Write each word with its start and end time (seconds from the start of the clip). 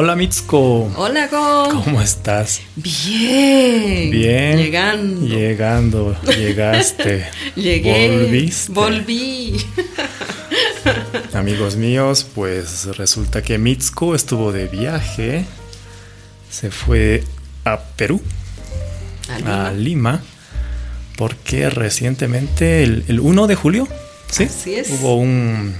Hola 0.00 0.14
Mitsuko. 0.14 0.92
Hola 0.96 1.26
Go. 1.26 1.82
¿Cómo 1.82 2.00
estás? 2.00 2.60
Bien. 2.76 4.12
Bien. 4.12 4.56
Llegando. 4.56 5.26
Llegando. 5.26 6.16
Llegaste. 6.22 7.26
Llegué. 7.56 8.08
Volviste. 8.16 8.72
Volví. 8.72 9.56
Amigos 11.34 11.74
míos, 11.74 12.24
pues 12.32 12.96
resulta 12.96 13.42
que 13.42 13.58
Mitsuko 13.58 14.14
estuvo 14.14 14.52
de 14.52 14.68
viaje. 14.68 15.46
Se 16.48 16.70
fue 16.70 17.24
a 17.64 17.80
Perú, 17.80 18.22
A 19.28 19.38
Lima. 19.38 19.66
a 19.66 19.72
Lima, 19.72 20.22
porque 21.16 21.70
recientemente, 21.70 22.84
el, 22.84 23.04
el 23.08 23.18
1 23.18 23.48
de 23.48 23.54
julio, 23.56 23.88
¿sí? 24.30 24.44
Así 24.44 24.76
es. 24.76 24.90
Hubo 24.90 25.16
un 25.16 25.74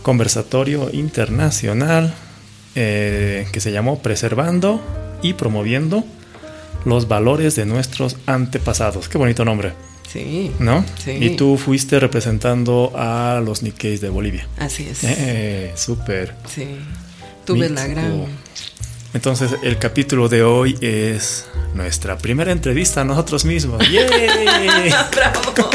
conversatorio 0.00 0.88
internacional 0.94 2.14
eh, 2.80 3.46
que 3.50 3.58
se 3.60 3.72
llamó 3.72 3.98
Preservando 4.00 4.80
y 5.20 5.32
promoviendo 5.32 6.04
los 6.84 7.08
valores 7.08 7.56
de 7.56 7.66
nuestros 7.66 8.16
antepasados. 8.26 9.08
Qué 9.08 9.18
bonito 9.18 9.44
nombre, 9.44 9.72
Sí. 10.08 10.52
¿no? 10.60 10.84
Sí. 11.04 11.10
Y 11.20 11.36
tú 11.36 11.58
fuiste 11.58 11.98
representando 11.98 12.92
a 12.94 13.42
los 13.44 13.62
Nikkeis 13.64 14.00
de 14.00 14.08
Bolivia. 14.10 14.46
Así 14.58 14.88
es. 14.88 15.00
Eh, 15.02 15.72
súper. 15.74 16.34
Sí. 16.54 16.66
Tuve 17.44 17.68
la 17.68 17.86
gran. 17.88 18.26
Entonces, 19.12 19.50
el 19.62 19.78
capítulo 19.78 20.28
de 20.28 20.42
hoy 20.44 20.76
es 20.80 21.46
nuestra 21.74 22.16
primera 22.16 22.52
entrevista 22.52 23.00
a 23.00 23.04
nosotros 23.04 23.44
mismos. 23.44 23.82
¡Yay! 23.90 24.06
¡Bravo! 25.14 25.52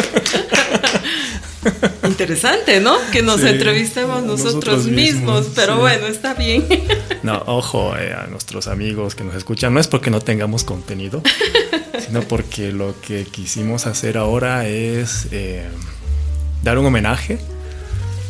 Interesante, 2.03 2.79
¿no? 2.79 2.95
Que 3.11 3.21
nos 3.21 3.41
Sí, 3.41 3.47
entrevistemos 3.47 4.23
nosotros, 4.23 4.53
nosotros 4.55 4.85
mismos, 4.85 5.41
mismos, 5.41 5.47
pero 5.55 5.75
sí. 5.75 5.79
bueno, 5.81 6.07
está 6.07 6.33
bien. 6.33 6.65
No, 7.23 7.41
ojo 7.45 7.95
eh, 7.97 8.13
a 8.13 8.27
nuestros 8.27 8.67
amigos 8.67 9.15
que 9.15 9.23
nos 9.23 9.35
escuchan. 9.35 9.73
No 9.73 9.79
es 9.79 9.87
porque 9.87 10.09
no 10.09 10.19
tengamos 10.21 10.63
contenido, 10.63 11.21
sino 12.05 12.21
porque 12.21 12.71
lo 12.71 12.99
que 13.01 13.25
quisimos 13.25 13.87
hacer 13.87 14.17
ahora 14.17 14.67
es 14.67 15.27
eh, 15.31 15.65
dar 16.63 16.77
un 16.77 16.85
homenaje 16.85 17.39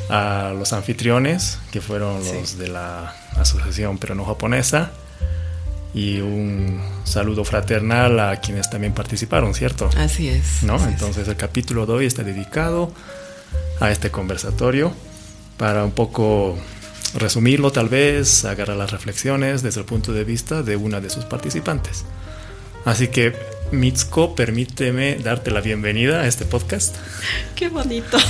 a 0.10 0.54
los 0.58 0.74
anfitriones, 0.74 1.60
que 1.72 1.82
fueron 1.82 2.24
Sí. 2.24 2.32
los 2.34 2.58
de 2.58 2.68
la 2.68 3.16
Asociación 3.38 3.98
Peruano-Japonesa, 3.98 4.92
y 5.96 6.20
un 6.22 6.82
saludo 7.04 7.46
fraternal 7.46 8.20
a 8.20 8.38
quienes 8.38 8.70
también 8.70 8.94
participaron, 8.94 9.54
¿cierto? 9.54 9.90
Así 9.98 10.28
es. 10.28 10.64
¿no? 10.64 10.76
así 10.76 10.86
es. 10.86 10.90
Entonces 10.92 11.28
el 11.28 11.36
capítulo 11.36 11.86
de 11.86 11.94
hoy 11.94 12.06
está 12.08 12.24
dedicado 12.24 12.92
a 13.80 13.92
este 13.92 14.12
conversatorio 14.12 14.94
para 15.58 15.84
un 15.84 15.92
poco 15.92 16.58
resumirlo 17.16 17.72
tal 17.72 17.90
vez, 17.90 18.46
agarrar 18.46 18.78
las 18.78 18.92
reflexiones 18.92 19.62
desde 19.62 19.82
el 19.82 19.86
punto 19.86 20.14
de 20.14 20.24
vista 20.24 20.64
de 20.64 20.76
una 20.76 21.00
de 21.00 21.10
sus 21.10 21.26
participantes. 21.26 22.06
Así 22.86 23.08
que 23.08 23.34
Mitsuko, 23.72 24.36
permíteme 24.36 25.16
darte 25.16 25.52
la 25.52 25.62
bienvenida 25.62 26.22
a 26.22 26.28
este 26.28 26.46
podcast. 26.46 26.96
Qué 27.56 27.70
bonito. 27.70 28.18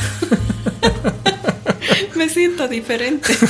Me 2.15 2.30
siento 2.30 2.67
diferente. 2.67 3.35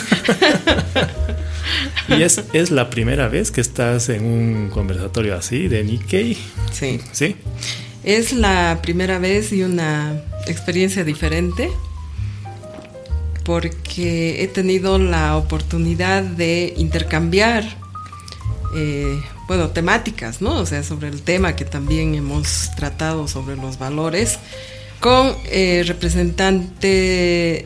Y 2.09 2.21
es, 2.21 2.41
es 2.51 2.69
la 2.69 2.89
primera 2.89 3.29
vez 3.29 3.49
que 3.49 3.61
estás 3.61 4.09
en 4.09 4.25
un 4.25 4.69
conversatorio 4.69 5.35
así 5.35 5.67
de 5.69 5.83
Nikkei, 5.83 6.37
Sí. 6.71 6.99
¿sí? 7.13 7.37
Es 8.03 8.33
la 8.33 8.79
primera 8.83 9.17
vez 9.19 9.53
y 9.53 9.63
una 9.63 10.21
experiencia 10.47 11.03
diferente 11.03 11.69
porque 13.43 14.41
he 14.43 14.47
tenido 14.47 14.97
la 14.97 15.35
oportunidad 15.35 16.23
de 16.23 16.73
intercambiar, 16.77 17.63
eh, 18.75 19.19
bueno, 19.47 19.69
temáticas, 19.69 20.41
¿no? 20.41 20.55
O 20.55 20.65
sea, 20.65 20.83
sobre 20.83 21.09
el 21.09 21.21
tema 21.21 21.55
que 21.55 21.65
también 21.65 22.15
hemos 22.15 22.71
tratado 22.75 23.27
sobre 23.27 23.57
los 23.57 23.77
valores 23.77 24.39
con 25.01 25.35
eh, 25.45 25.83
representante, 25.85 27.65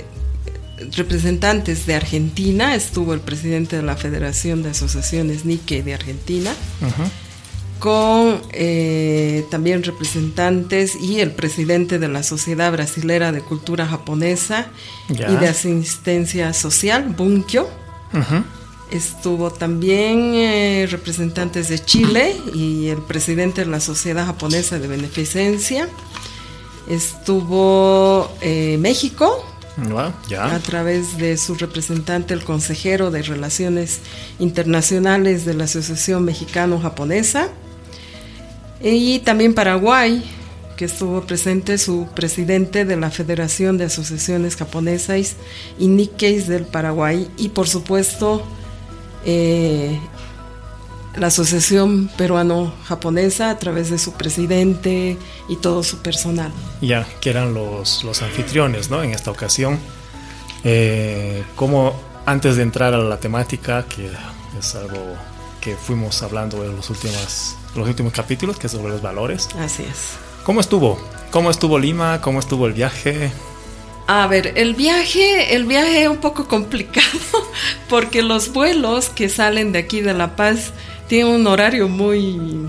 representantes 0.96 1.86
de 1.86 1.94
Argentina. 1.94 2.74
Estuvo 2.74 3.14
el 3.14 3.20
presidente 3.20 3.76
de 3.76 3.84
la 3.84 3.96
Federación 3.96 4.64
de 4.64 4.72
Asociaciones 4.72 5.46
Nikkei 5.46 5.84
de 5.84 5.94
Argentina 5.94 6.56
Ujú. 6.82 7.04
Con 7.80 8.42
eh, 8.52 9.46
también 9.50 9.84
representantes 9.84 10.96
y 10.96 11.20
el 11.20 11.32
presidente 11.32 12.00
de 12.00 12.08
la 12.08 12.24
Sociedad 12.24 12.72
Brasilera 12.72 13.32
de 13.32 13.42
Cultura 13.42 13.86
Japonesa 13.86 14.68
Ya. 15.10 15.32
y 15.32 15.36
de 15.36 15.48
Asistencia 15.48 16.54
Social, 16.54 17.14
Bunkyo. 17.18 17.68
Estuvo 18.92 19.52
también 19.52 20.34
eh, 20.34 20.88
representantes 20.90 21.68
de 21.68 21.78
Chile 21.84 22.36
y 22.54 22.88
el 22.88 23.00
presidente 23.00 23.66
de 23.66 23.70
la 23.72 23.80
Sociedad 23.82 24.26
Japonesa 24.26 24.80
de 24.80 24.88
Beneficencia. 24.88 25.90
Estuvo 26.90 28.32
eh, 28.42 28.78
México, 28.80 29.44
a 30.40 30.60
través 30.60 31.18
de 31.18 31.38
su 31.38 31.54
representante, 31.56 32.34
el 32.34 32.44
consejero 32.44 33.12
de 33.12 33.22
Relaciones 33.22 34.00
Internacionales 34.40 35.46
de 35.46 35.54
la 35.54 35.66
Asociación 35.66 36.24
Mexicano-Japonesa, 36.26 37.50
y 38.82 39.20
también 39.20 39.54
Paraguay, 39.54 40.24
que 40.76 40.86
estuvo 40.86 41.22
presente 41.22 41.78
su 41.78 42.08
presidente 42.14 42.86
de 42.86 42.96
la 42.98 43.10
Federación 43.10 43.78
de 43.78 43.86
Asociaciones 43.86 44.56
Japonesas 44.56 45.36
y 45.80 45.88
Nikkeis 45.88 46.48
del 46.48 46.66
Paraguay, 46.66 47.28
y 47.38 47.50
por 47.50 47.68
supuesto 47.68 48.44
eh, 49.26 50.00
la 51.16 51.28
Asociación 51.28 52.10
Peruano-Japonesa 52.18 53.50
a 53.50 53.58
través 53.58 53.90
de 53.90 53.98
su 53.98 54.14
presidente 54.14 55.18
y 55.50 55.56
todo 55.56 55.84
su 55.84 55.98
personal. 55.98 56.52
Ya, 56.82 57.08
que 57.20 57.32
eran 57.32 57.54
los, 57.54 58.04
los 58.04 58.22
anfitriones, 58.22 58.90
¿no? 58.92 59.02
En 59.02 59.12
esta 59.12 59.32
ocasión. 59.32 59.80
Eh, 60.64 61.44
como 61.56 62.00
antes 62.26 62.56
de 62.58 62.64
entrar 62.64 62.94
a 62.94 62.98
la 62.98 63.18
temática, 63.20 63.86
que 63.88 64.12
es 64.60 64.76
algo 64.76 65.16
que 65.68 65.76
fuimos 65.76 66.24
hablando 66.24 66.64
en 66.64 66.78
los 66.78 66.90
últimos, 66.90 67.58
los 67.76 67.86
últimos 67.90 68.14
capítulos, 68.14 68.58
que 68.58 68.68
es 68.68 68.72
sobre 68.72 68.88
los 68.90 69.02
valores. 69.02 69.50
Así 69.60 69.84
es. 69.84 70.12
¿Cómo 70.46 70.62
estuvo? 70.62 70.98
¿Cómo 71.30 71.52
estuvo 71.52 71.78
Lima? 71.78 72.22
¿Cómo 72.22 72.40
estuvo 72.40 72.68
el 72.68 72.72
viaje? 72.74 73.34
A 74.08 74.28
ver, 74.28 74.54
el 74.56 74.76
viaje, 74.76 75.54
el 75.56 75.66
viaje 75.66 76.04
es 76.04 76.08
un 76.08 76.20
poco 76.20 76.48
complicado 76.48 77.10
porque 77.90 78.22
los 78.24 78.54
vuelos 78.54 79.10
que 79.10 79.28
salen 79.28 79.74
de 79.74 79.80
aquí 79.80 80.00
de 80.00 80.14
La 80.14 80.38
Paz 80.38 80.72
tienen 81.10 81.34
un 81.34 81.46
horario 81.48 81.90
muy 81.90 82.66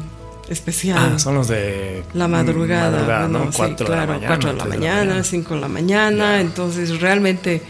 especial. 0.49 1.13
Ah, 1.15 1.19
son 1.21 1.37
los 1.37 1.47
de 1.47 2.03
la 2.15 2.27
madrugada, 2.27 2.91
madrugada, 2.91 3.29
bueno, 3.29 3.45
¿no? 3.45 3.53
sí, 3.53 3.59
Cuatro 3.59 3.89
de 3.91 3.97
la 3.97 4.07
mañana, 4.07 4.27
4 4.27 4.51
de 4.51 4.57
la 4.59 4.65
mañana, 4.65 5.23
5 5.23 5.55
de 5.55 5.61
la 5.61 5.69
mañana, 5.69 6.25
Ya. 6.35 6.41
entonces 6.41 7.01
realmente 7.01 7.63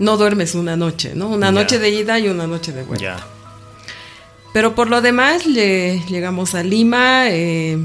no 0.00 0.16
duermes 0.16 0.56
una 0.56 0.74
noche, 0.76 1.12
¿no? 1.14 1.28
Una 1.28 1.46
Ya. 1.46 1.52
noche 1.52 1.78
de 1.78 1.90
ida 1.90 2.18
y 2.18 2.26
una 2.28 2.48
noche 2.48 2.72
de 2.72 2.82
vuelta. 2.82 3.04
Ya. 3.04 3.26
Pero 4.54 4.74
por 4.74 4.88
lo 4.88 5.02
demás, 5.02 5.44
lle- 5.46 6.02
llegamos 6.06 6.54
a 6.54 6.62
Lima. 6.62 7.28
eh, 7.28 7.76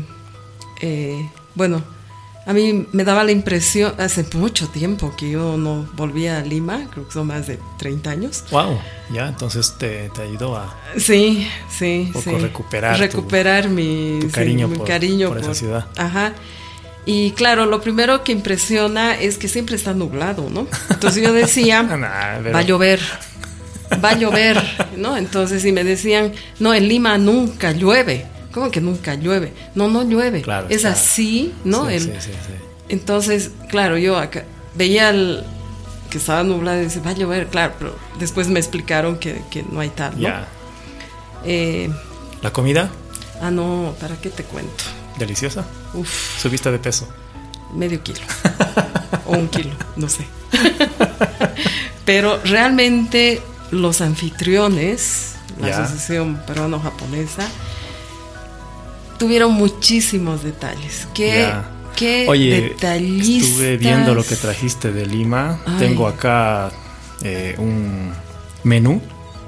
eh, 0.81 1.29
bueno, 1.55 1.83
a 2.45 2.53
mí 2.53 2.85
me 2.93 3.03
daba 3.03 3.23
la 3.25 3.31
impresión, 3.31 3.93
hace 3.99 4.25
mucho 4.35 4.67
tiempo 4.69 5.13
que 5.17 5.29
yo 5.31 5.57
no 5.57 5.89
volvía 5.95 6.37
a 6.39 6.41
Lima, 6.41 6.87
creo 6.91 7.05
que 7.07 7.11
son 7.13 7.27
más 7.27 7.47
de 7.47 7.59
30 7.77 8.11
años. 8.11 8.43
Wow, 8.51 8.79
ya, 9.11 9.27
entonces 9.27 9.75
te, 9.77 10.09
te 10.15 10.21
ayudó 10.21 10.55
a 10.55 10.73
Sí, 10.97 11.47
sí, 11.69 12.03
Un 12.07 12.13
poco 12.13 12.29
sí. 12.29 12.35
recuperar 12.37 12.95
tu- 12.95 13.01
Recuperar 13.01 13.69
mi, 13.69 14.19
tu 14.21 14.27
sí, 14.27 14.33
cariño 14.33 14.67
mi 14.69 14.77
por- 14.77 14.87
cariño 14.87 15.27
por 15.29 15.39
esa 15.39 15.53
ciudad. 15.53 15.85
Ajá. 15.97 16.33
Y 17.05 17.31
claro, 17.31 17.65
lo 17.65 17.81
primero 17.81 18.23
que 18.23 18.31
impresiona 18.31 19.19
es 19.19 19.37
que 19.39 19.47
siempre 19.47 19.75
está 19.75 19.93
nublado, 19.93 20.47
¿no? 20.51 20.67
Entonces 20.91 21.23
yo 21.23 21.33
decía, 21.33 21.81
va 22.53 22.59
a 22.59 22.61
llover, 22.61 22.99
va 24.03 24.09
a 24.11 24.17
llover, 24.17 24.61
¿no? 24.97 25.17
Entonces, 25.17 25.61
si 25.61 25.71
me 25.71 25.83
decían, 25.83 26.31
no, 26.59 26.73
en 26.73 26.87
Lima 26.87 27.17
nunca 27.17 27.71
llueve. 27.71 28.25
¿Cómo 28.51 28.71
que 28.71 28.81
nunca 28.81 29.15
llueve? 29.15 29.53
No, 29.75 29.87
no 29.87 30.03
llueve. 30.03 30.41
Claro, 30.41 30.67
es 30.69 30.81
claro. 30.81 30.95
así, 30.95 31.53
¿no? 31.63 31.87
Sí, 31.87 31.93
El- 31.95 32.01
sí, 32.03 32.11
sí. 32.21 32.31
Entonces, 32.89 33.51
claro, 33.69 33.97
yo 33.97 34.17
acá 34.17 34.43
veía 34.75 35.09
el- 35.11 35.43
que 36.09 36.17
estaba 36.17 36.43
nublado 36.43 36.79
y 36.81 36.85
decía, 36.85 37.01
va 37.05 37.11
a 37.11 37.13
llover, 37.13 37.47
claro, 37.47 37.73
pero 37.77 37.95
después 38.17 38.47
me 38.47 38.59
explicaron 38.59 39.17
que, 39.19 39.41
que 39.51 39.61
no 39.63 39.79
hay 39.79 39.89
tal, 39.89 40.15
¿no? 40.15 40.21
Ya. 40.23 40.47
Eh, 41.45 41.89
¿La 42.41 42.51
comida? 42.51 42.89
ah, 43.41 43.51
no, 43.51 43.95
¿para 44.01 44.15
qué 44.17 44.29
te 44.29 44.43
cuento? 44.43 44.83
¿Deliciosa? 45.19 45.65
Uf, 45.93 46.39
¿Subiste 46.41 46.71
de 46.71 46.79
peso? 46.79 47.07
medio 47.75 48.01
kilo. 48.01 48.19
o 49.27 49.33
un 49.33 49.47
kilo, 49.49 49.69
no 49.95 50.09
sé. 50.09 50.25
Pero 52.05 52.39
realmente 52.43 53.41
los 53.71 54.01
anfitriones, 54.01 55.35
la. 55.59 55.67
Asociación 55.83 56.41
Peruano-Japonesa, 56.47 57.47
tuvieron 59.17 59.53
muchísimos 59.53 60.43
detalles. 60.43 61.07
Qué, 61.13 61.39
Ya. 61.49 61.69
qué 61.95 62.25
Oye, 62.29 62.61
detallistas. 62.61 63.49
estuve 63.49 63.77
viendo 63.77 64.13
lo 64.15 64.23
que 64.23 64.35
trajiste 64.35 64.91
de 64.91 65.05
Lima. 65.05 65.59
Ay. 65.65 65.75
Tengo 65.79 66.07
acá 66.07 66.71
eh, 67.21 67.55
un 67.57 68.11
menú 68.63 69.01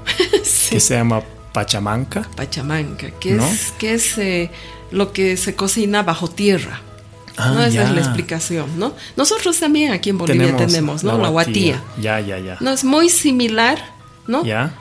Sí. 0.44 0.70
que 0.74 0.80
se 0.80 0.94
llama 0.94 1.22
pachamanca. 1.52 2.28
Pachamanca, 2.36 3.10
que 3.12 3.36
es, 3.36 3.72
que 3.78 3.94
es 3.94 4.18
eh, 4.18 4.50
lo 4.90 5.12
que 5.12 5.36
se 5.36 5.54
cocina 5.54 6.02
bajo 6.02 6.28
tierra. 6.28 6.80
¿no? 7.38 7.44
Ah, 7.60 7.66
Esa 7.66 7.84
es 7.84 7.90
la 7.92 8.00
explicación, 8.00 8.78
¿no? 8.78 8.94
Nosotros 9.16 9.58
también 9.58 9.92
aquí 9.92 10.10
en 10.10 10.18
Bolivia 10.18 10.54
tenemos, 10.54 11.02
¿no? 11.02 11.16
La 11.16 11.28
guatía. 11.28 11.82
Ya, 11.98 12.20
ya, 12.20 12.38
ya. 12.38 12.58
No, 12.60 12.70
es 12.72 12.84
muy 12.84 13.08
similar, 13.08 13.82
¿no? 14.26 14.44
Ya. 14.44 14.74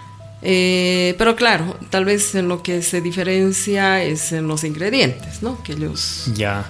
Eh, 0.43 1.13
pero 1.19 1.35
claro, 1.35 1.77
tal 1.91 2.05
vez 2.05 2.33
en 2.35 2.47
lo 2.47 2.63
que 2.63 2.81
se 2.81 2.99
diferencia 3.01 4.03
es 4.03 4.31
en 4.31 4.47
los 4.47 4.63
ingredientes, 4.63 5.43
¿no? 5.43 5.61
Que 5.63 5.73
ellos 5.73 6.31
Ya. 6.33 6.65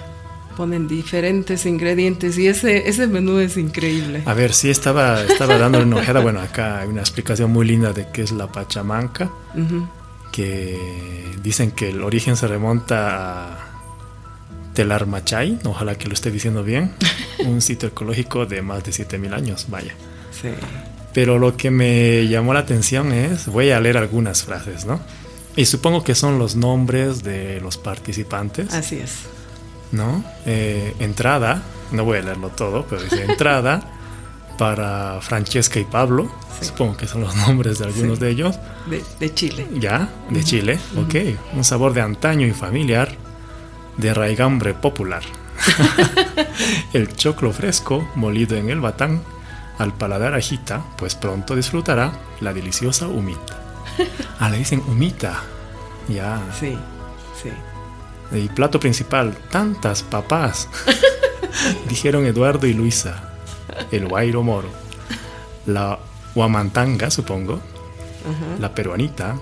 ponen 0.58 0.86
diferentes 0.86 1.64
ingredientes 1.64 2.36
y 2.36 2.48
ese, 2.48 2.86
ese 2.88 3.06
menú 3.06 3.38
es 3.38 3.56
increíble. 3.56 4.22
A 4.26 4.34
ver, 4.34 4.52
sí 4.52 4.68
estaba, 4.68 5.22
estaba 5.22 5.56
dándole 5.56 5.86
una 5.86 5.96
ojeada. 5.96 6.20
Bueno, 6.20 6.40
acá 6.40 6.80
hay 6.80 6.88
una 6.88 7.00
explicación 7.00 7.50
muy 7.50 7.66
linda 7.66 7.94
de 7.94 8.08
qué 8.12 8.20
es 8.22 8.32
la 8.32 8.46
pachamanca. 8.52 9.30
Que 10.30 10.78
dicen 11.42 11.70
que 11.72 11.90
el 11.90 12.02
origen 12.02 12.36
se 12.36 12.46
remonta 12.46 13.52
a 13.52 13.58
Telarmachay, 14.74 15.58
ojalá 15.64 15.96
que 15.96 16.08
lo 16.08 16.14
esté 16.14 16.30
diciendo 16.30 16.62
bien, 16.64 16.92
un 17.46 17.60
sitio 17.60 17.88
ecológico 17.90 18.44
de 18.46 18.62
más 18.62 18.82
de 18.84 18.92
7000 18.92 19.34
años, 19.34 19.66
vaya. 19.68 19.94
Sí. 20.30 20.48
Pero 21.14 21.38
lo 21.38 21.56
que 21.56 21.70
me 21.70 22.26
llamó 22.28 22.54
la 22.54 22.60
atención 22.60 23.12
es, 23.12 23.46
voy 23.46 23.70
a 23.70 23.80
leer 23.80 23.96
algunas 23.98 24.44
frases, 24.44 24.86
¿no? 24.86 25.00
Y 25.56 25.66
supongo 25.66 26.02
que 26.02 26.14
son 26.14 26.38
los 26.38 26.56
nombres 26.56 27.22
de 27.22 27.60
los 27.60 27.76
participantes, 27.76 28.72
Así 28.72 28.96
es. 28.96 29.12
¿no? 29.92 30.24
Eh, 30.46 30.94
entrada, 31.00 31.62
no 31.90 32.04
voy 32.04 32.18
a 32.18 32.22
leerlo 32.22 32.48
todo, 32.48 32.86
pero 32.88 33.02
dice 33.02 33.24
entrada 33.28 33.82
para 34.56 35.20
Francesca 35.20 35.78
y 35.80 35.84
Pablo, 35.84 36.30
Sí. 36.60 36.68
supongo 36.68 36.96
que 36.96 37.06
son 37.06 37.22
los 37.22 37.34
nombres 37.36 37.78
de 37.80 37.86
algunos 37.86 38.18
Sí. 38.18 38.24
de 38.24 38.30
ellos. 38.30 38.58
De, 38.88 39.02
de 39.20 39.34
Chile. 39.34 39.66
Ya, 39.78 40.08
de 40.30 40.42
Chile, 40.44 40.78
ok. 40.96 41.14
Un 41.56 41.64
sabor 41.64 41.92
de 41.92 42.00
antaño 42.00 42.46
y 42.46 42.52
familiar, 42.52 43.14
de 43.98 44.14
raigambre 44.14 44.72
popular. 44.72 45.22
el 46.94 47.14
choclo 47.16 47.52
fresco, 47.52 48.08
molido 48.14 48.56
en 48.56 48.70
el 48.70 48.80
batán, 48.80 49.22
al 49.78 49.94
paladar 49.94 50.34
agita, 50.34 50.84
pues 50.96 51.14
pronto 51.14 51.56
disfrutará 51.56 52.12
la 52.40 52.52
deliciosa 52.52 53.08
humita. 53.08 53.58
Ah, 54.38 54.48
le 54.50 54.58
dicen 54.58 54.82
humita. 54.86 55.42
Ya. 56.08 56.40
Sí, 56.58 56.76
sí. 57.42 57.50
Y 58.36 58.48
plato 58.48 58.80
principal, 58.80 59.36
tantas 59.50 60.02
papás. 60.02 60.68
Dijeron 61.88 62.26
Eduardo 62.26 62.66
y 62.66 62.72
Luisa. 62.72 63.34
El 63.90 64.08
guairo 64.08 64.42
moro. 64.42 64.68
La 65.66 65.98
huamantanga, 66.34 67.10
supongo 67.10 67.60
la 68.58 68.74
peruanita, 68.74 69.36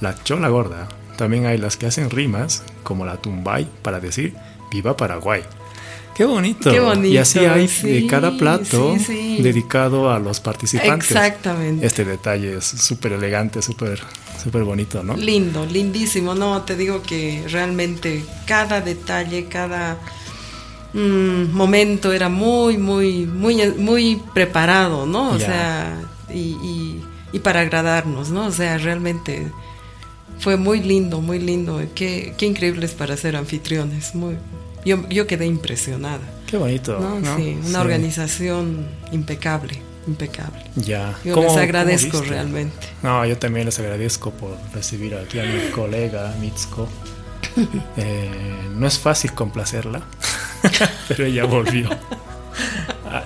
la 0.00 0.14
chola 0.22 0.48
gorda. 0.48 0.88
También 1.16 1.46
hay 1.46 1.58
las 1.58 1.76
que 1.76 1.86
hacen 1.86 2.10
rimas, 2.10 2.62
como 2.82 3.04
la 3.04 3.16
tumbay, 3.16 3.68
para 3.82 4.00
decir 4.00 4.34
viva 4.70 4.96
Paraguay. 4.96 5.42
Qué 6.18 6.24
bonito. 6.24 6.70
Qué 6.72 6.80
bonito, 6.80 7.06
Y 7.14 7.16
así 7.16 7.38
hay 7.38 7.68
sí, 7.68 7.88
de 7.88 8.06
cada 8.08 8.36
plato 8.36 8.96
sí, 8.98 9.04
sí. 9.04 9.38
dedicado 9.40 10.10
a 10.10 10.18
los 10.18 10.40
participantes. 10.40 11.12
Exactamente. 11.12 11.86
Este 11.86 12.04
detalle 12.04 12.56
es 12.58 12.64
súper 12.64 13.12
elegante, 13.12 13.62
súper 13.62 14.00
súper 14.42 14.64
bonito, 14.64 15.02
¿no? 15.04 15.16
Lindo, 15.16 15.64
lindísimo. 15.64 16.34
No, 16.34 16.62
te 16.62 16.74
digo 16.76 17.02
que 17.02 17.44
realmente 17.48 18.24
cada 18.46 18.80
detalle, 18.80 19.44
cada 19.46 19.98
mm, 20.92 21.52
momento 21.52 22.12
era 22.12 22.28
muy, 22.28 22.78
muy, 22.78 23.24
muy, 23.26 23.56
muy 23.78 24.20
preparado, 24.34 25.06
¿no? 25.06 25.30
O 25.30 25.38
sea, 25.38 26.00
y, 26.34 26.38
y- 26.62 27.04
y 27.32 27.38
para 27.40 27.60
agradarnos, 27.60 28.30
¿no? 28.30 28.46
O 28.46 28.52
sea, 28.52 28.76
realmente 28.78 29.52
fue 30.40 30.56
muy 30.56 30.80
lindo, 30.80 31.20
muy 31.20 31.38
lindo. 31.38 31.80
Qué, 31.94 32.34
qué 32.36 32.46
increíbles 32.46 32.92
para 32.92 33.16
ser 33.16 33.36
anfitriones. 33.36 34.14
Muy, 34.16 34.36
yo, 34.84 35.08
yo 35.08 35.26
quedé 35.26 35.46
impresionada. 35.46 36.20
Qué 36.46 36.56
bonito. 36.56 36.98
¿no? 36.98 37.20
¿no? 37.20 37.36
Sí, 37.36 37.56
una 37.60 37.68
Sí. 37.68 37.74
organización 37.76 38.86
impecable, 39.12 39.80
impecable. 40.06 40.64
Ya. 40.76 41.14
Yo 41.24 41.34
¿Cómo- 41.34 41.48
les 41.48 41.56
agradezco 41.58 42.22
realmente. 42.22 42.86
No, 43.02 43.24
yo 43.26 43.36
también 43.38 43.66
les 43.66 43.78
agradezco 43.78 44.30
por 44.30 44.56
recibir 44.74 45.14
aquí 45.14 45.38
a 45.38 45.44
mi 45.44 45.70
colega 45.74 46.34
Mitsuko. 46.40 46.88
Eh, 47.96 48.30
no 48.76 48.86
es 48.86 48.98
fácil 48.98 49.32
complacerla, 49.32 50.02
pero 51.08 51.24
ella 51.24 51.44
volvió. 51.44 51.88
Ah, 53.10 53.24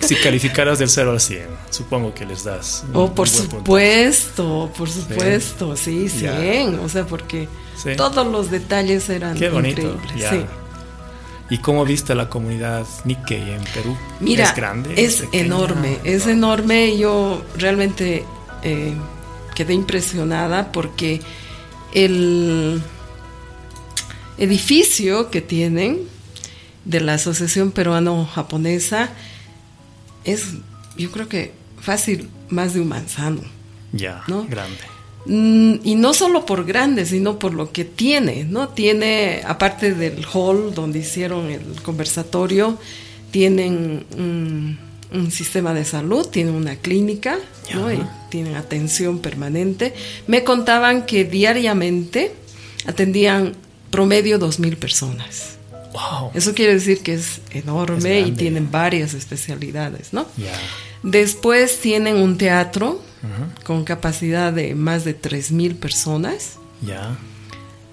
Si 0.00 0.14
calificaras 0.16 0.78
del 0.78 0.88
0 0.90 1.12
al 1.12 1.20
100, 1.20 1.46
supongo 1.70 2.12
que 2.12 2.26
les 2.26 2.44
das. 2.44 2.84
un- 2.88 2.96
Oh, 2.96 3.14
por 3.14 3.28
supuesto, 3.28 4.70
por 4.76 4.90
supuesto, 4.90 5.76
sí, 5.76 6.08
Ya. 6.20 6.38
100, 6.38 6.78
o 6.80 6.88
sea, 6.88 7.06
porque 7.06 7.48
Sí. 7.82 7.90
todos 7.96 8.26
los 8.26 8.50
detalles 8.50 9.08
eran 9.08 9.38
Qué 9.38 9.48
bonito. 9.48 9.80
increíbles. 9.82 10.16
ya. 10.16 10.30
sí. 10.30 10.44
¿Y 11.50 11.58
cómo 11.58 11.84
viste 11.84 12.14
la 12.14 12.28
comunidad 12.28 12.86
Nikkei 13.04 13.50
en 13.50 13.64
Perú? 13.74 13.96
Mira, 14.20 14.44
¿Es 14.44 14.54
grande? 14.54 14.94
es 14.96 15.24
enorme, 15.32 15.98
es 16.04 16.26
No. 16.26 16.32
enorme. 16.32 16.96
Yo 16.96 17.42
realmente 17.58 18.24
eh, 18.62 18.94
quedé 19.54 19.74
impresionada 19.74 20.70
porque 20.70 21.20
el 21.92 22.80
edificio 24.38 25.30
que 25.30 25.40
tienen 25.40 25.98
de 26.84 27.00
la 27.00 27.14
Asociación 27.14 27.72
Peruano-Japonesa 27.72 29.10
es, 30.24 30.54
yo 30.96 31.10
creo 31.10 31.28
que 31.28 31.52
fácil, 31.80 32.28
más 32.48 32.74
de 32.74 32.80
un 32.80 32.88
manzano. 32.88 33.42
Ya, 33.92 34.22
¿no? 34.28 34.44
grande. 34.44 34.78
Mm, 35.26 35.74
y 35.84 35.94
no 35.96 36.14
solo 36.14 36.46
por 36.46 36.64
grande, 36.64 37.04
sino 37.04 37.38
por 37.38 37.52
lo 37.54 37.72
que 37.72 37.84
tiene, 37.84 38.44
¿no? 38.44 38.68
Tiene, 38.68 39.42
aparte 39.46 39.94
del 39.94 40.24
hall 40.32 40.74
donde 40.74 41.00
hicieron 41.00 41.50
el 41.50 41.82
conversatorio, 41.82 42.78
tienen 43.30 44.06
un, 44.16 44.78
un 45.12 45.30
sistema 45.30 45.74
de 45.74 45.84
salud, 45.84 46.26
tienen 46.26 46.54
una 46.54 46.76
clínica, 46.76 47.38
¿no? 47.74 47.92
Y 47.92 48.00
tienen 48.30 48.54
atención 48.56 49.18
permanente. 49.18 49.94
Me 50.26 50.44
contaban 50.44 51.06
que 51.06 51.24
diariamente 51.24 52.32
atendían 52.86 53.54
promedio 53.90 54.38
2.000 54.38 54.76
personas. 54.76 55.56
Wow. 55.92 56.30
Eso 56.34 56.54
quiere 56.54 56.74
decir 56.74 57.02
que 57.02 57.14
es 57.14 57.40
enorme 57.50 58.20
Es 58.20 58.28
y 58.28 58.32
tienen 58.32 58.70
varias 58.70 59.12
especialidades, 59.14 60.12
¿no? 60.12 60.26
Después 61.02 61.80
tienen 61.80 62.16
un 62.16 62.38
teatro 62.38 63.02
Con 63.64 63.84
capacidad 63.84 64.52
de 64.52 64.74
más 64.74 65.04
de 65.04 65.20
3.000 65.20 65.76
personas. 65.76 66.58
Ya. 66.80 67.18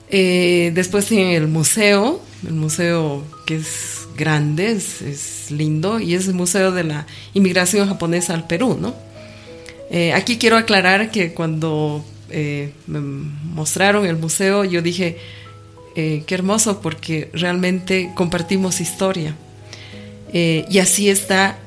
Eh, 0.09 0.71
después 0.73 1.05
tienen 1.05 1.31
el 1.31 1.47
museo, 1.47 2.21
el 2.45 2.53
museo 2.53 3.25
que 3.45 3.57
es 3.57 4.07
grande, 4.15 4.71
es, 4.71 5.01
es 5.01 5.51
lindo, 5.51 5.99
y 5.99 6.15
es 6.15 6.27
el 6.27 6.33
museo 6.33 6.71
de 6.71 6.85
la 6.85 7.07
inmigración 7.33 7.87
japonesa 7.87 8.33
al 8.33 8.47
Perú, 8.47 8.77
¿no? 8.79 8.95
Eh, 9.89 10.13
aquí 10.13 10.37
quiero 10.37 10.57
aclarar 10.57 11.11
que 11.11 11.33
cuando 11.33 12.03
eh, 12.29 12.73
me 12.87 12.99
mostraron 12.99 14.05
el 14.05 14.17
museo, 14.17 14.65
yo 14.65 14.81
dije, 14.81 15.17
eh, 15.95 16.23
qué 16.27 16.35
hermoso, 16.35 16.81
porque 16.81 17.29
realmente 17.33 18.11
compartimos 18.15 18.81
historia. 18.81 19.35
Eh, 20.33 20.65
y 20.69 20.79
así 20.79 21.09
está, 21.09 21.57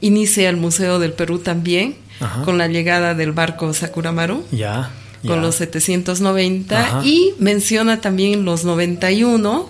inicia 0.00 0.48
el 0.48 0.56
Museo 0.56 0.98
del 0.98 1.12
Perú 1.12 1.40
también, 1.40 1.96
Ajá. 2.20 2.42
con 2.42 2.58
la 2.58 2.68
llegada 2.68 3.14
del 3.14 3.32
barco 3.32 3.72
Sakuramaru 3.74 4.44
Ya. 4.52 4.90
con 5.22 5.36
ya. 5.36 5.42
los 5.42 5.54
790 5.56 6.80
Ajá. 6.80 7.04
y 7.04 7.34
menciona 7.38 8.00
también 8.00 8.44
los 8.44 8.64
91 8.64 9.68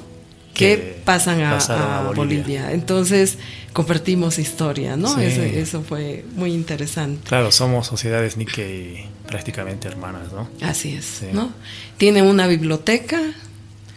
que, 0.52 0.76
Que 0.76 1.00
pasan 1.04 1.42
a, 1.42 1.50
pasaron 1.52 1.82
a 1.90 1.98
a 1.98 2.02
Bolivia. 2.02 2.42
Bolivia. 2.42 2.72
Entonces 2.72 3.38
compartimos 3.72 4.38
historia, 4.38 4.96
¿no? 4.96 5.12
Sí. 5.16 5.22
Eso, 5.24 5.42
eso 5.42 5.82
fue 5.82 6.24
muy 6.36 6.52
interesante. 6.52 7.26
Claro, 7.28 7.50
somos 7.50 7.88
sociedades 7.88 8.36
Nikkei 8.36 9.04
prácticamente 9.26 9.88
hermanas, 9.88 10.32
¿no? 10.32 10.48
Así 10.62 10.94
es, 10.94 11.04
Sí. 11.06 11.26
¿no? 11.32 11.50
Tiene 11.96 12.22
una 12.22 12.46
biblioteca, 12.46 13.20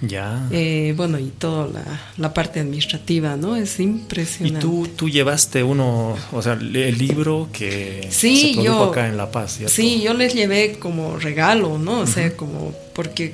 Ya. 0.01 0.47
eh, 0.51 0.93
bueno, 0.95 1.17
y 1.17 1.29
toda 1.39 1.67
la, 1.67 1.83
la 2.17 2.33
parte 2.33 2.59
administrativa, 2.59 3.35
¿no? 3.35 3.55
Es 3.55 3.79
¿Y 3.79 3.83
impresionante. 3.83 4.59
tú, 4.59 4.87
tú 4.95 5.09
llevaste 5.09 5.63
uno, 5.63 6.15
o 6.31 6.41
sea, 6.41 6.53
el 6.53 6.97
libro 6.97 7.49
que 7.51 8.07
Sí, 8.11 8.37
se 8.37 8.53
produjo 8.53 8.63
yo- 8.63 8.83
acá 8.91 9.07
en 9.07 9.17
La 9.17 9.31
Paz, 9.31 9.57
¿cierto? 9.57 9.73
Sí, 9.75 10.01
yo 10.03 10.13
les 10.13 10.35
llevé 10.35 10.73
como 10.79 11.17
regalo, 11.17 11.79
¿no? 11.79 12.01
O 12.01 12.07
sea, 12.07 12.35
como 12.35 12.73
porque 12.93 13.33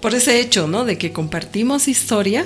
por 0.00 0.14
ese 0.14 0.40
hecho, 0.40 0.66
¿no? 0.66 0.84
De 0.84 0.98
que 0.98 1.10
compartimos 1.12 1.88
historia, 1.88 2.44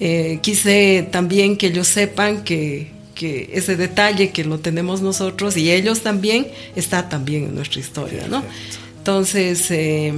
eh, 0.00 0.38
quise 0.42 1.06
también 1.10 1.56
que 1.56 1.66
ellos 1.66 1.88
sepan 1.88 2.44
que, 2.44 2.92
que 3.14 3.50
ese 3.52 3.76
detalle 3.76 4.30
que 4.30 4.44
lo 4.44 4.58
tenemos 4.60 5.02
nosotros 5.02 5.56
y 5.56 5.70
ellos 5.72 6.00
también 6.02 6.46
está 6.76 7.08
también 7.08 7.44
en 7.44 7.54
nuestra 7.56 7.80
historia, 7.80 8.26
¿no? 8.28 8.42
Perfecto. 8.42 8.76
Entonces, 8.98 9.66
eh, 9.70 10.14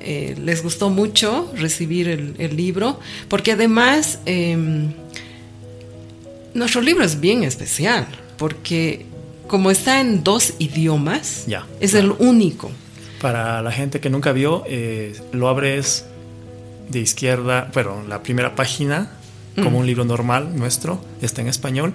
eh, 0.00 0.34
les 0.42 0.62
gustó 0.62 0.90
mucho 0.90 1.50
recibir 1.56 2.08
el, 2.08 2.34
el 2.38 2.56
libro, 2.56 2.98
porque 3.28 3.52
además 3.52 4.18
eh, 4.26 4.56
nuestro 6.54 6.80
libro 6.82 7.04
es 7.04 7.20
bien 7.20 7.44
especial, 7.44 8.06
porque 8.36 9.06
como 9.46 9.70
está 9.70 10.00
en 10.00 10.22
dos 10.22 10.54
idiomas, 10.58 11.44
Ya, 11.46 11.66
es 11.80 11.90
claro. 11.92 12.16
el 12.20 12.26
único. 12.26 12.70
Para 13.20 13.60
la 13.62 13.72
gente 13.72 14.00
que 14.00 14.08
nunca 14.10 14.32
vio, 14.32 14.64
eh, 14.66 15.14
lo 15.32 15.48
abres 15.48 16.06
de 16.88 17.00
izquierda, 17.00 17.70
bueno, 17.74 18.02
la 18.08 18.22
primera 18.22 18.54
página, 18.54 19.12
como 19.56 19.78
un 19.78 19.86
libro 19.86 20.04
normal 20.04 20.56
nuestro, 20.56 21.04
está 21.20 21.42
en 21.42 21.48
español. 21.48 21.92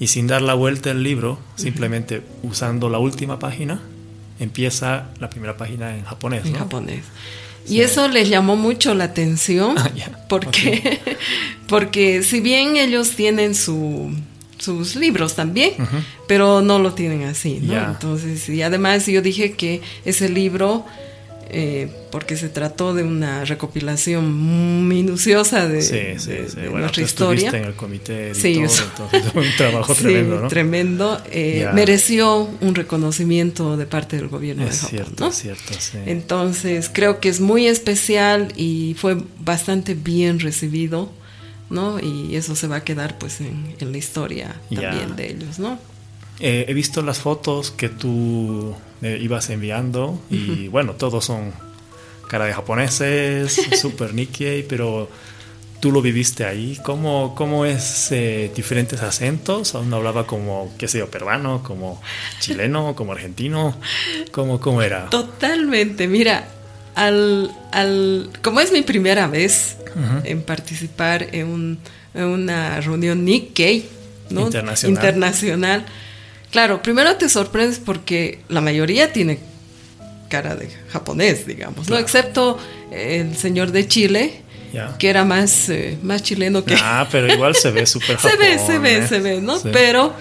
Y 0.00 0.06
sin 0.06 0.26
dar 0.28 0.40
la 0.42 0.54
vuelta 0.54 0.92
al 0.92 1.02
libro, 1.02 1.38
simplemente 1.56 2.22
usando 2.42 2.88
la 2.88 2.98
última 2.98 3.38
página, 3.38 3.82
empieza 4.40 5.08
la 5.18 5.30
primera 5.30 5.56
página 5.56 5.96
en 5.96 6.04
japonés. 6.04 6.46
En 6.46 6.54
japonés. 6.54 7.04
Y 7.68 7.80
eso 7.80 8.08
les 8.08 8.28
llamó 8.28 8.56
mucho 8.56 8.94
la 8.94 9.04
atención, 9.04 9.76
ah, 9.78 9.90
porque, 10.28 11.00
porque 11.68 12.22
si 12.22 12.40
bien 12.40 12.76
ellos 12.76 13.10
tienen 13.10 13.54
su, 13.54 14.10
sus 14.58 14.96
libros 14.96 15.34
también, 15.34 15.72
pero 16.26 16.62
no 16.62 16.78
lo 16.78 16.94
tienen 16.94 17.24
así, 17.24 17.60
¿no? 17.62 17.74
Entonces, 17.74 18.48
y 18.48 18.62
además 18.62 19.06
yo 19.06 19.20
dije 19.20 19.52
que 19.52 19.82
ese 20.04 20.28
libro 20.30 20.86
eh, 21.50 21.88
porque 22.10 22.36
se 22.36 22.50
trató 22.50 22.92
de 22.92 23.02
una 23.02 23.44
recopilación 23.44 24.86
minuciosa 24.86 25.66
de, 25.66 26.16
nuestra 26.70 27.02
historia. 27.02 27.48
en 27.50 27.64
el 27.64 27.74
comité 27.74 28.34
sí, 28.34 28.58
entonces 28.58 28.84
un 29.34 29.44
trabajo 29.56 29.94
tremendo, 29.94 30.40
¿no? 30.40 30.48
tremendo. 30.48 31.22
Eh, 31.30 31.66
mereció 31.72 32.50
un 32.60 32.74
reconocimiento 32.74 33.76
de 33.78 33.86
parte 33.86 34.16
del 34.16 34.28
gobierno 34.28 34.64
de 34.64 34.70
Japón. 34.70 34.90
Cierto, 34.90 35.32
cierto, 35.32 35.72
sí. 35.78 35.98
Entonces 36.04 36.90
creo 36.92 37.18
que 37.20 37.30
es 37.30 37.40
muy 37.40 37.66
especial 37.66 38.52
y 38.56 38.94
fue 38.98 39.16
bastante 39.40 39.94
bien 39.94 40.40
recibido, 40.40 41.10
¿no? 41.70 41.98
Y 41.98 42.36
eso 42.36 42.56
se 42.56 42.66
va 42.66 42.76
a 42.76 42.84
quedar 42.84 43.16
pues 43.18 43.40
en, 43.40 43.74
la 43.80 43.96
historia 43.96 44.54
también 44.70 45.16
de 45.16 45.30
ellos, 45.30 45.58
¿no? 45.58 45.78
Eh, 46.40 46.66
he 46.68 46.74
visto 46.74 47.02
las 47.02 47.18
fotos 47.18 47.70
que 47.70 47.88
tú 47.88 48.74
me 49.00 49.16
ibas 49.18 49.50
enviando 49.50 50.20
y 50.30 50.68
bueno, 50.68 50.94
todos 50.94 51.24
son 51.24 51.52
cara 52.28 52.44
de 52.44 52.52
japoneses, 52.52 53.60
super 53.80 54.14
Nikkei, 54.14 54.62
pero 54.62 55.08
tú 55.80 55.90
lo 55.90 56.00
viviste 56.00 56.44
ahí. 56.44 56.78
¿Cómo, 56.84 57.34
cómo 57.34 57.64
es 57.64 58.12
eh, 58.12 58.52
diferentes 58.54 59.02
acentos? 59.02 59.74
Uno 59.74 59.96
hablaba 59.96 60.26
como, 60.26 60.72
qué 60.78 60.86
sé 60.86 60.98
yo, 60.98 61.10
peruano, 61.10 61.62
como 61.62 62.00
chileno, 62.40 62.94
como 62.94 63.12
argentino. 63.12 63.76
¿Cómo, 64.30 64.60
cómo 64.60 64.82
era? 64.82 65.10
Totalmente. 65.10 66.06
Mira, 66.06 66.48
al, 66.94 67.50
al, 67.72 68.30
como 68.42 68.60
es 68.60 68.72
mi 68.72 68.82
primera 68.82 69.26
vez 69.26 69.76
en 70.24 70.42
participar 70.42 71.26
en, 71.32 71.78
una 72.14 72.80
reunión 72.80 73.24
Nikkei, 73.24 73.88
¿no? 74.30 74.42
Internacional. 74.42 74.96
Internacional 74.96 75.86
Claro, 76.50 76.82
primero 76.82 77.16
te 77.16 77.28
sorprendes 77.28 77.78
porque 77.78 78.40
la 78.48 78.60
mayoría 78.60 79.12
tiene 79.12 79.38
cara 80.28 80.54
de 80.54 80.70
japonés, 80.90 81.46
digamos, 81.46 81.88
¿no? 81.88 81.96
Excepto 81.96 82.58
el 82.90 83.36
señor 83.36 83.72
de 83.72 83.86
Chile, 83.86 84.42
que 84.98 85.08
era 85.08 85.24
más, 85.24 85.68
eh, 85.68 85.98
más 86.02 86.22
chileno 86.22 86.64
que... 86.64 86.76
Ah, 86.80 87.06
pero 87.10 87.32
igual 87.32 87.54
se 87.54 87.70
ve 87.70 87.86
súper 87.86 88.18
Se 88.18 88.36
ve, 88.36 88.58
se 88.58 88.78
ve, 88.78 89.06
se 89.06 89.20
ve, 89.20 89.40
¿no? 89.40 89.58
Pero, 89.72 90.14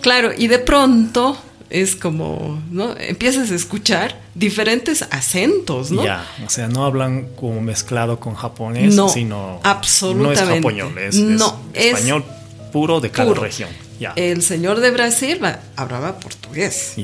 claro, 0.00 0.30
y 0.36 0.46
de 0.46 0.58
pronto 0.58 1.36
es 1.70 1.96
como, 1.96 2.62
¿no? 2.70 2.96
Empiezas 2.98 3.50
a 3.50 3.54
escuchar 3.54 4.18
diferentes 4.34 5.02
acentos, 5.10 5.90
¿no? 5.90 6.04
Ya, 6.04 6.24
o 6.46 6.50
sea, 6.50 6.68
no 6.68 6.84
hablan 6.84 7.28
como 7.36 7.60
mezclado 7.60 8.18
con 8.20 8.34
japonés, 8.34 8.94
no, 8.94 9.08
sino... 9.08 9.60
Absolutamente. 9.64 10.42
No 10.42 10.50
es 10.50 10.56
español, 10.56 10.98
es, 10.98 11.16
no, 11.16 11.60
español 11.74 12.24
puro 12.72 13.00
de 13.00 13.10
cada 13.10 13.34
región. 13.34 13.68
El 14.16 14.42
señor 14.42 14.80
de 14.80 14.90
Brasil 14.90 15.40
hablaba 15.76 16.20
portugués. 16.20 16.94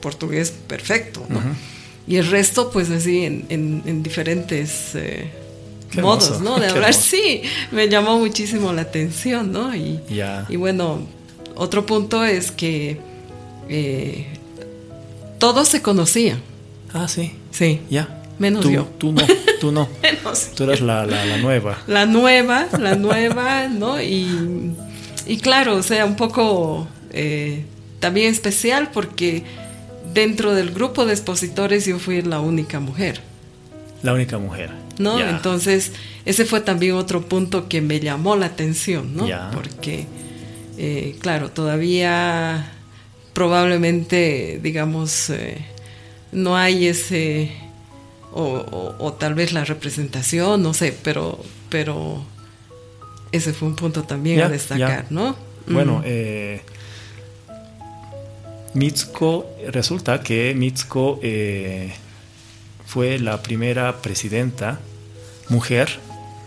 Portugués 0.00 0.52
perfecto, 0.66 1.24
¿no? 1.28 1.40
Y 2.08 2.16
el 2.16 2.26
resto, 2.28 2.70
pues 2.70 2.90
así, 2.90 3.24
en, 3.24 4.02
diferentes 4.02 4.94
eh, 4.94 5.30
modos, 6.00 6.40
¿no? 6.40 6.56
De 6.60 6.68
hablar. 6.68 6.94
Sí, 6.94 7.42
me 7.72 7.88
llamó 7.88 8.18
muchísimo 8.18 8.72
la 8.72 8.82
atención, 8.82 9.52
¿no? 9.52 9.74
Y, 9.74 10.00
y 10.48 10.56
bueno, 10.56 11.00
otro 11.56 11.86
punto 11.86 12.24
es 12.24 12.50
que 12.50 13.00
eh, 13.68 14.26
todos 15.38 15.68
se 15.68 15.82
conocían. 15.82 16.40
Ah, 16.92 17.08
sí. 17.08 17.32
Sí. 17.50 17.80
Ya. 17.90 18.22
Menos 18.38 18.68
yo. 18.68 18.86
Tú 18.98 19.12
no, 19.12 19.22
tú 19.60 19.72
no. 19.72 19.88
tú 20.54 20.64
eres 20.64 20.80
la, 20.80 21.06
la, 21.06 21.24
la, 21.24 21.38
nueva. 21.38 21.78
La 21.86 22.06
nueva, 22.06 22.68
la 22.78 22.94
nueva, 22.94 23.66
¿no? 23.68 24.00
Y 24.00 24.74
y 25.26 25.38
claro, 25.38 25.76
o 25.76 25.82
sea, 25.82 26.04
un 26.04 26.16
poco 26.16 26.86
eh, 27.10 27.64
también 28.00 28.30
especial 28.30 28.90
porque 28.92 29.42
dentro 30.12 30.54
del 30.54 30.70
grupo 30.70 31.04
de 31.06 31.12
expositores 31.12 31.86
yo 31.86 31.98
fui 31.98 32.22
la 32.22 32.40
única 32.40 32.80
mujer. 32.80 33.20
La 34.02 34.12
única 34.12 34.38
mujer. 34.38 34.70
¿No? 34.98 35.20
Entonces, 35.20 35.92
ese 36.24 36.46
fue 36.46 36.60
también 36.60 36.94
otro 36.94 37.22
punto 37.22 37.68
que 37.68 37.82
me 37.82 38.00
llamó 38.00 38.34
la 38.36 38.46
atención, 38.46 39.14
¿no? 39.14 39.26
Porque, 39.52 40.06
eh, 40.78 41.16
claro, 41.20 41.50
todavía 41.50 42.72
probablemente, 43.34 44.58
digamos, 44.62 45.28
eh, 45.28 45.58
no 46.32 46.56
hay 46.56 46.86
ese, 46.86 47.50
o, 48.32 48.94
o, 48.98 49.12
tal 49.12 49.34
vez 49.34 49.52
la 49.52 49.66
representación, 49.66 50.62
no 50.62 50.72
sé, 50.72 50.96
pero, 51.02 51.38
pero 51.68 52.24
ese 53.36 53.52
fue 53.52 53.68
un 53.68 53.76
punto 53.76 54.02
también 54.02 54.40
a 54.40 54.48
destacar, 54.48 55.06
¿no? 55.10 55.36
Bueno, 55.66 56.02
eh, 56.04 56.62
Mitsuko, 58.74 59.46
resulta 59.68 60.20
que 60.20 60.54
Mitsuko 60.54 61.18
eh, 61.22 61.92
fue 62.86 63.18
la 63.18 63.42
primera 63.42 64.00
presidenta 64.00 64.78
mujer 65.48 65.88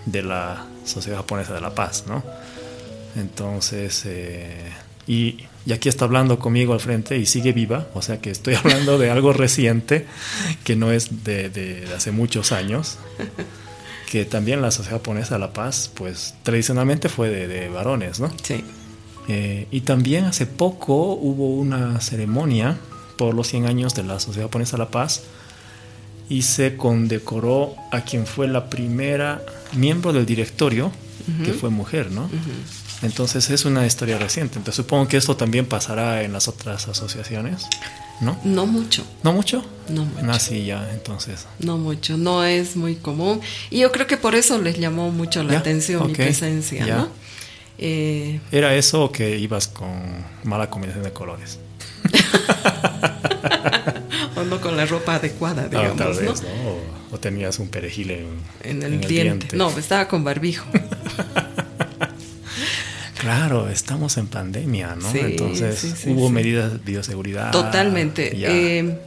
de 0.05 0.23
la 0.23 0.65
Sociedad 0.85 1.17
Japonesa 1.17 1.53
de 1.53 1.61
la 1.61 1.75
Paz, 1.75 2.05
¿no? 2.07 2.23
Entonces, 3.15 4.03
eh, 4.05 4.71
y, 5.07 5.45
aquí 5.73 5.89
está 5.89 6.05
hablando 6.05 6.39
conmigo 6.39 6.73
al 6.73 6.79
frente 6.79 7.17
y 7.17 7.25
sigue 7.25 7.51
viva, 7.51 7.87
o 7.93 8.01
sea 8.01 8.19
que 8.21 8.31
estoy 8.31 8.55
hablando 8.55 8.97
de 8.97 9.11
algo 9.11 9.33
reciente, 9.45 10.05
que 10.63 10.75
no 10.75 10.91
es 10.91 11.23
de, 11.23 11.49
de 11.49 11.87
hace 11.95 12.11
muchos 12.11 12.51
años 12.51 12.97
que 14.09 14.25
también 14.25 14.61
la 14.61 14.71
Sociedad 14.71 14.97
Japonesa 14.97 15.35
de 15.35 15.39
la 15.39 15.53
Paz, 15.53 15.91
pues 15.93 16.33
tradicionalmente 16.41 17.09
fue 17.09 17.29
de, 17.29 17.69
varones, 17.69 18.19
¿no? 18.19 18.31
Sí. 18.41 18.63
Eh, 19.27 19.67
y 19.69 19.81
también 19.81 20.25
hace 20.25 20.47
poco 20.47 21.13
hubo 21.13 21.55
una 21.55 22.01
ceremonia 22.01 22.77
por 23.17 23.35
los 23.35 23.47
100 23.49 23.67
años 23.67 23.93
de 23.93 24.03
la 24.03 24.19
Sociedad 24.19 24.47
Japonesa 24.47 24.77
de 24.77 24.83
la 24.83 24.89
Paz 24.89 25.21
y 26.27 26.41
se 26.41 26.75
condecoró 26.75 27.75
a 27.91 28.01
quien 28.01 28.25
fue 28.25 28.47
la 28.47 28.69
primera 28.69 29.43
miembro 29.73 30.11
del 30.11 30.25
directorio, 30.25 30.91
que 31.45 31.53
fue 31.53 31.69
mujer, 31.69 32.09
¿no? 32.09 32.27
Entonces 33.01 33.49
es 33.49 33.65
una 33.65 33.85
historia 33.85 34.17
reciente. 34.17 34.57
Entonces 34.57 34.75
supongo 34.75 35.07
que 35.07 35.17
esto 35.17 35.37
también 35.37 35.65
pasará 35.65 36.23
en 36.23 36.33
las 36.33 36.47
otras 36.47 36.87
asociaciones. 36.87 37.65
¿no? 38.21 38.39
No 38.43 38.65
mucho. 38.65 39.05
¿No 39.23 39.33
mucho? 39.33 39.63
No 39.87 40.05
mucho. 40.05 40.31
Así 40.31 40.65
ya, 40.65 40.89
entonces. 40.91 41.45
No 41.59 41.77
mucho, 41.77 42.17
no 42.17 42.43
es 42.43 42.75
muy 42.75 42.95
común. 42.95 43.39
Y 43.69 43.79
yo 43.79 43.91
creo 43.91 44.07
que 44.07 44.17
por 44.17 44.33
eso 44.35 44.61
les 44.61 44.77
llamó 44.77 45.11
mucho 45.11 45.43
la 45.43 45.59
atención 45.59 46.07
mi 46.07 46.13
presencia, 46.13 46.85
¿no? 46.85 47.07
Eh, 47.77 48.41
¿Era 48.51 48.75
eso 48.75 49.05
o 49.05 49.11
que 49.11 49.37
ibas 49.37 49.69
con 49.69 50.25
mala 50.43 50.69
combinación 50.69 51.05
de 51.05 51.13
colores? 51.13 51.59
o 54.35 54.43
no 54.43 54.59
con 54.59 54.75
la 54.75 54.85
ropa 54.85 55.15
adecuada, 55.15 55.63
ah, 55.63 55.69
digamos, 55.69 56.21
¿no? 56.21 56.33
O, 57.11 57.19
tenías 57.19 57.57
un 57.59 57.69
perejil 57.69 58.11
en, 58.63 58.83
el, 58.83 58.99
diente. 58.99 59.55
No, 59.55 59.69
estaba 59.77 60.09
con 60.09 60.25
barbijo. 60.25 60.65
Claro, 63.19 63.67
estamos 63.67 64.17
en 64.17 64.27
pandemia, 64.27 64.95
¿no? 64.95 65.13
Entonces 65.13 66.05
hubo 66.07 66.29
medidas 66.29 66.71
de 66.71 66.79
bioseguridad. 66.79 67.51
Totalmente. 67.51 68.31
Eh, 68.33 68.97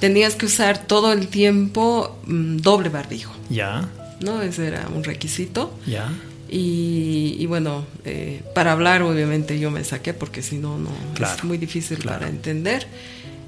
tenías 0.00 0.36
que 0.36 0.46
usar 0.46 0.78
todo 0.86 1.12
el 1.12 1.28
tiempo 1.28 2.18
mm, 2.24 2.56
doble 2.58 2.88
barbijo. 2.88 3.34
Ya. 3.50 3.88
¿No? 4.20 4.40
Ese 4.40 4.68
era 4.68 4.88
un 4.88 5.04
requisito. 5.04 5.78
Ya. 5.86 6.10
Y, 6.48 7.44
bueno, 7.46 7.86
eh, 8.04 8.42
para 8.54 8.72
hablar 8.72 9.02
obviamente 9.02 9.58
yo 9.58 9.70
me 9.70 9.84
saqué 9.84 10.12
porque 10.12 10.42
si 10.42 10.58
no, 10.58 10.78
no 10.78 10.90
es 11.18 11.44
muy 11.44 11.58
difícil 11.58 11.98
para 11.98 12.28
entender. 12.28 12.86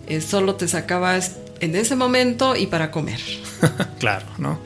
Eh, 0.06 0.20
solo 0.20 0.54
te 0.54 0.68
sacabas 0.68 1.36
en 1.60 1.76
ese 1.76 1.96
momento 1.96 2.56
y 2.56 2.66
para 2.66 2.90
comer. 2.90 3.20
claro, 3.98 4.26
¿no? 4.38 4.58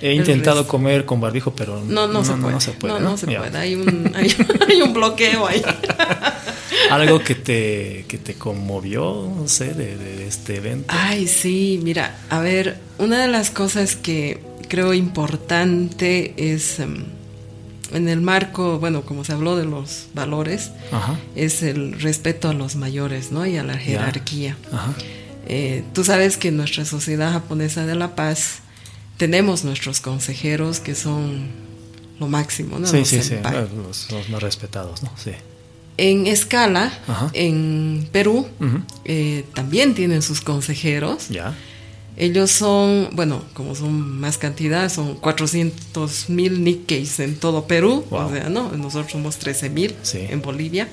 He 0.00 0.14
intentado 0.14 0.66
comer 0.66 1.04
con 1.04 1.20
barbijo, 1.20 1.54
pero 1.54 1.80
no, 1.80 2.06
no, 2.06 2.24
se, 2.24 2.32
puede. 2.34 2.54
No, 3.00 3.16
se 3.16 3.26
puede. 3.26 3.58
Hay 3.58 3.74
un, 3.74 4.12
hay, 4.14 4.82
un 4.82 4.92
bloqueo 4.94 5.46
ahí. 5.46 5.62
Algo 6.90 7.20
que 7.20 7.34
te, 7.34 8.04
que 8.08 8.18
te 8.18 8.34
conmovió, 8.34 9.30
no 9.36 9.48
sé, 9.48 9.74
de, 9.74 10.26
este 10.26 10.56
evento. 10.56 10.86
Ay, 10.88 11.26
sí, 11.26 11.80
mira, 11.82 12.18
a 12.28 12.40
ver, 12.40 12.78
una 12.98 13.20
de 13.20 13.28
las 13.28 13.50
cosas 13.50 13.96
que 13.96 14.40
creo 14.68 14.94
importante 14.94 16.34
es 16.36 16.80
em, 16.80 17.04
en 17.92 18.08
el 18.08 18.20
marco, 18.20 18.78
bueno, 18.78 19.02
como 19.02 19.24
se 19.24 19.32
habló 19.32 19.56
de 19.56 19.64
los 19.64 20.06
valores, 20.14 20.70
es 21.36 21.62
el 21.62 22.00
respeto 22.00 22.48
a 22.48 22.54
los 22.54 22.76
mayores, 22.76 23.32
¿no? 23.32 23.46
Y 23.46 23.56
a 23.56 23.62
la 23.62 23.74
jerarquía. 23.74 24.56
Eh, 25.46 25.84
tú 25.92 26.04
sabes 26.04 26.36
que 26.36 26.48
en 26.48 26.56
nuestra 26.56 26.84
Sociedad 26.84 27.32
Japonesa 27.32 27.84
de 27.84 27.94
la 27.94 28.14
Paz 28.14 28.61
tenemos 29.16 29.64
nuestros 29.64 30.00
consejeros 30.00 30.80
que 30.80 30.94
son 30.94 31.48
lo 32.20 32.28
máximo, 32.28 32.78
¿no? 32.78 32.86
Sí, 32.86 32.98
Los 32.98 33.08
sí, 33.08 33.22
sí, 33.22 33.34
los, 33.76 34.10
los 34.10 34.28
más 34.28 34.42
respetados, 34.42 35.02
¿no? 35.02 35.10
Sí. 35.16 35.32
En 35.98 36.26
escala, 36.26 36.92
Ajá. 37.06 37.30
en 37.34 38.08
Perú, 38.12 38.46
eh, 39.04 39.44
también 39.54 39.94
tienen 39.94 40.22
sus 40.22 40.40
consejeros. 40.40 41.28
Ya. 41.28 41.54
Ellos 42.16 42.50
son, 42.50 43.08
bueno, 43.12 43.42
como 43.54 43.74
son 43.74 44.20
más 44.20 44.36
cantidad, 44.38 44.90
son 44.92 45.14
400 45.16 46.28
mil 46.30 46.62
Nikkeis 46.64 47.20
en 47.20 47.36
todo 47.36 47.66
Perú, 47.66 48.04
Wow. 48.10 48.26
o 48.26 48.30
sea, 48.30 48.48
¿no? 48.48 48.70
Nosotros 48.72 49.12
somos 49.12 49.36
13 49.38 49.70
mil 49.70 49.94
Sí. 50.02 50.18
en 50.28 50.42
Bolivia. 50.42 50.88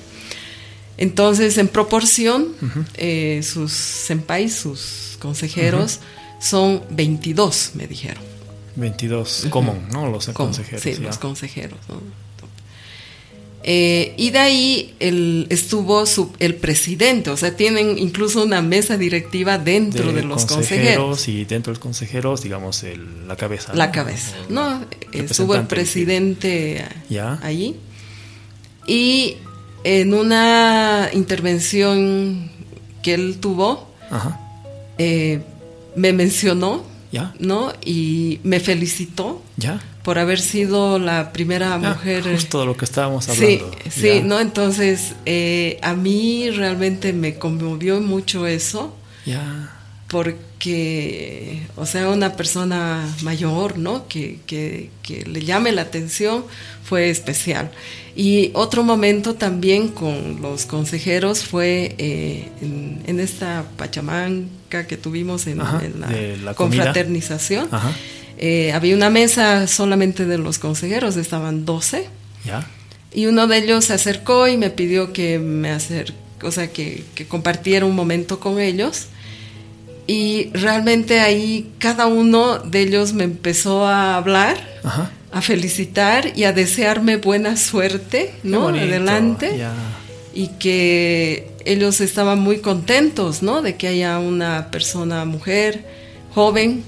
Entonces, 0.98 1.56
en 1.58 1.68
proporción, 1.68 2.48
eh, 2.94 3.40
sus 3.42 3.72
senpais, 3.72 4.54
sus 4.54 5.16
consejeros, 5.18 6.00
son 6.40 6.82
22, 6.90 7.72
me 7.74 7.86
dijeron. 7.86 8.22
22 8.76 9.46
común, 9.50 9.88
¿no? 9.92 10.08
Los 10.08 10.28
consejeros. 10.28 10.82
Sí, 10.82 10.94
ya. 10.94 11.00
los 11.00 11.18
consejeros. 11.18 11.78
¿no? 11.88 12.00
Eh, 13.62 14.14
y 14.16 14.30
de 14.30 14.38
ahí 14.38 14.94
el, 15.00 15.46
estuvo 15.50 16.06
su- 16.06 16.32
el 16.38 16.54
presidente, 16.54 17.28
o 17.28 17.36
sea, 17.36 17.54
tienen 17.56 17.98
incluso 17.98 18.42
una 18.42 18.62
mesa 18.62 18.96
directiva 18.96 19.58
dentro 19.58 20.14
de, 20.14 20.22
los 20.22 20.46
consejeros. 20.46 21.28
y 21.28 21.44
dentro 21.44 21.70
de 21.70 21.76
los 21.76 21.78
consejeros, 21.78 22.42
digamos, 22.42 22.82
el- 22.84 23.28
la 23.28 23.36
cabeza. 23.36 23.74
La 23.74 23.88
¿no? 23.88 23.92
cabeza, 23.92 24.34
O 24.48 24.52
¿no? 24.52 24.84
Estuvo 25.12 25.54
el 25.56 25.66
presidente 25.66 26.82
Ya. 27.10 27.38
allí. 27.42 27.76
Y 28.86 29.36
en 29.84 30.14
una 30.14 31.10
intervención 31.12 32.50
que 33.02 33.12
él 33.12 33.38
tuvo, 33.40 33.90
Ajá. 34.10 34.40
eh, 34.96 35.42
me 35.96 36.12
mencionó, 36.12 36.84
Ya. 37.12 37.34
¿no? 37.40 37.72
Y 37.84 38.38
me 38.44 38.60
felicitó 38.60 39.42
Ya. 39.56 39.80
por 40.04 40.18
haber 40.18 40.40
sido 40.40 40.98
la 40.98 41.32
primera 41.32 41.74
Ah, 41.74 41.78
mujer. 41.78 42.22
justo 42.22 42.64
lo 42.64 42.76
que 42.76 42.84
estábamos 42.84 43.24
Sí, 43.24 43.30
hablando. 43.60 43.76
sí, 43.90 44.06
Ya. 44.18 44.22
¿no? 44.22 44.38
Entonces, 44.40 45.14
eh, 45.26 45.78
a 45.82 45.94
mí 45.94 46.50
realmente 46.50 47.12
me 47.12 47.34
conmovió 47.36 48.00
mucho 48.00 48.46
eso, 48.46 48.94
Ya. 49.26 49.70
porque, 50.08 51.62
o 51.76 51.86
sea, 51.86 52.08
una 52.10 52.36
persona 52.36 53.06
mayor, 53.22 53.78
¿no? 53.78 54.06
Que, 54.08 54.38
que- 54.46 54.90
que 55.02 55.24
le 55.24 55.42
llame 55.44 55.72
la 55.72 55.82
atención 55.82 56.44
fue 56.84 57.10
especial. 57.10 57.70
Y 58.16 58.50
otro 58.54 58.82
momento 58.82 59.34
también 59.34 59.88
con 59.88 60.40
los 60.42 60.66
consejeros 60.66 61.44
fue 61.44 61.94
eh, 61.98 62.48
en, 62.60 63.00
en 63.06 63.20
esta 63.20 63.64
pachamanca 64.70 64.86
que 64.86 64.96
tuvimos 64.96 65.46
en, 65.46 65.60
Ajá, 65.60 65.82
en 65.84 66.44
la, 66.44 66.54
confraternización. 66.54 67.68
Eh, 68.38 68.72
había 68.72 68.96
una 68.96 69.10
mesa 69.10 69.66
solamente 69.66 70.24
de 70.24 70.38
los 70.38 70.58
consejeros, 70.58 71.16
estaban 71.16 71.64
12. 71.64 72.06
Ya. 72.44 72.66
Y 73.12 73.26
uno 73.26 73.46
de 73.46 73.58
ellos 73.58 73.86
se 73.86 73.92
acercó 73.94 74.48
y 74.48 74.56
me 74.56 74.70
pidió 74.70 75.12
que 75.12 75.38
me 75.38 75.70
acer 75.70 76.14
o 76.42 76.50
sea, 76.50 76.72
que, 76.72 77.04
que 77.14 77.26
compartiera 77.26 77.84
un 77.84 77.94
momento 77.94 78.40
con 78.40 78.60
ellos. 78.60 79.08
Y 80.06 80.50
realmente 80.54 81.20
ahí 81.20 81.70
cada 81.78 82.06
uno 82.06 82.58
de 82.58 82.80
ellos 82.80 83.12
me 83.12 83.24
empezó 83.24 83.86
a 83.86 84.16
hablar, 84.16 84.56
Ajá. 84.82 85.10
a 85.30 85.42
felicitar 85.42 86.32
y 86.34 86.44
a 86.44 86.52
desearme 86.52 87.16
buena 87.16 87.56
suerte, 87.56 88.32
¿no? 88.42 88.68
Adelante. 88.68 89.62
Y 90.32 90.48
que 90.58 91.50
ellos 91.64 92.00
estaban 92.00 92.38
muy 92.40 92.58
contentos, 92.58 93.42
¿no? 93.42 93.62
De 93.62 93.76
que 93.76 93.88
haya 93.88 94.18
una 94.18 94.70
persona, 94.70 95.24
mujer, 95.24 95.84
joven, 96.34 96.84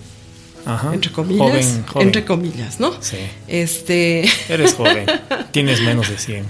Ajá. 0.64 0.94
entre 0.94 1.10
comillas, 1.10 1.48
Joven, 1.48 1.84
joven. 1.86 2.06
entre 2.06 2.24
comillas, 2.24 2.78
¿no? 2.80 2.92
Sí. 3.02 3.16
Este, 3.48 4.24
Eres 4.48 4.74
joven. 4.74 5.06
Tienes 5.50 5.80
menos 5.80 6.08
de 6.08 6.18
100. 6.18 6.46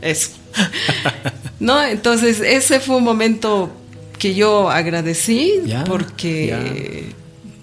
Eso. 0.00 0.30
No, 1.60 1.82
entonces 1.84 2.40
ese 2.40 2.80
fue 2.80 2.96
un 2.96 3.04
momento 3.04 3.70
que 4.18 4.34
yo 4.34 4.70
agradecí 4.70 5.60
Ya, 5.64 5.84
porque 5.84 7.06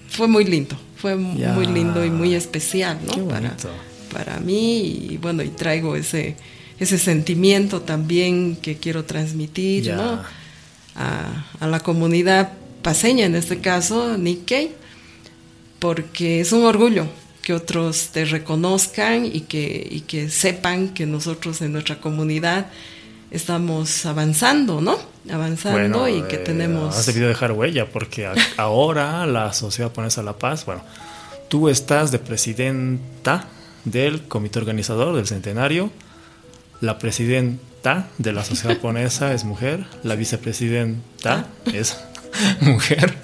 fue 0.09 0.27
muy 0.27 0.45
lindo, 0.45 0.75
fue 0.97 1.17
Ya. 1.37 1.53
muy 1.53 1.65
lindo 1.67 2.03
y 2.05 2.09
muy 2.09 2.33
especial, 2.35 2.99
¿no? 3.05 3.13
Qué 3.13 3.21
Para, 3.21 3.53
para 4.13 4.39
mí 4.39 5.07
y 5.11 5.17
bueno, 5.21 5.43
y 5.43 5.49
traigo 5.49 5.95
ese 5.95 6.35
ese 6.79 6.97
sentimiento 6.97 7.81
también 7.81 8.55
que 8.55 8.77
quiero 8.77 9.03
transmitir. 9.05 9.91
A, 9.91 11.45
a 11.61 11.67
la 11.67 11.79
comunidad 11.79 12.51
paseña, 12.81 13.25
en 13.25 13.35
este 13.35 13.59
caso, 13.61 14.17
Nikkei, 14.17 14.71
porque 15.79 16.41
es 16.41 16.51
un 16.51 16.65
orgullo 16.65 17.07
que 17.41 17.53
otros 17.53 18.09
te 18.11 18.25
reconozcan 18.25 19.25
y 19.25 19.41
que, 19.41 19.87
y 19.89 20.01
que 20.01 20.29
sepan 20.29 20.89
que 20.89 21.05
nosotros 21.05 21.61
en 21.61 21.71
nuestra 21.71 21.99
comunidad 22.01 22.67
estamos 23.31 24.05
avanzando, 24.05 24.81
¿no? 24.81 24.97
Avanzando 25.31 26.07
y 26.09 26.21
que 26.23 26.35
eh, 26.35 26.39
tenemos... 26.39 26.95
Has 26.97 27.05
debido 27.05 27.27
dejar 27.29 27.51
huella 27.53 27.85
porque 27.89 28.25
a- 28.27 28.33
ahora 28.57 29.25
la 29.25 29.53
Sociedad 29.53 29.89
Japonesa 29.89 30.21
de 30.21 30.25
la 30.25 30.37
Paz, 30.37 30.65
bueno, 30.65 30.81
tú 31.47 31.69
estás 31.69 32.11
de 32.11 32.19
presidenta 32.19 33.47
del 33.85 34.23
comité 34.27 34.59
organizador 34.59 35.15
del 35.15 35.27
centenario, 35.27 35.91
la 36.81 36.97
presidenta 36.99 38.07
de 38.17 38.33
la 38.33 38.43
Sociedad 38.43 38.75
Japonesa 38.75 39.33
es 39.33 39.43
mujer, 39.43 39.85
la 40.03 40.15
vicepresidenta 40.15 41.47
es 41.73 41.97
mujer 42.61 43.15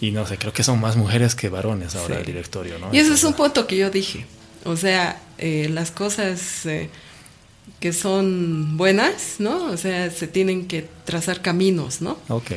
y 0.00 0.10
no 0.10 0.26
sé, 0.26 0.36
creo 0.38 0.52
que 0.52 0.62
son 0.64 0.80
más 0.80 0.96
mujeres 0.96 1.34
que 1.34 1.48
varones 1.48 1.94
ahora 1.94 2.14
Sí. 2.16 2.20
el 2.20 2.26
directorio, 2.26 2.78
¿no? 2.78 2.88
Y 2.92 2.98
ese 2.98 3.14
es 3.14 3.24
un 3.24 3.32
punto 3.34 3.66
que 3.66 3.76
yo 3.76 3.90
dije. 3.90 4.26
O 4.64 4.76
sea, 4.76 5.20
eh, 5.38 5.68
las 5.70 5.90
cosas 5.90 6.66
eh, 6.66 6.90
que 7.80 7.92
son 7.92 8.76
buenas, 8.76 9.36
¿no? 9.38 9.66
O 9.66 9.76
sea, 9.76 10.10
se 10.10 10.26
tienen 10.26 10.66
que 10.66 10.86
trazar 11.04 11.40
caminos, 11.42 12.00
¿no? 12.02 12.18
Ok, 12.28 12.50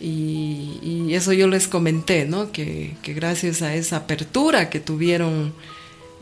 Y, 0.00 0.78
y 0.82 1.14
eso 1.14 1.32
yo 1.34 1.46
les 1.48 1.68
comenté, 1.68 2.24
¿no? 2.26 2.52
Que, 2.52 2.96
que 3.02 3.12
gracias 3.14 3.60
a 3.62 3.74
esa 3.74 3.96
apertura 3.96 4.70
que 4.70 4.80
tuvieron 4.80 5.52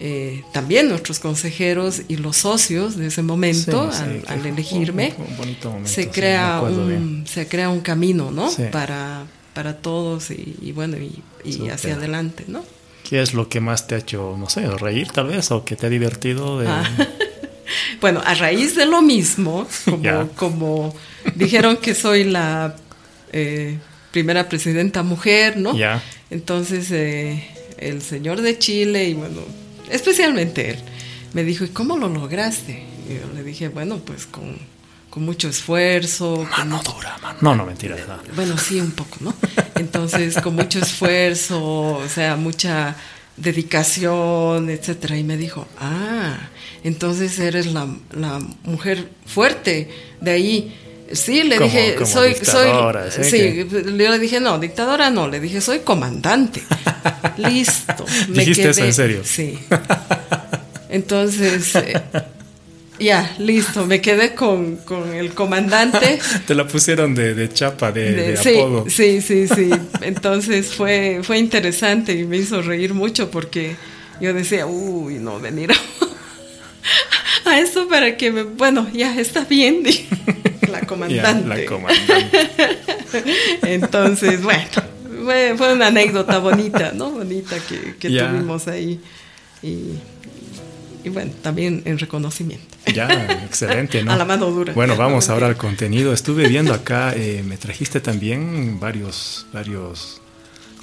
eh, 0.01 0.45
también 0.53 0.89
nuestros 0.89 1.19
consejeros 1.19 2.03
y 2.09 2.17
los 2.17 2.37
socios 2.37 2.97
de 2.97 3.09
ese 3.09 3.23
momento 3.23 3.91
Sí, 3.93 3.99
al, 4.01 4.23
al 4.29 4.47
elegirme, 4.47 5.15
un- 5.19 5.27
un 5.27 5.37
bonito 5.37 5.69
momento, 5.71 5.89
se 5.91 6.09
crea 6.09 6.61
un 6.63 7.25
se 7.27 7.49
crea 7.49 7.69
un 7.71 7.81
camino, 7.81 8.31
¿no? 8.31 8.49
Para 8.71 9.25
para 9.55 9.77
todos 9.79 10.31
y, 10.31 10.57
y 10.63 10.71
bueno 10.73 10.97
y, 10.99 11.21
y 11.45 11.69
hacia 11.71 11.95
adelante, 11.95 12.45
¿no? 12.47 12.63
¿Qué 13.09 13.21
es 13.23 13.35
lo 13.35 13.49
que 13.49 13.61
más 13.61 13.87
te 13.89 13.95
ha 13.97 13.99
hecho, 13.99 14.37
no 14.39 14.49
sé, 14.49 14.67
reír 14.69 15.09
tal 15.09 15.27
vez 15.29 15.51
o 15.51 15.65
que 15.65 15.75
te 15.77 15.87
ha 15.87 15.89
divertido 15.91 16.61
de... 16.61 16.69
Ah. 16.69 16.85
Bueno, 18.01 18.23
a 18.25 18.35
raíz 18.35 18.77
de 18.77 18.87
lo 18.87 19.03
mismo, 19.03 19.67
como, 19.85 20.29
como 20.37 20.95
dijeron 21.35 21.77
que 21.77 21.95
soy 21.95 22.25
la 22.25 22.75
eh, 23.33 23.79
primera 24.11 24.49
presidenta 24.49 25.03
mujer, 25.03 25.57
¿no? 25.59 25.75
Entonces 26.31 26.91
eh, 26.93 27.47
el 27.79 28.01
señor 28.01 28.41
de 28.41 28.59
Chile 28.59 29.05
y 29.09 29.15
bueno, 29.15 29.41
especialmente 29.91 30.71
él, 30.71 30.79
me 31.33 31.45
dijo, 31.45 31.65
¿y 31.65 31.69
cómo 31.69 31.97
lo 31.97 32.09
lograste? 32.09 32.85
Y 33.09 33.15
yo 33.15 33.33
le 33.35 33.43
dije, 33.43 33.69
bueno, 33.69 33.99
pues 33.99 34.27
con, 34.27 34.57
con 35.11 35.25
mucho 35.25 35.49
esfuerzo. 35.49 36.47
con 36.55 36.69
Mano 36.69 36.83
dura, 36.83 37.17
mano. 37.23 37.39
No, 37.41 37.55
no, 37.55 37.67
mentira. 37.67 37.97
no. 37.97 38.35
bueno, 38.35 38.57
sí, 38.59 38.81
un 38.81 38.93
poco, 38.93 39.17
¿no? 39.21 39.35
Entonces, 39.75 40.41
con 40.41 40.55
mucho 40.55 40.79
esfuerzo, 40.79 41.63
o 41.63 42.09
sea, 42.09 42.37
mucha 42.37 42.97
dedicación, 43.37 44.71
etcétera. 44.71 45.17
Y 45.17 45.25
me 45.25 45.37
dijo, 45.37 45.67
ah, 45.79 46.37
entonces 46.85 47.39
eres 47.39 47.67
la, 47.67 47.89
la 48.13 48.41
mujer 48.65 49.09
fuerte 49.27 49.91
de 50.21 50.31
ahí. 50.31 50.75
Sí, 51.13 51.43
le 51.43 51.57
Como- 51.57 51.71
dije, 51.71 51.95
como 51.95 52.07
soy, 52.07 52.35
soy, 52.35 52.69
¿sí? 53.11 53.25
sí, 53.25 53.67
yo 53.71 54.11
le 54.11 54.19
dije, 54.19 54.41
no, 54.41 54.59
dictadora 54.59 55.11
no, 55.11 55.27
le 55.29 55.41
dije, 55.41 55.61
soy 55.61 55.81
comandante. 55.81 56.63
Listo. 57.39 58.05
me 58.29 58.41
¿Dijiste 58.45 58.69
eso 58.71 58.85
en 58.85 58.93
serio? 58.95 59.21
Sí. 59.25 59.59
Entonces, 60.91 61.75
eh, 61.77 61.95
ya, 62.99 63.35
listo, 63.39 63.87
me 63.87 64.01
quedé 64.01 64.35
con, 64.35 64.77
con 64.77 65.13
el 65.15 65.33
comandante. 65.35 66.19
Te 66.47 66.55
la 66.55 66.67
pusieron 66.67 67.15
de, 67.15 67.35
de 67.35 67.49
chapa, 67.53 67.93
de, 67.93 68.13
De- 68.13 68.31
de 68.33 68.37
sí, 68.37 68.59
apodo. 68.59 68.85
sí, 68.89 69.21
sí, 69.21 69.47
sí. 69.49 69.71
Entonces 70.01 70.75
fue, 70.75 71.21
fue 71.23 71.39
interesante 71.39 72.13
y 72.13 72.25
me 72.25 72.39
hizo 72.39 72.63
reír 72.63 72.95
mucho 72.95 73.31
porque 73.31 73.77
yo 74.21 74.33
decía, 74.33 74.67
uy, 74.67 75.15
no, 75.15 75.39
venir 75.39 75.73
a, 75.73 75.77
a 77.49 77.59
esto 77.61 77.89
para 77.89 78.17
que 78.17 78.31
me, 78.31 78.43
bueno, 78.45 78.89
ya 78.93 79.19
está 79.19 79.45
bien, 79.45 79.83
la 80.71 80.81
Ya, 80.81 80.87
comandante. 80.87 81.49
la 81.49 81.65
comandante. 81.67 82.79
Entonces, 83.63 84.43
bueno, 84.43 84.65
fue, 85.25 85.55
fue 85.57 85.73
una 85.75 85.89
anécdota 85.89 86.39
bonita, 86.39 86.93
¿no? 86.95 87.11
Bonita 87.11 87.57
que, 87.69 87.97
que 87.97 88.11
Ya. 88.13 88.31
tuvimos 88.31 88.69
ahí. 88.69 89.01
Y, 89.63 89.95
y 91.05 91.09
bueno, 91.11 91.33
también 91.43 91.83
en 91.85 91.99
reconocimiento. 91.99 92.77
Ya, 92.95 93.09
excelente, 93.45 94.03
¿no? 94.03 94.13
A 94.13 94.17
la 94.17 94.25
mano 94.25 94.51
dura. 94.51 94.73
Bueno, 94.73 94.97
vamos 94.97 95.29
ahora 95.29 95.47
al 95.47 95.57
contenido. 95.57 96.13
Estuve 96.13 96.49
viendo 96.49 96.73
acá, 96.75 97.13
eh, 97.17 97.43
me 97.47 97.57
trajiste 97.57 98.01
también 98.01 98.79
varios, 98.81 99.47
varios 99.53 100.21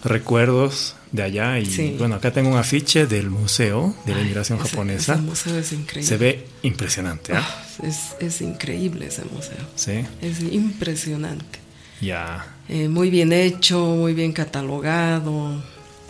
recuerdos 0.03 0.95
de 1.15 1.23
allá 1.23 1.59
y 1.59 1.95
bueno, 1.97 2.15
acá 2.15 2.31
tengo 2.31 2.49
un 2.49 2.57
afiche 2.57 3.07
del 3.07 3.29
museo 3.29 3.95
de 4.05 4.13
la 4.13 4.21
inmigración 4.21 4.59
japonesa. 4.59 5.13
Ese 5.13 5.21
museo 5.21 5.57
es 5.57 5.71
increíble. 5.71 6.07
Se 6.07 6.17
ve 6.17 6.45
impresionante. 6.63 7.33
¿eh? 7.33 7.39
es, 7.83 8.15
es, 8.19 8.41
increíble 8.41 9.07
ese 9.07 9.23
museo. 9.25 9.65
Sí. 9.75 10.03
Es 10.21 10.41
impresionante. 10.41 11.59
Ya. 12.01 12.45
Eh, 12.67 12.89
muy 12.89 13.09
bien 13.09 13.31
hecho, 13.31 13.79
muy 13.79 14.13
bien 14.13 14.33
catalogado, 14.33 15.63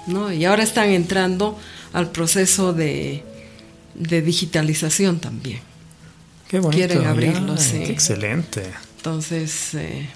¿no? 0.08 0.32
Y 0.32 0.46
ahora 0.46 0.64
están 0.64 0.90
entrando 0.90 1.60
al 1.94 2.12
proceso 2.12 2.74
de, 2.74 3.24
de 3.94 4.22
digitalización 4.22 5.20
también. 5.20 5.60
Qué 6.48 6.60
bonito. 6.60 6.88
Quieren 6.88 7.06
abrirlo, 7.08 7.58
sí. 7.58 7.84
Qué 7.86 7.92
excelente. 7.92 8.64
Entonces, 8.98 9.76
eh, 9.76 10.08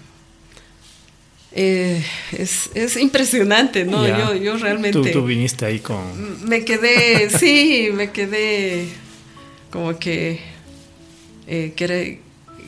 eh, 1.52 2.04
es, 2.32 2.70
es, 2.76 2.96
impresionante, 2.98 3.84
¿no? 3.86 4.08
Yo, 4.08 4.36
yo 4.36 4.58
realmente... 4.58 5.00
¿Tú, 5.00 5.06
¿Tú, 5.12 5.26
viniste 5.26 5.66
ahí 5.66 5.80
con... 5.80 6.48
Me 6.48 6.64
quedé, 6.64 7.30
sí, 7.40 7.90
me 7.94 8.12
quedé 8.12 8.88
como 9.72 9.98
que 9.98 10.40
eh, 11.48 11.74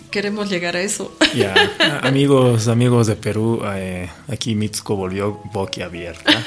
queremos 0.10 0.50
llegar 0.50 0.76
a 0.76 0.82
eso. 0.82 1.16
Ya, 1.34 1.56
amigos, 2.04 2.68
amigos 2.68 3.08
de 3.08 3.16
Perú, 3.16 3.62
eh, 3.64 4.10
aquí 4.28 4.54
Mitsuko 4.54 4.98
volvió 4.98 5.40
boquiabierta, 5.54 6.44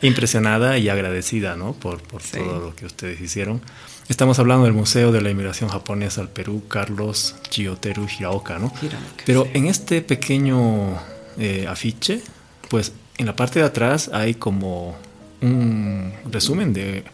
impresionada 0.00 0.78
y 0.78 0.88
agradecida, 0.88 1.56
¿no? 1.56 1.72
Por, 1.72 2.00
por 2.02 2.22
todo 2.22 2.60
lo 2.60 2.76
que 2.76 2.86
ustedes 2.86 3.20
hicieron. 3.20 3.60
Estamos 4.08 4.38
hablando 4.38 4.66
del 4.66 4.74
Museo 4.74 5.10
de 5.10 5.22
la 5.22 5.30
Inmigración 5.30 5.68
Japonesa 5.70 6.20
al 6.20 6.28
Perú, 6.28 6.62
Carlos 6.68 7.34
Chioteru 7.50 8.06
Hiraoka, 8.06 8.60
¿no? 8.60 8.72
Hiraoka, 8.80 9.24
Pero 9.24 9.42
sí. 9.42 9.50
en 9.54 9.66
este 9.66 10.02
pequeño 10.02 10.96
eh, 11.38 11.66
afiche, 11.68 12.20
pues 12.68 12.92
en 13.18 13.26
la 13.26 13.36
parte 13.36 13.58
de 13.60 13.64
atrás 13.66 14.10
hay 14.12 14.34
como 14.34 14.96
un 15.42 16.12
resumen 16.30 16.72
de, 16.72 17.04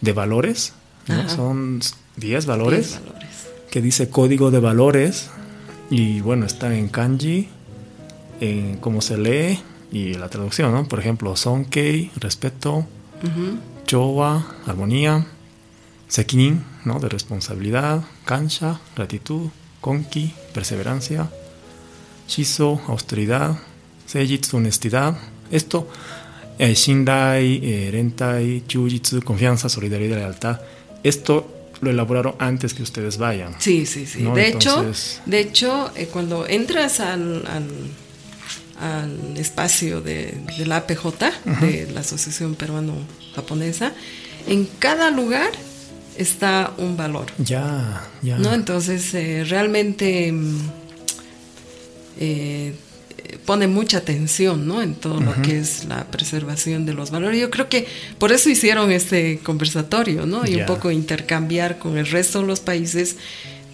de 0.00 0.12
valores, 0.12 0.72
¿no? 1.08 1.28
Son 1.28 1.80
10 2.16 2.46
valores, 2.46 2.88
Diez 2.90 3.00
valores. 3.04 3.28
que 3.70 3.80
dice 3.82 4.08
código 4.10 4.50
de 4.50 4.60
valores 4.60 5.30
y 5.90 6.20
bueno, 6.20 6.46
están 6.46 6.72
en 6.72 6.88
kanji, 6.88 7.48
en 8.40 8.76
cómo 8.78 9.00
se 9.00 9.16
lee 9.18 9.60
y 9.92 10.14
la 10.14 10.28
traducción, 10.28 10.72
¿no? 10.72 10.86
Por 10.88 10.98
ejemplo, 11.00 11.36
sonkei, 11.36 12.10
respeto, 12.16 12.86
Ujú. 13.22 13.58
chowa, 13.86 14.46
armonía, 14.66 15.26
sekinin, 16.08 16.64
¿no? 16.84 16.98
De 17.00 17.08
responsabilidad, 17.08 18.02
kansha, 18.24 18.80
gratitud, 18.96 19.48
konki, 19.80 20.34
perseverancia, 20.52 21.30
shiso, 22.28 22.80
austeridad, 22.88 23.56
seijitsu, 24.06 24.56
honestidad. 24.58 25.16
Esto, 25.50 25.88
eh, 26.58 26.74
shindai, 26.74 27.60
eh, 27.62 27.88
rentai, 27.92 28.62
chujitsu, 28.66 29.22
confianza, 29.22 29.68
solidaridad, 29.68 30.18
lealtad. 30.18 30.60
Esto 31.02 31.50
lo 31.80 31.90
elaboraron 31.90 32.34
antes 32.38 32.72
que 32.72 32.82
ustedes 32.82 33.18
vayan. 33.18 33.54
Sí, 33.58 33.84
sí, 33.86 34.06
sí. 34.06 34.22
¿no? 34.22 34.34
De 34.34 34.48
Entonces- 34.48 35.20
hecho, 35.20 35.30
de 35.30 35.40
hecho 35.40 35.90
eh, 35.96 36.08
cuando 36.10 36.46
entras 36.46 37.00
al, 37.00 37.44
al, 37.46 37.66
al 38.80 39.36
espacio 39.36 40.00
de, 40.00 40.34
de 40.58 40.66
la 40.66 40.76
APJ, 40.78 41.04
de 41.60 41.90
la 41.92 42.00
Asociación 42.00 42.54
Peruano-Japonesa, 42.54 43.92
en 44.46 44.66
cada 44.78 45.10
lugar 45.10 45.50
está 46.16 46.72
un 46.78 46.96
valor. 46.96 47.26
Ya, 47.38 48.04
ya. 48.22 48.38
¿no? 48.38 48.52
Entonces, 48.54 49.12
eh, 49.14 49.44
realmente 49.46 50.30
mm, 50.32 50.70
eh, 52.18 52.74
pone 53.44 53.66
mucha 53.66 53.98
atención 53.98 54.66
¿no? 54.66 54.82
en 54.82 54.94
todo 54.94 55.20
lo 55.20 55.34
que 55.42 55.58
es 55.58 55.84
la 55.84 56.04
preservación 56.04 56.86
de 56.86 56.94
los 56.94 57.10
valores. 57.10 57.40
Yo 57.40 57.50
creo 57.50 57.68
que 57.68 57.86
por 58.18 58.32
eso 58.32 58.48
hicieron 58.48 58.90
este 58.90 59.38
conversatorio, 59.42 60.26
¿no? 60.26 60.46
Y 60.46 60.56
un 60.56 60.66
poco 60.66 60.90
intercambiar 60.90 61.78
con 61.78 61.98
el 61.98 62.06
resto 62.06 62.40
de 62.40 62.46
los 62.46 62.60
países 62.60 63.16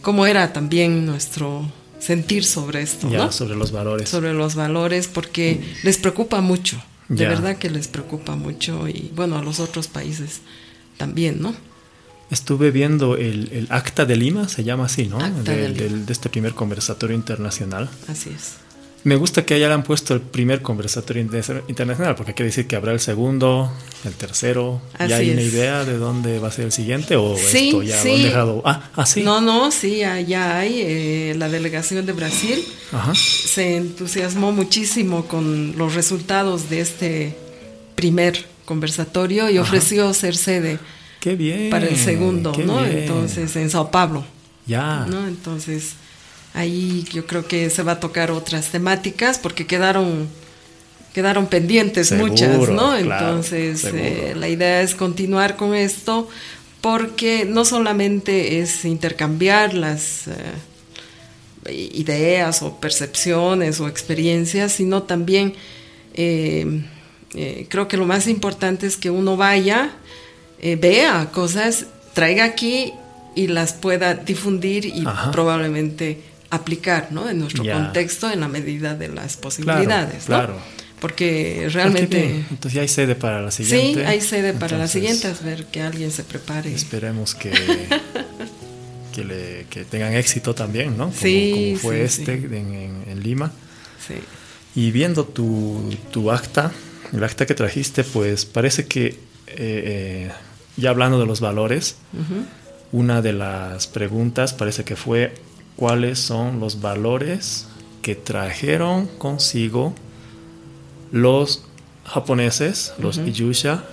cómo 0.02 0.26
era 0.26 0.52
también 0.52 1.06
nuestro 1.06 1.70
sentir 1.98 2.44
sobre 2.44 2.82
esto, 2.82 3.08
¿no? 3.08 3.30
sobre 3.30 3.54
los 3.54 3.72
valores. 3.72 4.08
sobre 4.08 4.32
los 4.32 4.54
valores 4.54 5.06
porque 5.06 5.60
les 5.82 5.98
preocupa 5.98 6.40
mucho, 6.40 6.82
de 7.08 7.26
verdad 7.26 7.56
que 7.56 7.70
les 7.70 7.88
preocupa 7.88 8.36
mucho 8.36 8.88
y 8.88 9.10
bueno, 9.14 9.36
a 9.36 9.42
los 9.42 9.60
otros 9.60 9.88
países 9.88 10.40
también, 10.96 11.42
¿no? 11.42 11.54
Estuve 12.30 12.70
viendo 12.70 13.16
el, 13.16 13.48
el 13.52 13.66
Acta 13.70 14.04
de 14.04 14.16
Lima, 14.16 14.48
se 14.48 14.62
llama 14.64 14.84
así, 14.86 15.06
¿no? 15.06 15.18
Acta 15.18 15.52
de 15.52 15.68
Lima. 15.68 15.80
del- 15.82 16.06
de 16.06 16.12
este 16.12 16.28
primer 16.28 16.54
conversatorio 16.54 17.16
internacional. 17.16 17.88
Así 18.08 18.30
es. 18.30 18.52
Me 19.02 19.16
gusta 19.16 19.46
que 19.46 19.54
hayan 19.54 19.82
puesto 19.82 20.12
el 20.12 20.20
primer 20.20 20.60
conversatorio 20.60 21.22
inter- 21.22 21.64
internacional, 21.68 22.14
porque 22.16 22.34
quiere 22.34 22.48
decir 22.50 22.66
que 22.66 22.76
habrá 22.76 22.92
el 22.92 23.00
segundo, 23.00 23.72
el 24.04 24.12
tercero. 24.12 24.82
Así 24.98 25.08
¿Ya 25.08 25.16
hay 25.16 25.30
una 25.30 25.40
es. 25.40 25.52
idea 25.54 25.84
de 25.86 25.96
dónde 25.96 26.38
va 26.38 26.48
a 26.48 26.52
ser 26.52 26.66
el 26.66 26.72
siguiente? 26.72 27.16
¿O 27.16 27.34
Sí, 27.36 27.68
esto 27.68 27.82
ya 27.82 27.96
lo 27.96 28.02
sí. 28.02 28.10
han 28.16 28.22
dejado? 28.24 28.62
Ah, 28.66 28.90
ah, 28.94 29.06
sí. 29.06 29.22
No, 29.22 29.40
no, 29.40 29.70
sí, 29.72 30.04
allá 30.04 30.58
hay 30.58 30.82
eh, 30.84 31.34
la 31.38 31.48
delegación 31.48 32.04
de 32.04 32.12
Brasil 32.12 32.62
Ajá. 32.92 33.14
se 33.14 33.76
entusiasmó 33.76 34.52
muchísimo 34.52 35.24
con 35.26 35.78
los 35.78 35.94
resultados 35.94 36.68
de 36.68 36.80
este 36.82 37.36
primer 37.94 38.44
conversatorio 38.66 39.48
y 39.50 39.56
Ajá. 39.56 39.62
ofreció 39.66 40.12
ser 40.12 40.36
sede 40.36 40.78
Qué 41.20 41.36
bien. 41.36 41.70
para 41.70 41.86
el 41.86 41.96
segundo, 41.96 42.52
¿no? 42.64 42.82
bien. 42.82 42.98
Entonces, 42.98 43.54
en 43.56 43.70
Sao 43.70 43.90
Paulo, 43.90 44.24
Ya. 44.66 45.06
¿no? 45.08 45.26
Entonces, 45.28 45.92
ahí 46.54 47.04
yo 47.12 47.26
creo 47.26 47.46
que 47.46 47.70
se 47.70 47.82
va 47.82 47.92
a 47.92 48.00
tocar 48.00 48.30
otras 48.30 48.68
temáticas 48.70 49.38
porque 49.38 49.66
quedaron 49.66 50.28
quedaron 51.14 51.46
pendientes 51.48 52.08
Seguro, 52.08 52.28
muchas, 52.30 52.56
¿no? 52.70 52.96
claro, 52.96 53.00
Entonces, 53.00 53.84
eh, 53.84 54.34
la 54.36 54.48
idea 54.48 54.80
es 54.80 54.94
continuar 54.94 55.56
con 55.56 55.74
esto 55.74 56.28
porque 56.80 57.44
no 57.44 57.64
solamente 57.64 58.60
es 58.60 58.84
intercambiar 58.84 59.74
las 59.74 60.28
eh, 60.28 61.90
ideas 61.94 62.62
o 62.62 62.80
percepciones 62.80 63.80
o 63.80 63.88
experiencias, 63.88 64.72
sino 64.72 65.02
también 65.02 65.54
eh, 66.14 66.82
eh, 67.34 67.66
creo 67.68 67.86
que 67.88 67.96
lo 67.96 68.06
más 68.06 68.26
importante 68.26 68.86
es 68.86 68.96
que 68.96 69.10
uno 69.10 69.36
vaya, 69.36 69.90
eh, 70.60 70.76
vea 70.76 71.30
cosas, 71.32 71.86
traiga 72.14 72.44
aquí 72.44 72.92
y 73.34 73.46
las 73.48 73.72
pueda 73.72 74.14
difundir 74.14 74.84
y 74.86 75.04
Ajá. 75.06 75.30
probablemente 75.30 76.20
aplicar 76.50 77.08
¿no? 77.12 77.28
en 77.30 77.38
nuestro 77.38 77.62
Ya. 77.64 77.74
contexto 77.74 78.30
en 78.30 78.40
la 78.40 78.48
medida 78.48 78.94
de 78.94 79.08
las 79.08 79.36
posibilidades. 79.36 80.20
¿no? 80.28 80.36
claro. 80.36 80.56
Porque 81.00 81.62
Ah, 81.66 81.70
realmente... 81.70 82.44
Entonces 82.50 82.72
ya 82.74 82.82
hay 82.82 82.88
sede 82.88 83.14
para 83.14 83.40
la 83.40 83.50
Sí, 83.50 83.64
siguiente. 83.64 84.04
hay 84.06 84.20
sede 84.20 84.52
para 84.52 84.76
la 84.76 84.84
Entonces, 84.84 84.90
siguiente, 84.92 85.30
es 85.30 85.42
ver 85.42 85.64
que 85.66 85.80
alguien 85.80 86.10
se 86.10 86.24
prepare. 86.24 86.74
Esperemos 86.74 87.34
que, 87.34 87.50
que, 89.14 89.24
le, 89.24 89.66
que 89.70 89.84
tengan 89.84 90.14
éxito 90.14 90.54
también, 90.54 90.96
¿no? 90.98 91.06
Como, 91.06 91.16
Sí, 91.20 91.52
como 91.72 91.78
fue 91.78 92.08
sí, 92.08 92.20
este 92.22 92.38
sí. 92.38 92.44
En, 92.46 92.54
en- 92.74 93.04
en 93.08 93.22
Lima. 93.22 93.50
Sí. 94.06 94.14
Y 94.74 94.90
viendo 94.90 95.24
tu, 95.24 95.94
tu 96.10 96.30
acta, 96.30 96.70
el 97.12 97.24
acta 97.24 97.46
que 97.46 97.54
trajiste, 97.54 98.04
pues 98.04 98.44
parece 98.44 98.86
que, 98.86 99.06
eh, 99.06 99.16
eh, 99.56 100.30
ya 100.76 100.90
hablando 100.90 101.18
de 101.18 101.26
los 101.26 101.40
valores, 101.40 101.96
una 102.92 103.22
de 103.22 103.32
las 103.32 103.86
preguntas 103.86 104.52
parece 104.52 104.84
que 104.84 104.96
fue 104.96 105.34
cuáles 105.76 106.18
son 106.18 106.60
los 106.60 106.80
valores 106.80 107.66
que 108.02 108.14
trajeron 108.14 109.06
consigo 109.06 109.94
los 111.12 111.64
japoneses, 112.04 112.94
los. 112.98 113.18
Iyusha, 113.18 113.84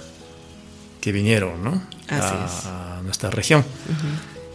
que 1.02 1.12
vinieron 1.12 1.64
¿no? 1.64 1.82
A, 2.10 2.18
es. 2.18 2.66
a 2.66 3.02
nuestra 3.04 3.30
región. 3.30 3.64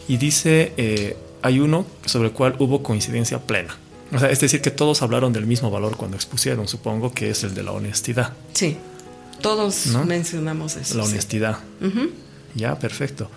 Y 0.09 0.17
dice, 0.17 0.73
eh, 0.77 1.17
hay 1.43 1.61
uno 1.61 1.87
sobre 2.05 2.29
el 2.29 2.35
cual 2.35 2.57
hubo 2.59 2.83
coincidencia 2.83 3.41
plena. 3.41 3.77
O 4.13 4.19
sea, 4.19 4.31
es 4.31 4.41
decir, 4.41 4.61
que 4.61 4.71
todos 4.71 5.01
hablaron 5.01 5.33
del 5.33 5.47
mismo 5.47 5.71
valor 5.71 5.97
cuando 5.97 6.17
expusieron, 6.17 6.69
supongo 6.69 7.13
que 7.13 7.31
es 7.31 7.45
el 7.45 7.55
de 7.55 7.63
la 7.63 7.73
honestidad. 7.73 8.35
Sí, 8.53 8.77
todos 9.43 9.87
¿No? 9.89 10.05
mencionamos 10.05 10.77
eso. 10.77 10.97
La 10.97 11.05
sí. 11.05 11.11
honestidad. 11.13 11.59
Ya, 12.55 12.79
perfecto. 12.79 13.31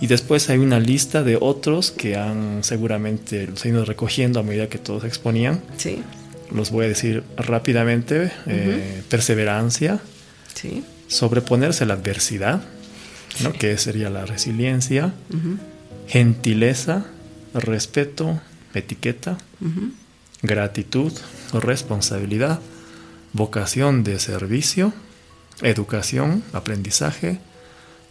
Y 0.00 0.06
después 0.08 0.50
hay 0.50 0.58
una 0.58 0.80
lista 0.80 1.22
de 1.22 1.36
otros 1.40 1.90
que 1.92 2.16
han 2.16 2.64
seguramente 2.64 3.46
los 3.46 3.64
ido 3.64 3.84
recogiendo 3.84 4.40
a 4.40 4.42
medida 4.42 4.68
que 4.68 4.78
todos 4.78 5.04
exponían. 5.04 5.62
Sí, 5.76 6.02
Los 6.50 6.70
voy 6.70 6.86
a 6.86 6.88
decir 6.88 7.22
rápidamente. 7.36 8.32
Eh, 8.46 9.02
perseverancia, 9.08 10.00
sí. 10.54 10.84
sobreponerse 11.06 11.84
a 11.84 11.86
la 11.86 11.94
adversidad, 11.94 12.62
¿no? 13.42 13.52
Que 13.52 13.78
sería 13.78 14.10
la 14.10 14.26
resiliencia, 14.26 15.14
gentileza, 16.08 17.06
respeto, 17.54 18.40
etiqueta, 18.74 19.38
gratitud, 20.42 21.12
responsabilidad, 21.52 22.60
vocación 23.32 24.02
de 24.04 24.18
servicio, 24.18 24.92
educación, 25.62 26.42
aprendizaje, 26.52 27.38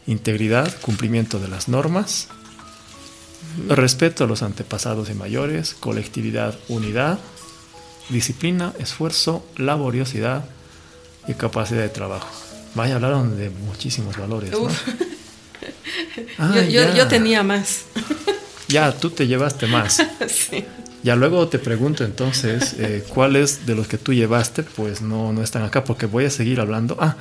integridad, 0.07 0.73
cumplimiento 0.81 1.39
de 1.39 1.47
las 1.47 1.67
normas, 1.67 2.27
respeto 3.67 4.23
a 4.23 4.27
los 4.27 4.43
antepasados 4.43 5.09
y 5.09 5.13
mayores, 5.13 5.75
colectividad, 5.79 6.57
unidad, 6.69 7.19
disciplina, 8.09 8.73
esfuerzo, 8.79 9.45
laboriosidad 9.57 10.45
y 11.27 11.33
capacidad 11.33 11.81
de 11.81 11.89
trabajo. 11.89 12.29
Vaya, 12.75 12.95
hablaron 12.95 13.37
de 13.37 13.49
muchísimos 13.49 14.17
valores. 14.17 14.51
¿no? 14.51 14.67
Ah, 16.37 16.53
yo, 16.55 16.61
yo, 16.63 16.95
yo, 16.95 17.07
tenía 17.07 17.43
más. 17.43 17.83
Ya, 18.67 18.91
tú 18.93 19.09
te 19.09 19.27
llevaste 19.27 19.67
más. 19.67 20.01
sí. 20.27 20.65
Ya 21.03 21.15
luego 21.15 21.47
te 21.47 21.59
pregunto 21.59 22.03
entonces, 22.03 22.75
eh, 22.77 23.03
¿cuáles 23.09 23.65
de 23.65 23.75
los 23.75 23.87
que 23.87 23.97
tú 23.97 24.13
llevaste 24.13 24.63
pues 24.63 25.01
no, 25.01 25.33
no 25.33 25.41
están 25.41 25.63
acá? 25.63 25.83
Porque 25.83 26.05
voy 26.05 26.25
a 26.25 26.29
seguir 26.29 26.59
hablando. 26.59 26.97
Ah, 26.99 27.15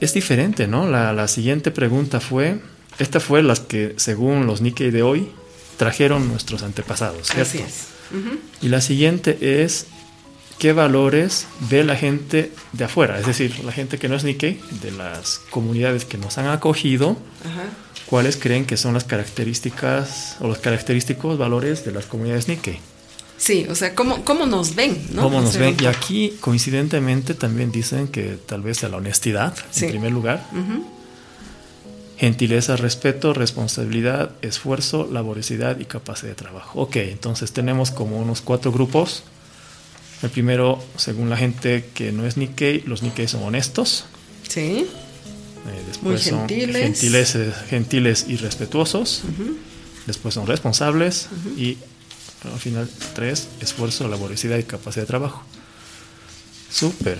es 0.00 0.14
diferente, 0.14 0.66
¿no? 0.66 0.88
La, 0.88 1.12
la 1.12 1.28
siguiente 1.28 1.70
pregunta 1.70 2.20
fue, 2.20 2.60
esta 2.98 3.20
fue 3.20 3.42
las 3.42 3.60
que 3.60 3.94
según 3.98 4.46
los 4.46 4.60
Nikkei 4.62 4.90
de 4.90 5.02
hoy 5.02 5.28
trajeron 5.76 6.28
nuestros 6.28 6.62
antepasados, 6.62 7.28
¿cierto? 7.28 7.42
Así 7.42 7.58
es. 7.58 7.88
Y 8.60 8.68
la 8.68 8.80
siguiente 8.80 9.62
es, 9.62 9.86
¿qué 10.58 10.72
valores 10.72 11.46
ve 11.70 11.82
la 11.84 11.96
gente 11.96 12.52
de 12.72 12.84
afuera? 12.84 13.18
Es 13.18 13.26
decir, 13.26 13.58
la 13.64 13.72
gente 13.72 13.98
que 13.98 14.08
no 14.08 14.16
es 14.16 14.24
Nikkei, 14.24 14.60
de 14.82 14.90
las 14.90 15.38
comunidades 15.50 16.04
que 16.04 16.18
nos 16.18 16.38
han 16.38 16.48
acogido. 16.48 17.16
¿cuáles 18.06 18.36
creen 18.36 18.66
que 18.66 18.76
son 18.76 18.92
las 18.92 19.04
características 19.04 20.36
o 20.40 20.46
los 20.46 20.58
característicos 20.58 21.38
valores 21.38 21.82
de 21.86 21.92
las 21.92 22.04
comunidades 22.04 22.46
Nikkei? 22.46 22.78
Sí, 23.42 23.66
o 23.68 23.74
sea, 23.74 23.92
¿cómo, 23.96 24.24
cómo 24.24 24.46
nos 24.46 24.76
ven? 24.76 24.96
¿no? 25.14 25.22
¿Cómo 25.22 25.40
nos 25.40 25.56
ven? 25.56 25.76
Y 25.80 25.86
aquí, 25.86 26.36
coincidentemente, 26.38 27.34
también 27.34 27.72
dicen 27.72 28.06
que 28.06 28.38
tal 28.46 28.62
vez 28.62 28.84
a 28.84 28.88
la 28.88 28.98
honestidad, 28.98 29.52
Sí. 29.72 29.86
en 29.86 29.90
primer 29.90 30.12
lugar, 30.12 30.46
gentileza, 32.18 32.76
respeto, 32.76 33.34
responsabilidad, 33.34 34.30
esfuerzo, 34.42 35.08
laboriosidad 35.10 35.80
y 35.80 35.86
capacidad 35.86 36.28
de 36.30 36.34
trabajo. 36.36 36.80
Ok, 36.82 36.96
entonces 36.96 37.52
tenemos 37.52 37.90
como 37.90 38.18
unos 38.20 38.42
cuatro 38.42 38.70
grupos. 38.70 39.24
El 40.22 40.30
primero, 40.30 40.80
según 40.96 41.28
la 41.28 41.36
gente 41.36 41.84
que 41.94 42.12
no 42.12 42.24
es 42.26 42.36
Nikkei, 42.36 42.82
los 42.86 43.02
Nikkei 43.02 43.26
son 43.26 43.42
honestos. 43.42 44.04
Sí. 44.48 44.86
Eh, 44.86 45.82
después 45.88 46.22
Muy 46.24 46.30
son 46.30 46.48
gentiles. 46.48 46.82
gentiles, 47.00 47.36
gentiles 47.68 48.26
y 48.28 48.36
respetuosos. 48.36 49.22
Después 50.06 50.34
son 50.34 50.46
responsables. 50.46 51.28
Y 51.56 51.78
al 52.44 52.58
final, 52.58 52.88
tres, 53.14 53.48
esfuerzo, 53.60 54.08
laboriosidad 54.08 54.58
y 54.58 54.62
capacidad 54.64 55.02
de 55.02 55.06
trabajo. 55.08 55.42
Súper. 56.70 57.18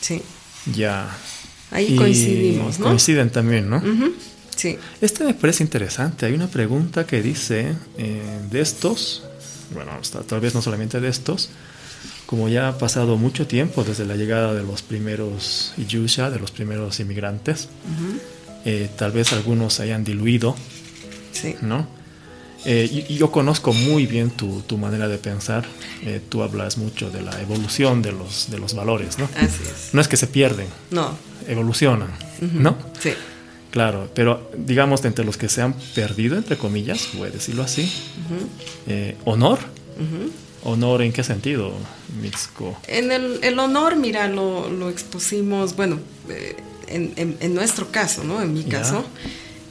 Sí. 0.00 0.22
Ya. 0.74 1.08
Ahí 1.70 1.94
Y 1.94 1.96
coincidimos, 1.96 2.78
¿no? 2.78 2.86
Coinciden 2.86 3.30
también, 3.30 3.68
¿no? 3.70 3.82
Sí. 4.56 4.76
Este 5.00 5.24
me 5.24 5.34
parece 5.34 5.62
interesante. 5.62 6.26
Hay 6.26 6.34
una 6.34 6.48
pregunta 6.48 7.06
que 7.06 7.22
dice 7.22 7.74
eh, 7.96 8.40
de 8.50 8.60
estos, 8.60 9.22
bueno, 9.72 9.92
tal 10.26 10.40
vez 10.40 10.54
no 10.54 10.60
solamente 10.62 11.00
de 11.00 11.08
estos, 11.08 11.48
como 12.26 12.48
ya 12.48 12.68
ha 12.68 12.78
pasado 12.78 13.16
mucho 13.16 13.46
tiempo 13.46 13.84
desde 13.84 14.04
la 14.04 14.16
llegada 14.16 14.52
de 14.54 14.62
los 14.62 14.82
primeros 14.82 15.72
Yusha, 15.88 16.30
de 16.30 16.38
los 16.38 16.50
primeros 16.50 17.00
inmigrantes, 17.00 17.68
eh, 18.64 18.90
tal 18.96 19.12
vez 19.12 19.32
algunos 19.32 19.80
hayan 19.80 20.04
diluido, 20.04 20.54
Sí. 21.32 21.54
¿no? 21.62 21.88
Eh, 22.64 22.88
y, 23.08 23.14
y 23.14 23.16
yo 23.16 23.30
conozco 23.32 23.72
muy 23.72 24.06
bien 24.06 24.30
tu, 24.30 24.60
tu 24.62 24.76
manera 24.76 25.08
de 25.08 25.16
pensar. 25.18 25.64
Eh, 26.02 26.20
tú 26.28 26.42
hablas 26.42 26.76
mucho 26.76 27.10
de 27.10 27.22
la 27.22 27.40
evolución 27.40 28.02
de 28.02 28.12
los, 28.12 28.50
de 28.50 28.58
los 28.58 28.74
valores, 28.74 29.18
¿no? 29.18 29.24
Así 29.36 29.62
es. 29.64 29.94
No 29.94 30.00
es 30.00 30.08
que 30.08 30.16
se 30.16 30.26
pierden, 30.26 30.66
No. 30.90 31.16
evolucionan. 31.48 32.10
¿no? 32.40 32.76
Sí. 33.00 33.10
Claro, 33.70 34.10
pero 34.14 34.50
digamos 34.56 35.04
entre 35.04 35.24
los 35.24 35.36
que 35.36 35.48
se 35.48 35.62
han 35.62 35.74
perdido, 35.94 36.36
entre 36.36 36.56
comillas, 36.58 37.08
voy 37.14 37.28
a 37.28 37.30
decirlo 37.30 37.62
así, 37.62 37.90
eh, 38.88 39.16
honor. 39.24 39.58
¿Honor 40.62 41.00
en 41.02 41.12
qué 41.12 41.22
sentido, 41.24 41.72
Mitsuko? 42.20 42.76
En 42.86 43.12
el, 43.12 43.38
el 43.42 43.58
honor, 43.58 43.96
mira, 43.96 44.28
lo, 44.28 44.68
lo 44.68 44.90
expusimos, 44.90 45.74
bueno, 45.76 45.98
eh, 46.28 46.56
en, 46.88 47.12
en- 47.16 47.36
en 47.40 47.54
nuestro 47.54 47.90
caso, 47.90 48.24
¿no? 48.24 48.42
En 48.42 48.52
mi 48.52 48.64
Ya. 48.64 48.68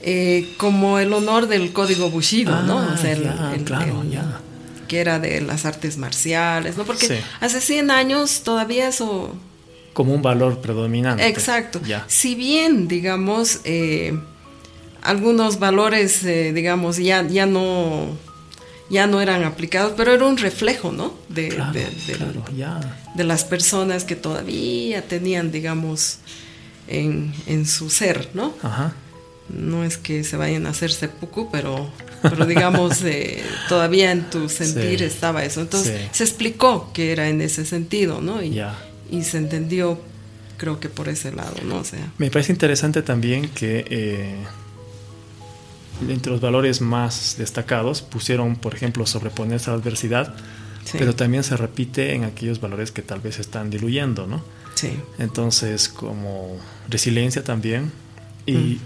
Eh, 0.01 0.53
como 0.57 0.99
el 0.99 1.11
honor 1.13 1.47
del 1.47 1.71
código 1.73 2.09
Bushido, 2.09 2.61
¿no? 2.63 2.79
Ah, 2.79 2.91
O 2.93 2.97
sea, 2.97 3.11
el- 3.11 3.23
ya, 3.23 3.51
el- 3.55 3.63
claro, 3.63 4.01
el- 4.01 4.11
ya. 4.11 4.39
que 4.87 4.99
era 4.99 5.19
de 5.19 5.41
las 5.41 5.65
artes 5.65 5.97
marciales, 5.97 6.77
¿no? 6.77 6.83
Porque 6.85 7.07
Sí. 7.07 7.13
hace 7.41 7.61
100 7.61 7.91
años 7.91 8.41
todavía 8.43 8.87
eso... 8.87 9.35
Como 9.93 10.13
un 10.13 10.21
valor 10.21 10.61
predominante. 10.61 11.27
Exacto. 11.27 11.81
Ya. 11.85 12.05
Si 12.07 12.33
bien, 12.35 12.87
digamos, 12.87 13.59
eh, 13.65 14.17
algunos 15.01 15.59
valores, 15.59 16.23
eh, 16.23 16.53
digamos, 16.53 16.97
ya, 16.97 17.25
ya 17.27 17.45
no 17.45 18.07
ya 18.91 19.05
no 19.05 19.21
eran 19.21 19.43
aplicados, 19.43 19.93
pero 19.95 20.13
era 20.13 20.25
un 20.25 20.37
reflejo, 20.37 20.91
¿no? 20.91 21.13
De, 21.29 21.49
Claro, 21.49 21.73
de- 21.73 21.85
del- 22.07 22.17
claro, 22.17 22.43
ya. 22.57 22.79
de 23.13 23.23
las 23.23 23.43
personas 23.43 24.03
que 24.03 24.15
todavía 24.15 25.03
tenían, 25.07 25.51
digamos, 25.51 26.17
en, 26.87 27.31
en 27.45 27.67
su 27.67 27.91
ser, 27.91 28.29
¿no? 28.33 28.51
Ajá. 28.63 28.93
No 29.49 29.83
es 29.83 29.97
que 29.97 30.23
se 30.23 30.37
vayan 30.37 30.65
a 30.65 30.69
hacer 30.69 30.91
seppuku, 30.91 31.49
pero, 31.51 31.89
pero 32.21 32.45
digamos, 32.45 33.01
eh, 33.03 33.41
todavía 33.67 34.11
en 34.11 34.29
tu 34.29 34.47
sentir 34.49 34.99
Sí. 34.99 35.05
estaba 35.05 35.43
eso. 35.43 35.61
Entonces 35.61 36.01
Sí. 36.01 36.07
se 36.11 36.23
explicó 36.23 36.91
que 36.93 37.11
era 37.11 37.29
en 37.29 37.41
ese 37.41 37.65
sentido, 37.65 38.21
¿no? 38.21 38.43
Y, 38.43 38.61
y 39.11 39.23
se 39.23 39.37
entendió, 39.37 39.99
creo 40.57 40.79
que 40.79 40.89
por 40.89 41.09
ese 41.09 41.31
lado, 41.31 41.55
¿no? 41.65 41.77
O 41.77 41.83
sea, 41.83 42.11
Me 42.17 42.29
parece 42.29 42.51
interesante 42.51 43.01
también 43.01 43.49
que 43.49 43.85
eh, 43.89 44.35
entre 46.07 46.31
los 46.31 46.41
valores 46.41 46.79
más 46.81 47.35
destacados 47.37 48.01
pusieron, 48.01 48.55
por 48.55 48.73
ejemplo, 48.73 49.05
sobreponerse 49.05 49.69
a 49.69 49.73
la 49.73 49.79
adversidad, 49.79 50.33
sí, 50.85 50.97
pero 50.97 51.13
también 51.15 51.43
se 51.43 51.57
repite 51.57 52.13
en 52.13 52.23
aquellos 52.23 52.61
valores 52.61 52.91
que 52.91 53.01
tal 53.01 53.19
vez 53.19 53.39
están 53.39 53.69
diluyendo, 53.69 54.25
¿no? 54.27 54.41
sí, 54.75 54.91
Entonces, 55.17 55.89
como 55.89 56.57
resiliencia 56.87 57.43
también 57.43 57.91
y 58.45 58.53
Mm. 58.53 58.79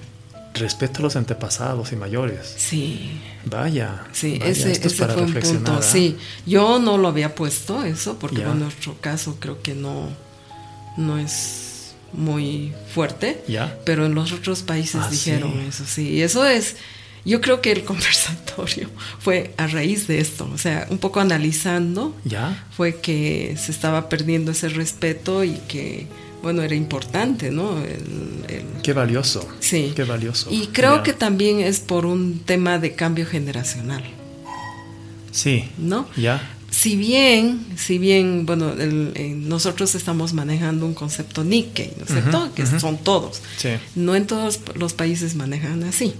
Respeto 0.53 0.99
a 0.99 1.01
los 1.03 1.15
antepasados 1.15 1.91
y 1.91 1.95
mayores. 1.95 2.53
sí. 2.57 3.19
Vaya, 3.45 4.05
Sí, 4.13 4.37
vaya, 4.39 4.51
ese, 4.51 4.71
esto 4.71 4.87
es 4.87 4.93
ese 4.93 5.01
para 5.01 5.13
fue 5.15 5.23
un 5.23 5.33
punto. 5.33 5.73
¿ah? 5.73 5.81
Sí, 5.81 6.15
yo 6.45 6.79
no 6.79 6.97
lo 6.97 7.09
había 7.09 7.35
puesto 7.35 7.83
eso, 7.83 8.17
porque 8.17 8.41
en 8.41 8.59
nuestro 8.59 8.95
caso 9.01 9.35
creo 9.39 9.61
que 9.61 9.75
no, 9.75 10.07
no 10.95 11.17
es 11.17 11.93
muy 12.13 12.71
fuerte. 12.93 13.43
¿Ya? 13.49 13.77
Pero 13.85 14.05
en 14.05 14.15
los 14.15 14.31
otros 14.31 14.61
países 14.61 15.01
Ah, 15.03 15.09
dijeron 15.09 15.51
sí. 15.53 15.67
eso, 15.67 15.83
sí. 15.85 16.09
Y 16.11 16.21
eso 16.21 16.45
es, 16.45 16.77
yo 17.25 17.41
creo 17.41 17.59
que 17.59 17.73
el 17.73 17.83
conversatorio 17.91 18.89
fue 19.19 19.53
a 19.57 19.67
raíz 19.67 20.07
de 20.07 20.19
esto, 20.19 20.49
o 20.53 20.57
sea, 20.57 20.87
un 20.89 20.99
poco 20.99 21.19
analizando, 21.19 22.15
¿Ya? 22.23 22.65
fue 22.71 22.95
que 23.01 23.57
se 23.59 23.71
estaba 23.73 24.07
perdiendo 24.07 24.51
ese 24.53 24.69
respeto 24.69 25.43
y 25.43 25.55
que, 25.67 26.07
bueno, 26.43 26.61
era 26.61 26.75
importante, 26.75 27.49
¿no? 27.49 27.79
El- 27.79 28.43
el- 28.49 28.81
Qué 28.83 28.93
valioso. 28.93 29.47
sí. 29.59 29.93
Qué 29.95 30.03
valioso. 30.03 30.49
Y 30.51 30.67
creo 30.67 31.01
que 31.01 31.13
también 31.13 31.59
es 31.61 31.79
por 31.79 32.05
un 32.05 32.39
tema 32.45 32.77
de 32.77 32.93
cambio 32.93 33.25
generacional, 33.25 34.03
Sí, 35.31 35.65
¿no? 35.77 36.07
ya. 36.15 36.49
Si 36.69 36.95
bien, 36.95 37.65
si 37.77 37.97
bien, 37.99 38.45
bueno, 38.47 38.73
el- 38.73 39.11
eh, 39.15 39.33
nosotros 39.37 39.93
estamos 39.95 40.33
manejando 40.33 40.85
un 40.87 40.93
concepto 40.95 41.43
Nikkei, 41.43 41.93
¿no 41.97 42.03
es 42.05 42.11
cierto? 42.11 42.51
Que 42.55 42.65
son 42.65 42.97
todos. 42.97 43.41
Sí. 43.57 43.69
No 43.95 44.15
en 44.15 44.25
todos 44.27 44.59
los 44.75 44.93
países 44.93 45.35
manejan 45.35 45.83
así. 45.83 46.13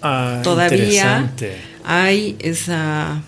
Ah, 0.00 0.40
Todavía 0.42 1.34
hay 1.84 2.36
esa, 2.38 3.22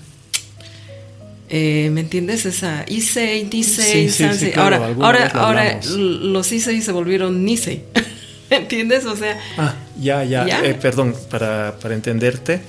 eh, 1.52 1.90
¿me 1.92 2.00
entiendes? 2.00 2.46
Esa 2.46 2.84
Issei, 2.88 3.44
Nisei, 3.44 3.84
Sí, 3.84 4.08
sí, 4.08 4.10
sí, 4.10 4.24
Sansei. 4.24 4.52
claro, 4.52 4.76
ahora, 4.76 5.28
ahora, 5.28 5.30
ahora 5.34 5.80
los 5.96 6.50
Issei 6.50 6.80
se 6.82 6.90
volvieron 6.92 7.44
Nisei. 7.44 7.84
¿Entiendes? 8.50 9.04
O 9.06 9.14
sea, 9.16 9.38
Ah, 9.58 9.74
ya, 10.00 10.24
ya. 10.24 10.46
¿Ya? 10.46 10.64
Eh, 10.64 10.74
perdón, 10.74 11.14
para, 11.30 11.78
para 11.80 11.94
entenderte, 11.94 12.60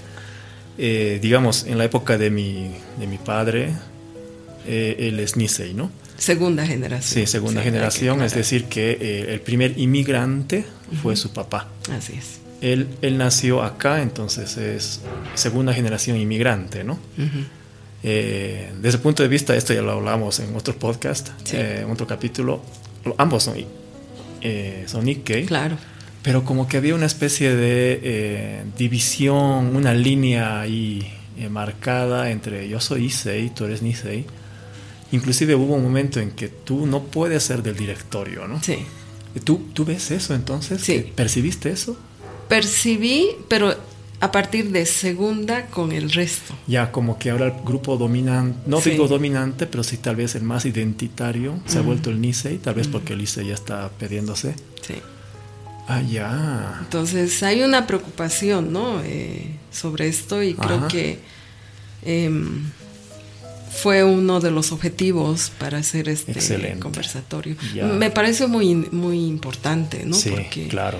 eh, 0.78 1.18
digamos, 1.22 1.66
en 1.66 1.78
la 1.78 1.86
época 1.86 2.18
de 2.18 2.30
mi, 2.30 2.72
de 3.00 3.08
mi 3.08 3.18
padre, 3.18 3.72
él 4.68 5.20
es 5.20 5.36
Nisei, 5.38 5.74
¿no? 5.74 5.90
segunda 6.18 6.66
generación. 6.66 7.26
Sí, 7.26 7.30
segunda 7.30 7.62
generación, 7.64 8.22
es 8.22 8.34
decir, 8.34 8.66
que 8.66 9.26
el 9.34 9.42
primer 9.42 9.78
inmigrante 9.78 10.64
fue 11.02 11.16
su 11.18 11.32
papá. 11.34 11.68
Así 11.92 12.14
es. 12.18 12.40
Él, 12.62 12.88
él 13.02 13.18
nació 13.18 13.62
acá, 13.62 14.02
entonces 14.02 14.56
es 14.56 15.02
segunda 15.36 15.74
generación 15.74 16.16
inmigrante, 16.16 16.86
¿no? 16.86 16.94
Ujú. 17.18 17.44
Eh, 18.04 18.72
desde 18.82 18.98
el 18.98 19.02
punto 19.02 19.24
de 19.24 19.30
vista, 19.30 19.56
esto 19.56 19.74
ya 19.74 19.82
lo 19.82 19.92
hablamos 19.94 20.40
en 20.40 20.56
otro 20.56 20.76
podcast, 20.78 21.30
Sí. 21.46 21.56
eh, 21.58 21.86
otro 21.90 22.06
capítulo, 22.06 22.62
lo- 23.06 23.16
ambos 23.18 23.44
son, 23.44 23.56
eh, 24.42 24.84
son 24.88 25.06
Nikkei, 25.06 25.46
Claro. 25.46 25.78
pero 26.22 26.44
como 26.44 26.68
que 26.68 26.78
había 26.78 26.96
una 26.96 27.06
especie 27.06 27.56
de 27.56 28.00
eh, 28.04 28.64
división, 28.78 29.76
una 29.76 29.94
línea 29.94 30.60
ahí 30.62 31.12
eh, 31.38 31.50
marcada 31.50 32.30
entre 32.30 32.68
yo 32.70 32.80
soy 32.80 33.06
Issei, 33.06 33.50
tú 33.50 33.66
eres 33.66 33.82
Nisei. 33.82 34.26
Inclusive 35.12 35.56
hubo 35.56 35.76
un 35.76 35.84
momento 35.84 36.20
en 36.20 36.32
que 36.32 36.48
tú 36.48 36.86
no 36.86 37.04
puedes 37.04 37.44
ser 37.44 37.64
del 37.64 37.76
directorio, 37.76 38.48
¿no? 38.48 38.62
Sí. 38.62 38.78
¿Tú, 39.44 39.70
tú 39.74 39.84
ves 39.86 40.12
eso 40.12 40.36
entonces? 40.36 40.82
Sí. 40.82 40.94
¿Que 40.94 41.02
¿Percibiste 41.16 41.72
eso? 41.72 41.98
percibí, 42.50 43.30
pero 43.48 43.74
a 44.24 44.32
partir 44.32 44.72
de 44.72 44.86
segunda 44.86 45.66
con 45.68 45.92
el 45.92 46.12
resto. 46.12 46.56
Ya, 46.68 46.92
como 46.92 47.20
que 47.20 47.30
ahora 47.32 47.48
el 47.48 47.54
grupo 47.66 47.98
dominante, 47.98 48.58
no 48.66 48.80
Sí. 48.80 48.92
digo 48.92 49.08
dominante, 49.08 49.66
pero 49.68 49.84
sí 49.84 49.98
tal 49.98 50.16
vez 50.16 50.36
el 50.36 50.44
más 50.44 50.66
identitario, 50.66 51.60
se 51.66 51.80
ha 51.80 51.82
vuelto 51.82 52.10
el 52.10 52.22
Nisei, 52.22 52.58
tal 52.58 52.76
vez 52.76 52.88
Mm. 52.88 52.92
porque 52.92 53.14
el 53.14 53.20
Nisei 53.20 53.48
ya 53.48 53.54
está 53.56 53.90
perdiéndose. 53.90 54.56
Sí. 54.82 54.96
Ah, 55.88 56.02
ya. 56.02 56.78
Entonces 56.82 57.44
hay 57.44 57.62
una 57.64 57.86
preocupación, 57.86 58.72
¿no? 58.72 59.02
Eh, 59.04 59.58
sobre 59.72 60.08
esto 60.08 60.42
y 60.42 60.54
creo 60.54 60.78
Ajá. 60.78 60.88
que 60.88 61.20
em, 62.06 62.70
fue 63.72 64.04
uno 64.04 64.40
de 64.40 64.52
los 64.52 64.72
objetivos 64.72 65.52
para 65.60 65.80
hacer 65.80 66.08
este 66.08 66.32
Excelente. 66.32 66.80
conversatorio. 66.80 67.56
Ya. 67.74 67.86
Me 67.88 68.10
parece 68.12 68.48
muy, 68.48 68.76
muy 68.76 69.26
importante, 69.26 70.06
¿no? 70.06 70.16
sí, 70.16 70.30
Porque 70.30 70.68
claro. 70.68 71.00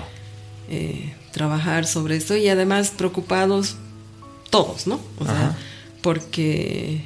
eh, 0.68 1.14
trabajar 1.34 1.84
sobre 1.86 2.16
esto 2.16 2.36
y 2.36 2.48
además 2.48 2.92
preocupados 2.96 3.74
todos, 4.50 4.86
¿no? 4.86 5.00
O 5.18 5.24
sea, 5.26 5.58
porque, 6.00 7.04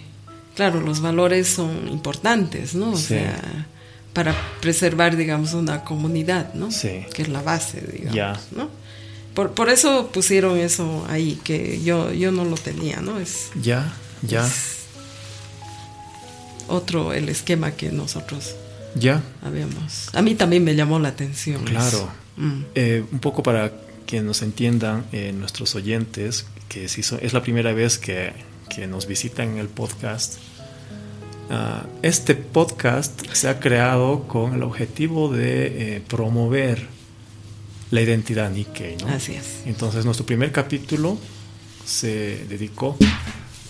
claro, 0.55 0.81
los 0.83 1.01
valores 1.01 1.49
son 1.49 1.89
importantes, 1.89 2.75
¿no? 2.75 2.93
O 2.93 2.97
Sí. 2.97 3.07
sea, 3.15 3.67
para 4.13 4.35
preservar, 4.61 5.17
digamos, 5.17 5.55
una 5.55 5.83
comunidad, 5.83 6.53
¿no? 6.53 6.71
Sí. 6.71 7.07
Que 7.15 7.23
es 7.23 7.29
la 7.29 7.41
base, 7.41 7.81
digamos, 7.81 8.15
Ya. 8.15 8.39
¿no? 8.55 8.69
Por, 9.35 9.53
por 9.53 9.71
eso 9.71 10.11
pusieron 10.13 10.59
eso 10.59 11.07
ahí, 11.09 11.41
que 11.43 11.81
yo, 11.83 12.13
yo 12.13 12.31
no 12.31 12.45
lo 12.45 12.57
tenía, 12.57 13.01
¿no? 13.01 13.19
Es, 13.19 13.49
Ya, 13.63 13.93
ya, 14.23 14.47
es 14.47 14.77
otro 16.67 17.13
el 17.15 17.29
esquema 17.31 17.71
que 17.73 17.91
nosotros 17.91 18.55
ya. 18.95 19.23
habíamos. 19.43 20.09
A 20.15 20.21
mí 20.23 20.35
también 20.35 20.65
me 20.65 20.75
llamó 20.75 20.99
la 20.99 21.09
atención. 21.09 21.63
Claro. 21.65 21.87
eso. 21.87 22.09
Mm. 22.37 22.63
Eh, 22.75 23.05
un 23.11 23.19
poco 23.21 23.43
para 23.43 23.73
que 24.09 24.23
nos 24.23 24.41
entiendan 24.41 25.05
eh, 25.13 25.33
nuestros 25.33 25.75
oyentes, 25.75 26.47
que 26.71 26.89
si 26.89 27.03
so- 27.03 27.19
es 27.21 27.35
la 27.35 27.43
primera 27.43 27.73
vez 27.75 27.99
que, 27.99 28.33
que 28.75 28.87
nos 28.87 29.07
visitan 29.07 29.51
en 29.51 29.59
el 29.59 29.69
podcast, 29.69 30.39
ah, 31.51 31.85
este 32.03 32.35
podcast 32.35 33.21
se 33.33 33.49
ha 33.51 33.61
creado 33.61 34.27
con 34.27 34.55
el 34.55 34.63
objetivo 34.63 35.31
de 35.31 35.97
eh, 35.97 36.03
promover 36.09 36.87
la 37.91 38.01
identidad 38.01 38.51
Nikkei. 38.51 38.97
¿no? 38.97 39.09
Así 39.09 39.33
es. 39.35 39.63
Entonces 39.67 40.07
nuestro 40.07 40.25
primer 40.25 40.53
capítulo 40.53 41.19
se 41.85 42.45
dedicó 42.49 42.97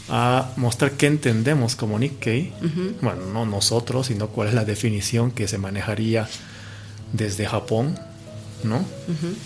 a 0.09 0.53
mostrar 0.57 0.92
qué 0.92 1.07
entendemos 1.09 1.74
como 1.74 1.98
Nikkei. 1.98 2.53
Bueno, 3.03 3.27
no 3.33 3.44
nosotros, 3.44 4.07
sino 4.07 4.29
cuál 4.29 4.48
es 4.48 4.55
la 4.55 4.64
definición 4.64 5.33
que 5.33 5.48
se 5.48 5.59
manejaría 5.59 6.29
desde 7.12 7.44
Japón, 7.46 7.98
¿no? 8.64 8.84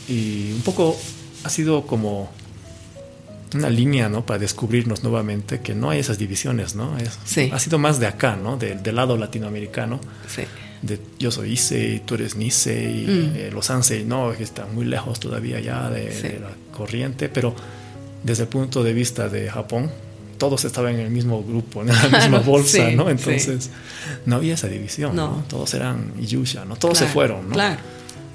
Y 0.09 0.53
un 0.53 0.63
poco 0.63 0.97
ha 1.45 1.49
sido 1.51 1.87
como 1.87 2.31
una 3.55 3.69
línea, 3.69 4.09
¿no? 4.09 4.25
Para 4.25 4.39
descubrirnos 4.39 5.03
nuevamente 5.03 5.61
que 5.61 5.75
no 5.75 5.91
hay 5.91 5.99
esas 6.01 6.19
divisiones, 6.19 6.75
¿no? 6.75 6.97
Es- 6.99 7.19
Sí. 7.25 7.51
Ha 7.53 7.59
sido 7.59 7.79
más 7.79 8.01
de 8.01 8.07
acá, 8.07 8.37
¿no? 8.37 8.57
De- 8.57 8.77
del 8.77 8.97
lado 8.97 9.17
latinoamericano. 9.19 10.01
Sí. 10.35 10.43
De, 10.81 10.99
yo 11.19 11.31
soy 11.31 11.53
Issei, 11.53 12.01
tú 12.01 12.15
eres 12.15 12.35
Nisei, 12.35 13.05
Mm. 13.07 13.37
eh, 13.37 13.51
los 13.53 13.71
Ansei, 13.71 14.05
no, 14.05 14.33
que 14.37 14.43
están 14.43 14.75
muy 14.75 14.85
lejos 14.87 15.21
todavía 15.21 15.61
ya 15.61 15.91
de, 15.91 16.13
Sí. 16.13 16.23
de 16.29 16.41
la 16.41 16.49
corriente, 16.77 17.29
pero 17.29 17.55
desde 18.25 18.45
el 18.45 18.49
punto 18.49 18.83
de 18.83 18.93
vista 18.95 19.29
de 19.29 19.49
Japón, 19.51 19.91
todos 20.39 20.65
estaban 20.65 20.95
en 20.95 21.01
el 21.01 21.11
mismo 21.11 21.43
grupo, 21.45 21.83
en 21.83 21.89
la 21.89 22.09
misma 22.19 22.39
bolsa, 22.45 22.89
Sí, 22.89 22.97
¿no? 22.97 23.05
sí. 23.05 23.11
Entonces, 23.11 23.71
no 24.27 24.37
había 24.37 24.55
esa 24.55 24.67
división, 24.69 25.15
¿no? 25.15 25.29
No. 25.37 25.45
Todos 25.47 25.75
eran 25.75 26.15
Yusha, 26.21 26.65
¿no? 26.65 26.75
Todos 26.77 26.97
se 26.99 27.07
fueron, 27.07 27.49
¿no? 27.51 27.55
Claro, 27.55 27.81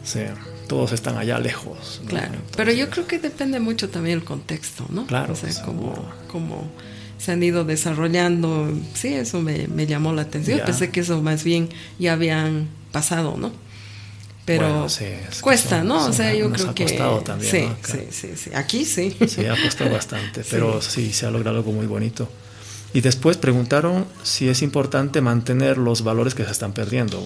Sí, 0.04 0.20
todos 0.68 0.92
están 0.92 1.18
allá 1.18 1.40
lejos. 1.40 2.02
¿no? 2.04 2.10
claro. 2.10 2.26
Entonces, 2.28 2.56
Pero 2.58 2.72
yo 2.74 2.90
creo 2.90 3.08
que 3.08 3.20
depende 3.20 3.60
mucho 3.60 3.90
también 3.90 4.20
el 4.20 4.24
contexto, 4.26 4.86
¿no? 4.90 5.06
Claro, 5.08 5.34
O 5.34 5.36
sea, 5.36 5.50
cómo, 5.64 5.94
cómo 6.32 6.70
se 7.18 7.32
han 7.32 7.42
ido 7.44 7.66
desarrollando. 7.66 8.72
Sí, 8.94 9.14
eso 9.14 9.42
me, 9.42 9.68
me 9.68 9.88
llamó 9.88 10.14
la 10.14 10.24
atención. 10.24 10.60
Ya. 10.60 10.66
Pensé 10.66 10.92
que 10.92 11.00
eso 11.02 11.22
más 11.22 11.44
bien 11.44 11.70
ya 12.00 12.14
habían 12.14 12.68
pasado, 12.92 13.36
¿no? 13.38 13.52
Pero 14.46 14.70
Bueno, 14.70 14.90
sí, 14.90 15.04
que 15.06 15.42
cuesta, 15.42 15.80
son- 15.80 15.88
¿no? 15.90 16.06
O 16.08 16.14
sea, 16.14 16.34
yo 16.34 16.48
nos 16.48 16.60
creo 16.62 16.72
ha 16.72 16.76
que 16.76 16.84
costado 16.84 17.20
también, 17.20 17.52
sí, 17.52 17.62
¿no? 17.64 17.76
Sí, 17.84 18.08
sí, 18.12 18.30
sí. 18.38 18.50
Aquí 18.54 18.86
sí. 18.86 19.16
Sí, 19.28 19.46
ha 19.46 19.62
costado 19.62 19.90
bastante, 19.92 20.42
Sí. 20.44 20.50
pero 20.52 20.82
sí, 20.82 21.12
se 21.12 21.26
ha 21.26 21.32
logrado 21.32 21.58
algo 21.58 21.72
muy 21.74 21.86
bonito. 21.86 22.30
Y 22.94 23.02
después 23.02 23.36
preguntaron 23.36 24.06
si 24.24 24.48
es 24.48 24.62
importante 24.62 25.20
mantener 25.20 25.78
los 25.78 26.02
valores 26.04 26.34
que 26.34 26.46
se 26.46 26.52
están 26.52 26.72
perdiendo, 26.72 27.22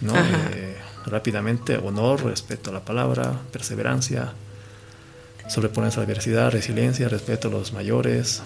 ¿no? 0.00 0.12
Eh, 0.16 0.76
rápidamente, 1.10 1.76
honor, 1.76 2.24
respeto 2.24 2.70
a 2.70 2.72
la 2.74 2.84
palabra, 2.84 3.40
perseverancia, 3.52 4.32
sobreponerse 5.48 5.98
a 5.98 6.00
la 6.02 6.04
adversidad, 6.04 6.50
resiliencia, 6.52 7.08
respeto 7.08 7.48
a 7.48 7.50
los 7.50 7.72
mayores. 7.72 8.42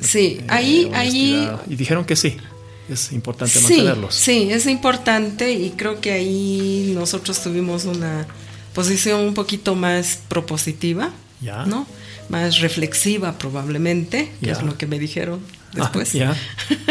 Sí, 0.00 0.38
eh, 0.40 0.44
ahí, 0.48 0.90
ahí. 0.94 1.48
Y 1.68 1.76
dijeron 1.76 2.04
que 2.04 2.16
sí, 2.16 2.36
es 2.88 3.12
importante 3.12 3.58
Sí, 3.58 3.76
mantenerlos. 3.78 4.14
sí, 4.14 4.48
es 4.50 4.66
importante 4.66 5.52
y 5.52 5.70
creo 5.70 6.00
que 6.00 6.12
ahí 6.12 6.92
nosotros 6.94 7.40
tuvimos 7.42 7.84
una 7.84 8.26
posición 8.74 9.20
un 9.20 9.34
poquito 9.34 9.74
más 9.74 10.20
propositiva, 10.28 11.10
Ya. 11.40 11.64
¿no? 11.66 11.86
Más 12.28 12.60
reflexiva 12.60 13.38
probablemente, 13.38 14.30
que 14.40 14.46
Ya. 14.46 14.52
es 14.52 14.62
lo 14.62 14.76
que 14.76 14.86
me 14.86 14.98
dijeron 14.98 15.40
Ah, 15.72 15.82
después. 15.82 16.12
ya. 16.12 16.36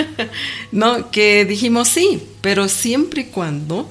no, 0.72 1.12
que 1.12 1.46
dijimos 1.46 1.88
sí, 1.90 2.24
pero 2.42 2.68
siempre 2.68 3.22
y 3.22 3.26
cuando 3.26 3.90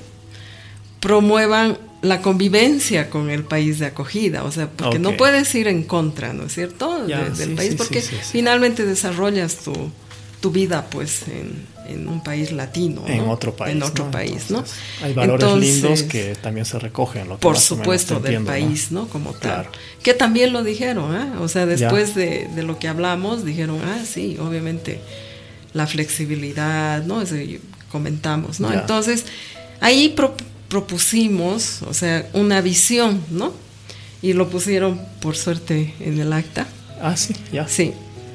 promuevan 1.01 1.79
la 2.03 2.21
convivencia 2.23 3.11
con 3.11 3.31
el 3.31 3.45
país 3.45 3.79
de 3.79 3.87
acogida, 3.87 4.45
o 4.45 4.53
sea, 4.53 4.69
porque 4.69 4.99
no 4.99 5.17
puedes 5.17 5.53
ir 5.55 5.67
en 5.67 5.83
contra, 5.83 6.33
¿no 6.33 6.45
es 6.45 6.55
cierto? 6.55 7.07
Ya, 7.07 7.25
De- 7.25 7.31
del 7.31 7.51
sí, 7.51 7.55
país, 7.57 7.71
sí, 7.71 7.77
porque 7.77 8.03
sí, 8.03 8.17
finalmente 8.31 8.85
desarrollas 8.85 9.57
tu, 9.57 9.73
tu 10.41 10.51
vida, 10.51 10.87
pues, 10.91 11.23
en, 11.29 11.67
en 11.89 12.07
un 12.07 12.23
país 12.23 12.53
latino, 12.53 13.03
¿no? 13.03 13.09
En 13.09 13.21
otro 13.29 13.55
país. 13.57 13.75
En 13.75 13.83
otro 13.83 14.05
¿no? 14.07 14.11
país, 14.11 14.45
Entonces, 14.49 14.77
¿no? 15.01 15.07
Hay 15.07 15.15
valores 15.15 15.45
Entonces, 15.45 15.75
lindos 15.75 16.03
que 16.05 16.35
también 16.37 16.67
se 16.67 16.79
recogen. 16.79 17.29
Lo 17.29 17.37
que 17.37 17.43
por 17.43 17.59
supuesto, 17.59 18.21
del 18.21 18.45
país, 18.45 18.93
¿no? 18.93 19.09
Como 19.09 19.33
tal. 19.33 19.67
Que 20.03 20.15
también 20.15 20.53
lo 20.53 20.63
dijeron, 20.63 21.15
¿ah? 21.15 21.39
O 21.41 21.49
sea, 21.49 21.67
después 21.67 22.15
de, 22.15 22.49
de 22.55 22.63
lo 22.63 22.79
que 22.79 22.89
hablamos, 22.89 23.45
dijeron, 23.45 23.81
ah, 23.85 24.05
sí, 24.05 24.37
obviamente, 24.39 25.01
la 25.73 25.87
flexibilidad, 25.87 27.03
¿no? 27.05 27.23
Eso 27.23 27.37
comentamos, 27.91 28.61
¿no? 28.61 28.73
Ya. 28.73 28.81
Entonces, 28.81 29.25
ahí 29.81 30.11
propusimos, 30.69 31.83
o 31.83 31.95
sea, 31.95 32.29
una 32.33 32.61
visión, 32.61 33.21
¿no? 33.31 33.53
Y 34.23 34.33
lo 34.33 34.49
pusieron, 34.49 35.01
por 35.21 35.37
suerte, 35.37 35.95
en 36.01 36.19
el 36.19 36.33
acta. 36.33 36.67
Ah, 37.01 37.17
sí, 37.17 37.35
ya. 37.53 37.69
Sí, 37.69 37.93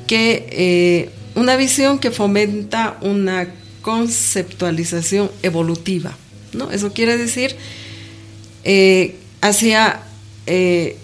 que 0.07 0.47
eh, 0.51 1.09
una 1.35 1.55
visión 1.55 1.99
que 1.99 2.11
fomenta 2.11 2.97
una 3.01 3.47
conceptualización 3.81 5.31
evolutiva, 5.41 6.15
¿no? 6.53 6.71
Eso 6.71 6.93
quiere 6.93 7.17
decir 7.17 7.55
eh, 8.63 9.15
hacia 9.41 10.01
eh, 10.45 10.97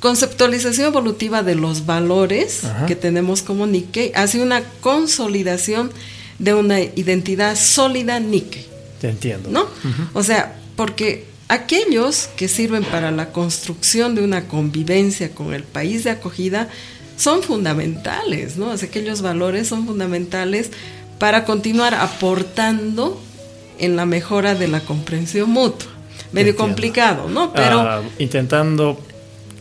conceptualización 0.00 0.88
evolutiva 0.88 1.42
de 1.42 1.54
los 1.54 1.86
valores 1.86 2.64
Ajá. 2.64 2.86
que 2.86 2.96
tenemos 2.96 3.42
como 3.42 3.66
Nikkei, 3.66 4.12
hacia 4.14 4.42
una 4.42 4.62
consolidación 4.80 5.90
de 6.38 6.54
una 6.54 6.80
identidad 6.80 7.56
sólida 7.56 8.20
Nikkei. 8.20 8.75
Te 9.00 9.08
entiendo. 9.10 9.50
¿no? 9.50 9.66
O 10.14 10.22
sea, 10.22 10.56
porque 10.76 11.26
aquellos 11.48 12.28
que 12.36 12.48
sirven 12.48 12.84
para 12.84 13.10
la 13.10 13.30
construcción 13.32 14.14
de 14.14 14.22
una 14.22 14.48
convivencia 14.48 15.30
con 15.34 15.54
el 15.54 15.62
país 15.62 16.04
de 16.04 16.10
acogida 16.10 16.68
son 17.16 17.42
fundamentales, 17.42 18.56
¿no? 18.56 18.70
O 18.70 18.76
sea, 18.76 18.88
aquellos 18.88 19.22
valores 19.22 19.68
son 19.68 19.86
fundamentales 19.86 20.70
para 21.18 21.44
continuar 21.44 21.94
aportando 21.94 23.20
en 23.78 23.96
la 23.96 24.06
mejora 24.06 24.54
de 24.54 24.68
la 24.68 24.80
comprensión 24.80 25.50
mutua. 25.50 25.88
Medio 26.32 26.50
Entiendo. 26.50 26.56
complicado, 26.56 27.28
¿no? 27.28 27.52
Pero 27.52 27.80
Ah, 27.80 28.02
intentando 28.18 29.00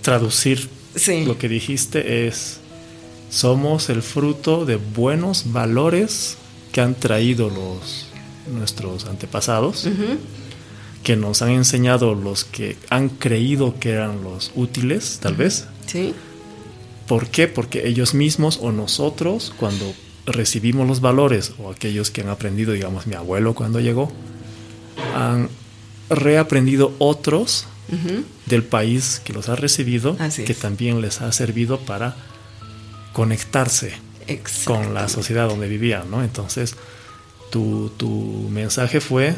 traducir 0.01 0.67
sí, 0.95 1.23
lo 1.25 1.37
que 1.37 1.47
dijiste 1.47 2.27
es 2.27 2.59
somos 3.29 3.89
el 3.89 4.01
fruto 4.01 4.65
de 4.65 4.75
buenos 4.77 5.51
valores 5.51 6.37
que 6.71 6.81
han 6.81 6.95
traído 6.95 7.49
los 7.49 8.07
nuestros 8.47 9.05
antepasados 9.05 9.87
que 11.03 11.15
nos 11.15 11.41
han 11.41 11.49
enseñado 11.49 12.15
los 12.15 12.43
que 12.45 12.77
han 12.89 13.09
creído 13.09 13.79
que 13.79 13.91
eran 13.91 14.23
los 14.23 14.51
útiles 14.55 15.19
tal 15.21 15.35
vez 15.35 15.67
sí, 15.85 16.13
¿por 17.07 17.27
qué? 17.27 17.47
porque 17.47 17.87
ellos 17.87 18.13
mismos 18.13 18.59
o 18.61 18.71
nosotros 18.71 19.53
cuando 19.57 19.93
recibimos 20.25 20.87
los 20.87 21.01
valores 21.01 21.53
o 21.59 21.69
aquellos 21.71 22.09
que 22.11 22.21
han 22.21 22.29
aprendido 22.29 22.73
digamos 22.73 23.05
mi 23.07 23.15
abuelo 23.15 23.53
cuando 23.53 23.79
llegó 23.79 24.11
han 25.15 25.49
reaprendido 26.09 26.93
otros 26.99 27.67
del 28.47 28.63
país 28.63 29.21
que 29.23 29.31
los 29.31 29.47
ha 29.49 29.55
recibido, 29.55 30.15
Así 30.19 30.43
que 30.43 30.53
es. 30.53 30.59
también 30.59 31.01
les 31.01 31.21
ha 31.21 31.31
servido 31.31 31.79
para 31.79 32.15
conectarse 33.13 33.93
con 34.65 34.93
la 34.93 35.07
sociedad 35.07 35.47
donde 35.47 35.67
vivían, 35.67 36.09
¿no? 36.09 36.23
Entonces, 36.23 36.75
tu, 37.55 37.89
tu 37.95 38.09
mensaje 38.51 38.99
fue, 38.99 39.33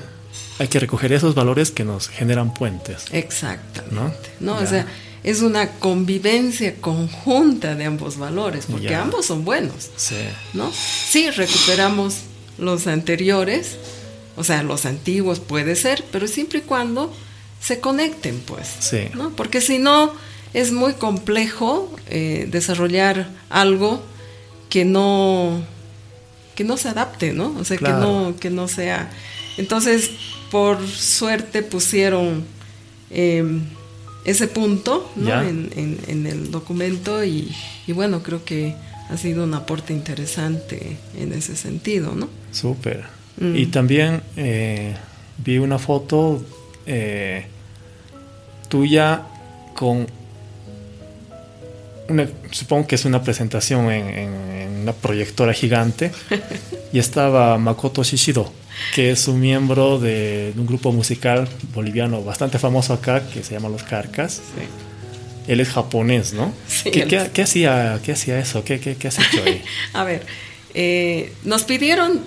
hay 0.57 0.67
que 0.69 0.79
recoger 0.79 1.13
esos 1.13 1.35
valores 1.35 1.69
que 1.69 1.83
nos 1.83 2.07
generan 2.09 2.51
puentes. 2.51 3.05
Exactamente. 3.11 3.91
¿No? 4.41 4.55
¿no? 4.55 4.57
O 4.57 4.65
sea, 4.65 4.87
es 5.23 5.41
una 5.43 5.69
convivencia 5.73 6.73
conjunta 6.81 7.75
de 7.75 7.85
ambos 7.85 8.17
valores, 8.17 8.65
porque 8.65 8.89
Ya. 8.89 9.03
ambos 9.03 9.27
son 9.27 9.45
buenos, 9.45 9.91
Sí. 9.97 10.15
¿no? 10.55 10.71
Sí, 10.73 11.29
recuperamos 11.29 12.15
los 12.57 12.87
anteriores, 12.87 13.77
o 14.35 14.43
sea, 14.43 14.63
los 14.63 14.87
antiguos 14.87 15.39
puede 15.39 15.75
ser, 15.75 16.03
pero 16.11 16.27
siempre 16.27 16.57
y 16.59 16.61
cuando 16.63 17.13
se 17.61 17.79
conecten, 17.79 18.41
pues, 18.47 18.67
Sí. 18.79 19.09
¿no? 19.13 19.29
Porque 19.35 19.61
si 19.61 19.77
no, 19.77 20.11
es 20.55 20.71
muy 20.71 20.93
complejo 20.93 21.95
eh, 22.09 22.47
desarrollar 22.49 23.29
algo 23.51 24.01
que 24.71 24.85
no 24.85 25.61
que 26.57 26.63
no 26.65 26.75
se 26.75 26.89
adapte, 26.89 27.31
¿no? 27.31 27.55
O 27.57 27.63
sea, 27.63 27.77
Claro. 27.77 27.95
que 27.95 28.01
no 28.01 28.35
que 28.41 28.49
no 28.49 28.67
sea. 28.67 29.09
Entonces, 29.57 30.11
por 30.51 30.85
suerte 30.87 31.61
pusieron 31.63 32.43
eh, 33.11 33.45
ese 34.25 34.47
punto 34.49 35.09
¿no? 35.15 35.41
En, 35.41 35.71
en- 35.77 35.99
en 36.07 36.25
el 36.27 36.51
documento 36.51 37.23
y, 37.23 37.49
y 37.87 37.91
bueno, 37.93 38.21
creo 38.23 38.43
que 38.43 38.75
ha 39.09 39.15
sido 39.15 39.43
un 39.45 39.53
aporte 39.53 39.93
interesante 39.93 40.97
en 41.17 41.31
ese 41.31 41.55
sentido, 41.55 42.13
¿no? 42.13 42.27
Súper. 42.51 43.05
Mm. 43.39 43.55
Y 43.55 43.65
también 43.67 44.21
eh, 44.35 44.95
vi 45.37 45.59
una 45.59 45.77
foto 45.79 46.43
eh, 46.85 47.45
tuya 48.69 49.21
con 49.75 50.07
supongo 52.51 52.87
que 52.87 52.95
es 52.95 53.05
una 53.05 53.21
presentación 53.23 53.91
en, 53.91 54.07
en- 54.09 54.51
en 54.51 54.69
una 54.83 54.93
proyectora 54.93 55.53
gigante 55.53 56.11
y 56.93 56.99
estaba 56.99 57.57
Makoto 57.57 58.03
Shishido, 58.03 58.51
que 58.95 59.11
es 59.11 59.27
un 59.27 59.39
miembro 59.39 59.99
de, 59.99 60.53
un 60.57 60.65
grupo 60.65 60.91
musical 60.91 61.47
boliviano 61.73 62.23
bastante 62.23 62.59
famoso 62.59 62.93
acá 62.93 63.21
que 63.33 63.43
se 63.43 63.53
llama 63.53 63.69
Los 63.69 63.83
Carcas. 63.83 64.41
Él 65.47 65.59
es 65.61 65.69
japonés, 65.69 66.33
¿no? 66.33 66.53
Sí, 66.67 66.91
¿Qué, 66.91 67.03
hacía, 67.41 67.99
¿Qué 68.03 68.11
hacía 68.11 68.37
eso? 68.39 68.63
¿Qué, 68.65 68.79
qué, 68.79 68.95
qué 68.95 69.07
has 69.07 69.17
hecho 69.19 69.43
ahí? 69.45 69.61
A 69.93 70.03
ver, 70.03 70.25
eh, 70.73 71.31
nos 71.45 71.63
pidieron, 71.63 72.19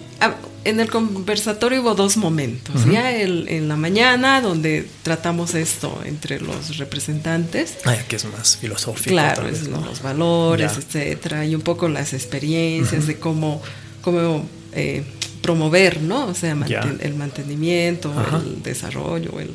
en 0.65 0.79
el 0.81 0.91
conversatorio 0.91 1.81
hubo 1.81 1.95
dos 1.95 2.17
momentos, 2.19 2.85
ya 2.93 3.11
el- 3.17 3.49
en 3.49 3.69
la 3.69 3.77
mañana 3.77 4.41
donde 4.43 4.87
tratamos 5.03 5.55
esto 5.55 6.01
entre 6.05 6.41
los 6.41 6.77
representantes, 6.77 7.79
Ah, 7.87 7.97
que 8.09 8.17
es 8.17 8.25
más 8.27 8.59
filosófico. 8.59 9.11
claro, 9.11 9.45
vez, 9.45 9.67
los 9.69 10.03
valores, 10.03 10.73
Ya. 10.73 10.79
etcétera, 10.79 11.47
y 11.47 11.55
un 11.55 11.63
poco 11.63 11.89
las 11.89 12.13
experiencias 12.13 13.07
de 13.07 13.19
cómo, 13.19 13.63
cómo 14.03 14.47
eh, 14.73 15.03
promover, 15.43 16.03
¿no? 16.03 16.27
O 16.27 16.35
sea, 16.35 16.55
manten- 16.55 16.99
el 17.01 17.15
mantenimiento, 17.15 18.13
Ajá. 18.17 18.37
el 18.45 18.63
desarrollo, 18.63 19.41
el, 19.41 19.51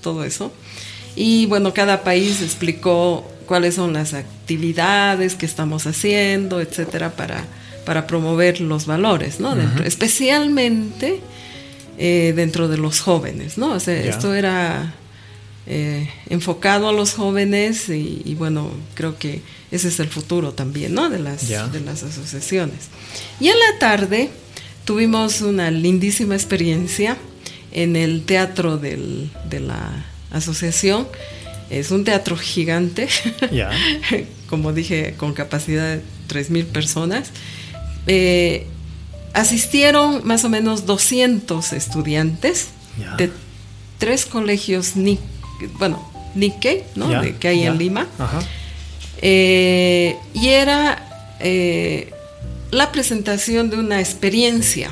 todo 0.00 0.24
eso. 0.24 0.52
Y 1.16 1.46
bueno, 1.46 1.74
cada 1.74 2.04
país 2.04 2.40
explicó 2.40 3.28
cuáles 3.46 3.74
son 3.74 3.92
las 3.92 4.14
actividades 4.14 5.34
que 5.34 5.46
estamos 5.46 5.86
haciendo, 5.86 6.60
etcétera, 6.60 7.10
para, 7.16 7.44
para 7.84 8.06
promover 8.06 8.60
los 8.60 8.86
valores, 8.86 9.40
¿no? 9.40 9.54
Dentro- 9.54 9.84
especialmente 9.84 11.20
eh, 11.98 12.32
dentro 12.34 12.68
de 12.68 12.76
los 12.78 13.00
jóvenes, 13.00 13.56
¿no? 13.58 13.72
O 13.72 13.80
sea, 13.80 13.94
esto 14.10 14.34
era 14.34 14.94
eh, 15.66 16.08
enfocado 16.28 16.88
a 16.88 16.92
los 16.92 17.12
jóvenes 17.14 17.88
y, 17.88 18.22
y 18.24 18.34
bueno, 18.34 18.70
creo 18.94 19.16
que 19.18 19.40
ese 19.70 19.88
es 19.88 20.00
el 20.00 20.08
futuro 20.08 20.52
también, 20.52 20.94
¿no? 20.94 21.08
De 21.08 21.18
las, 21.18 21.48
de 21.68 21.80
las 21.80 22.02
asociaciones. 22.02 22.88
Y 23.40 23.48
en 23.48 23.58
la 23.58 23.78
tarde 23.78 24.30
tuvimos 24.84 25.40
una 25.40 25.70
lindísima 25.70 26.34
experiencia 26.34 27.16
en 27.72 27.96
el 27.96 28.24
teatro 28.24 28.76
del- 28.76 29.30
de 29.48 29.60
la 29.60 30.04
asociación. 30.30 31.06
Es 31.70 31.90
un 31.90 32.04
teatro 32.04 32.36
gigante, 32.36 33.08
como 34.48 34.72
dije, 34.72 35.14
con 35.16 35.32
capacidad 35.32 35.96
de 35.96 36.02
3.000 36.28 36.66
personas. 36.66 37.30
Eh, 38.06 38.66
asistieron 39.32 40.26
más 40.26 40.44
o 40.44 40.48
menos 40.48 40.86
200 40.86 41.72
estudiantes 41.72 42.68
de 43.18 43.30
tres 43.98 44.26
colegios, 44.26 44.94
ni, 44.96 45.18
bueno, 45.78 46.06
Nikkei, 46.34 46.84
¿no? 46.94 47.08
De- 47.20 47.34
que 47.36 47.48
hay 47.48 47.62
en 47.64 47.78
Lima. 47.78 48.06
Ajá. 48.18 48.40
Eh, 49.22 50.16
y 50.34 50.48
era 50.48 51.34
eh, 51.40 52.12
la 52.70 52.92
presentación 52.92 53.70
de 53.70 53.76
una 53.78 54.00
experiencia 54.00 54.90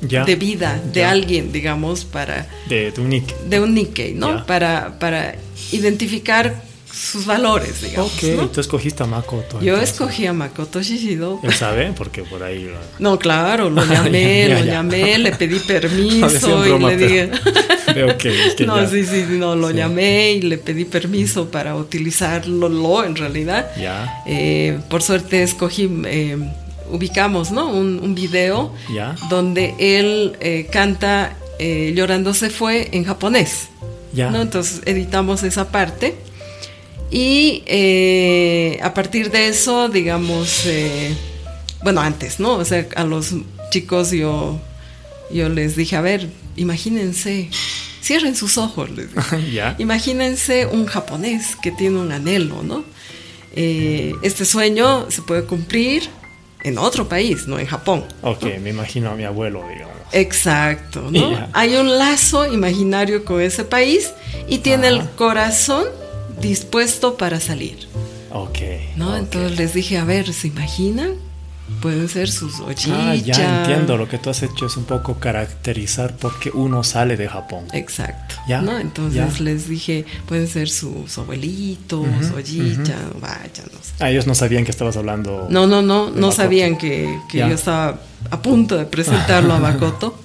de 0.00 0.36
vida 0.36 0.80
de 0.92 1.04
alguien, 1.04 1.52
digamos, 1.52 2.04
para 2.04 2.46
De, 2.68 2.90
de 2.92 3.00
un 3.00 3.08
nick. 3.10 3.36
de 3.48 3.60
un 3.60 3.74
Nikkei, 3.74 4.14
¿no? 4.14 4.46
Para, 4.46 4.98
para 4.98 5.34
identificar 5.72 6.62
sus 6.96 7.26
valores, 7.26 7.82
digamos. 7.82 8.12
Ok, 8.14 8.22
¿no? 8.36 8.48
tú 8.48 8.60
escogiste 8.60 9.02
a 9.02 9.06
Makoto. 9.06 9.60
Yo 9.60 9.74
entonces. 9.74 9.90
escogí 9.90 10.26
a 10.26 10.32
Makoto 10.32 10.80
Shishido. 10.82 11.40
Él 11.42 11.52
sabe, 11.52 11.92
porque 11.96 12.22
por 12.22 12.42
ahí. 12.42 12.64
lo- 12.64 12.78
No, 12.98 13.18
claro, 13.18 13.68
lo 13.70 13.84
llamé, 13.92 14.46
Ya, 14.48 14.58
lo 14.58 14.64
ya. 14.64 14.72
llamé, 14.72 15.18
le 15.18 15.32
pedí 15.32 15.58
permiso 15.66 16.64
y 16.64 16.68
broma, 16.70 16.90
le 16.92 16.96
pero 16.96 17.08
dije. 17.08 17.30
Veo 17.94 18.18
que, 18.18 18.34
que 18.56 18.66
no, 18.66 18.86
sí, 18.88 19.04
sí, 19.04 19.24
no, 19.30 19.54
lo 19.56 19.68
Sí. 19.70 19.74
llamé 19.76 20.32
y 20.32 20.42
le 20.42 20.58
pedí 20.58 20.84
permiso 20.84 21.48
para 21.50 21.76
utilizarlo, 21.76 22.68
lo, 22.68 23.04
en 23.04 23.14
realidad. 23.16 23.70
Ya. 23.80 24.22
Eh, 24.26 24.78
por 24.90 25.02
suerte 25.02 25.42
escogí, 25.42 25.88
eh, 26.06 26.36
ubicamos, 26.90 27.50
¿no? 27.52 27.68
Un, 27.68 28.00
un 28.02 28.14
video 28.14 28.72
Ya. 28.92 29.14
donde 29.30 29.74
él 29.78 30.36
eh, 30.40 30.66
canta 30.70 31.36
eh, 31.58 31.92
Llorando 31.96 32.34
se 32.34 32.50
fue 32.50 32.88
en 32.92 33.04
japonés. 33.04 33.68
Ya. 34.12 34.30
¿no? 34.30 34.40
Entonces 34.40 34.80
editamos 34.86 35.42
esa 35.42 35.68
parte 35.68 36.16
y 37.10 37.62
eh, 37.66 38.78
a 38.82 38.92
partir 38.94 39.30
de 39.30 39.48
eso, 39.48 39.88
digamos, 39.88 40.66
eh, 40.66 41.14
bueno, 41.82 42.00
antes, 42.00 42.40
¿no? 42.40 42.54
O 42.54 42.64
sea, 42.64 42.86
a 42.96 43.04
los 43.04 43.32
chicos 43.70 44.10
yo, 44.10 44.58
yo 45.30 45.48
les 45.48 45.76
dije, 45.76 45.96
a 45.96 46.00
ver, 46.00 46.28
imagínense, 46.56 47.48
cierren 48.02 48.34
sus 48.34 48.58
ojos, 48.58 48.90
les 48.90 49.14
dije. 49.14 49.52
ya. 49.52 49.76
Imagínense 49.78 50.66
un 50.66 50.86
japonés 50.86 51.56
que 51.56 51.70
tiene 51.70 51.98
un 51.98 52.10
anhelo, 52.10 52.62
¿no? 52.62 52.84
Eh, 53.54 54.12
este 54.22 54.44
sueño 54.44 55.10
se 55.10 55.22
puede 55.22 55.44
cumplir 55.44 56.08
en 56.62 56.78
otro 56.78 57.08
país, 57.08 57.46
no 57.46 57.58
en 57.58 57.66
Japón. 57.66 58.04
Ok, 58.22 58.44
me 58.60 58.70
imagino 58.70 59.10
a 59.10 59.14
mi 59.14 59.24
abuelo, 59.24 59.64
digamos. 59.68 59.94
Exacto, 60.12 61.08
¿no? 61.10 61.48
Hay 61.52 61.76
un 61.76 61.98
lazo 61.98 62.52
imaginario 62.52 63.24
con 63.24 63.40
ese 63.40 63.64
país 63.64 64.12
y 64.48 64.58
tiene 64.58 64.88
el 64.88 65.08
corazón 65.10 65.86
dispuesto 66.40 67.16
para 67.16 67.40
salir, 67.40 67.88
Ok. 68.32 68.58
¿no? 68.96 69.16
Entonces 69.16 69.58
les 69.58 69.72
dije, 69.74 69.98
a 69.98 70.04
ver, 70.04 70.32
¿se 70.32 70.48
imaginan? 70.48 71.10
Pueden 71.82 72.08
ser 72.08 72.30
sus 72.30 72.60
ojichas. 72.60 72.92
Ah, 72.92 73.14
ya 73.16 73.58
entiendo. 73.62 73.96
Lo 73.96 74.08
que 74.08 74.18
tú 74.18 74.30
has 74.30 74.40
hecho 74.44 74.66
es 74.66 74.76
un 74.76 74.84
poco 74.84 75.14
caracterizar 75.18 76.14
por 76.16 76.38
qué 76.38 76.50
uno 76.50 76.84
sale 76.84 77.16
de 77.16 77.26
Japón. 77.28 77.64
Exacto. 77.72 78.36
Ya, 78.46 78.62
¿no? 78.62 78.78
Entonces 78.78 79.14
ya. 79.38 79.42
les 79.42 79.68
dije, 79.68 80.04
pueden 80.28 80.46
ser 80.46 80.68
sus 80.68 81.18
abuelitos, 81.18 82.06
Ujú, 82.06 82.36
ojicha, 82.38 82.94
vaya, 83.20 83.64
no 83.72 83.78
sé. 83.82 83.92
Ah, 83.98 84.10
ellos 84.10 84.28
no 84.28 84.36
sabían 84.36 84.64
que 84.64 84.70
estabas 84.70 84.96
hablando. 84.96 85.48
No, 85.50 85.66
no, 85.66 85.82
no, 85.82 86.06
no 86.06 86.12
Makoto. 86.12 86.32
sabían 86.32 86.78
que, 86.78 87.18
que 87.28 87.38
yo 87.38 87.46
estaba 87.48 87.98
a 88.30 88.42
punto 88.42 88.76
de 88.76 88.84
presentarlo 88.86 89.52
a 89.54 89.58
Makoto. 89.60 90.20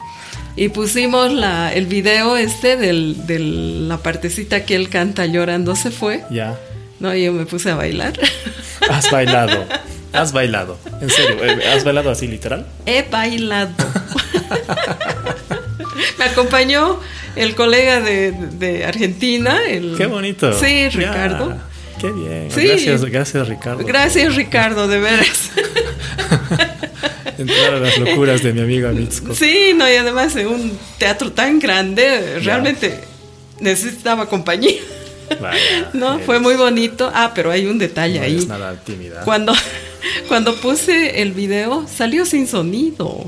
Y 0.56 0.70
pusimos 0.70 1.32
la, 1.32 1.74
el 1.74 1.86
video 1.86 2.36
este 2.38 2.76
del- 2.78 3.26
de 3.26 3.39
la 3.39 3.97
partecita 3.97 4.66
que 4.66 4.76
él 4.76 4.89
canta 4.89 5.26
llorando 5.26 5.76
se 5.76 5.91
fue. 5.91 6.24
Ya. 6.30 6.60
No, 6.99 7.16
y 7.16 7.24
yo 7.26 7.32
me 7.34 7.45
puse 7.45 7.72
a 7.72 7.76
bailar. 7.76 8.14
Has 8.89 9.10
bailado. 9.10 9.66
Has 10.14 10.34
bailado. 10.34 10.78
En 11.02 11.10
serio. 11.10 11.38
eh, 11.43 11.68
¿Has 11.74 11.84
bailado 11.84 12.12
así 12.12 12.28
literal? 12.28 12.68
He 12.86 13.04
bailado. 13.10 13.72
me 16.20 16.26
acompañó 16.26 16.99
el 17.36 17.56
colega 17.56 18.02
de, 18.02 18.32
de 18.34 18.86
Argentina. 18.86 19.60
El, 19.68 19.95
Qué 19.97 20.06
bonito. 20.08 20.52
Sí, 20.54 20.84
Ya. 20.84 20.89
Ricardo. 20.89 21.58
Qué 21.99 22.12
bien. 22.12 22.49
Sí. 22.52 22.68
Gracias, 22.68 23.06
gracias, 23.06 23.47
Ricardo. 23.47 23.86
Gracias, 23.86 24.36
Ricardo, 24.36 24.88
de 24.88 24.99
veras. 24.99 25.52
Entrar 27.42 27.74
a 27.76 27.80
las 27.80 27.98
locuras 27.98 28.42
de 28.44 28.54
mi 28.54 28.62
amiga 28.62 28.92
Mitsuko. 28.92 29.34
Sí, 29.36 29.74
no, 29.76 29.89
y 29.89 29.96
además 29.96 30.36
en 30.36 30.48
un 30.48 30.78
teatro 30.98 31.32
tan 31.32 31.60
grande, 31.60 32.39
realmente 32.39 33.00
necesitaba 33.60 34.28
compañía. 34.30 34.80
Vaya, 35.42 35.89
No, 35.94 36.16
eres- 36.16 36.26
fue 36.26 36.39
muy 36.39 36.56
bonito. 36.56 37.10
Ah, 37.14 37.32
pero 37.34 37.52
hay 37.52 37.66
un 37.66 37.78
detalle 37.78 38.20
no 38.20 38.26
ahí. 38.26 38.34
eres 38.34 38.48
nada 38.48 38.76
tímida. 38.84 39.22
Cuando, 39.24 39.54
cuando 40.28 40.56
puse 40.56 41.22
el 41.22 41.32
video, 41.32 41.86
salió 41.88 42.26
sin 42.26 42.48
sonido. 42.48 43.26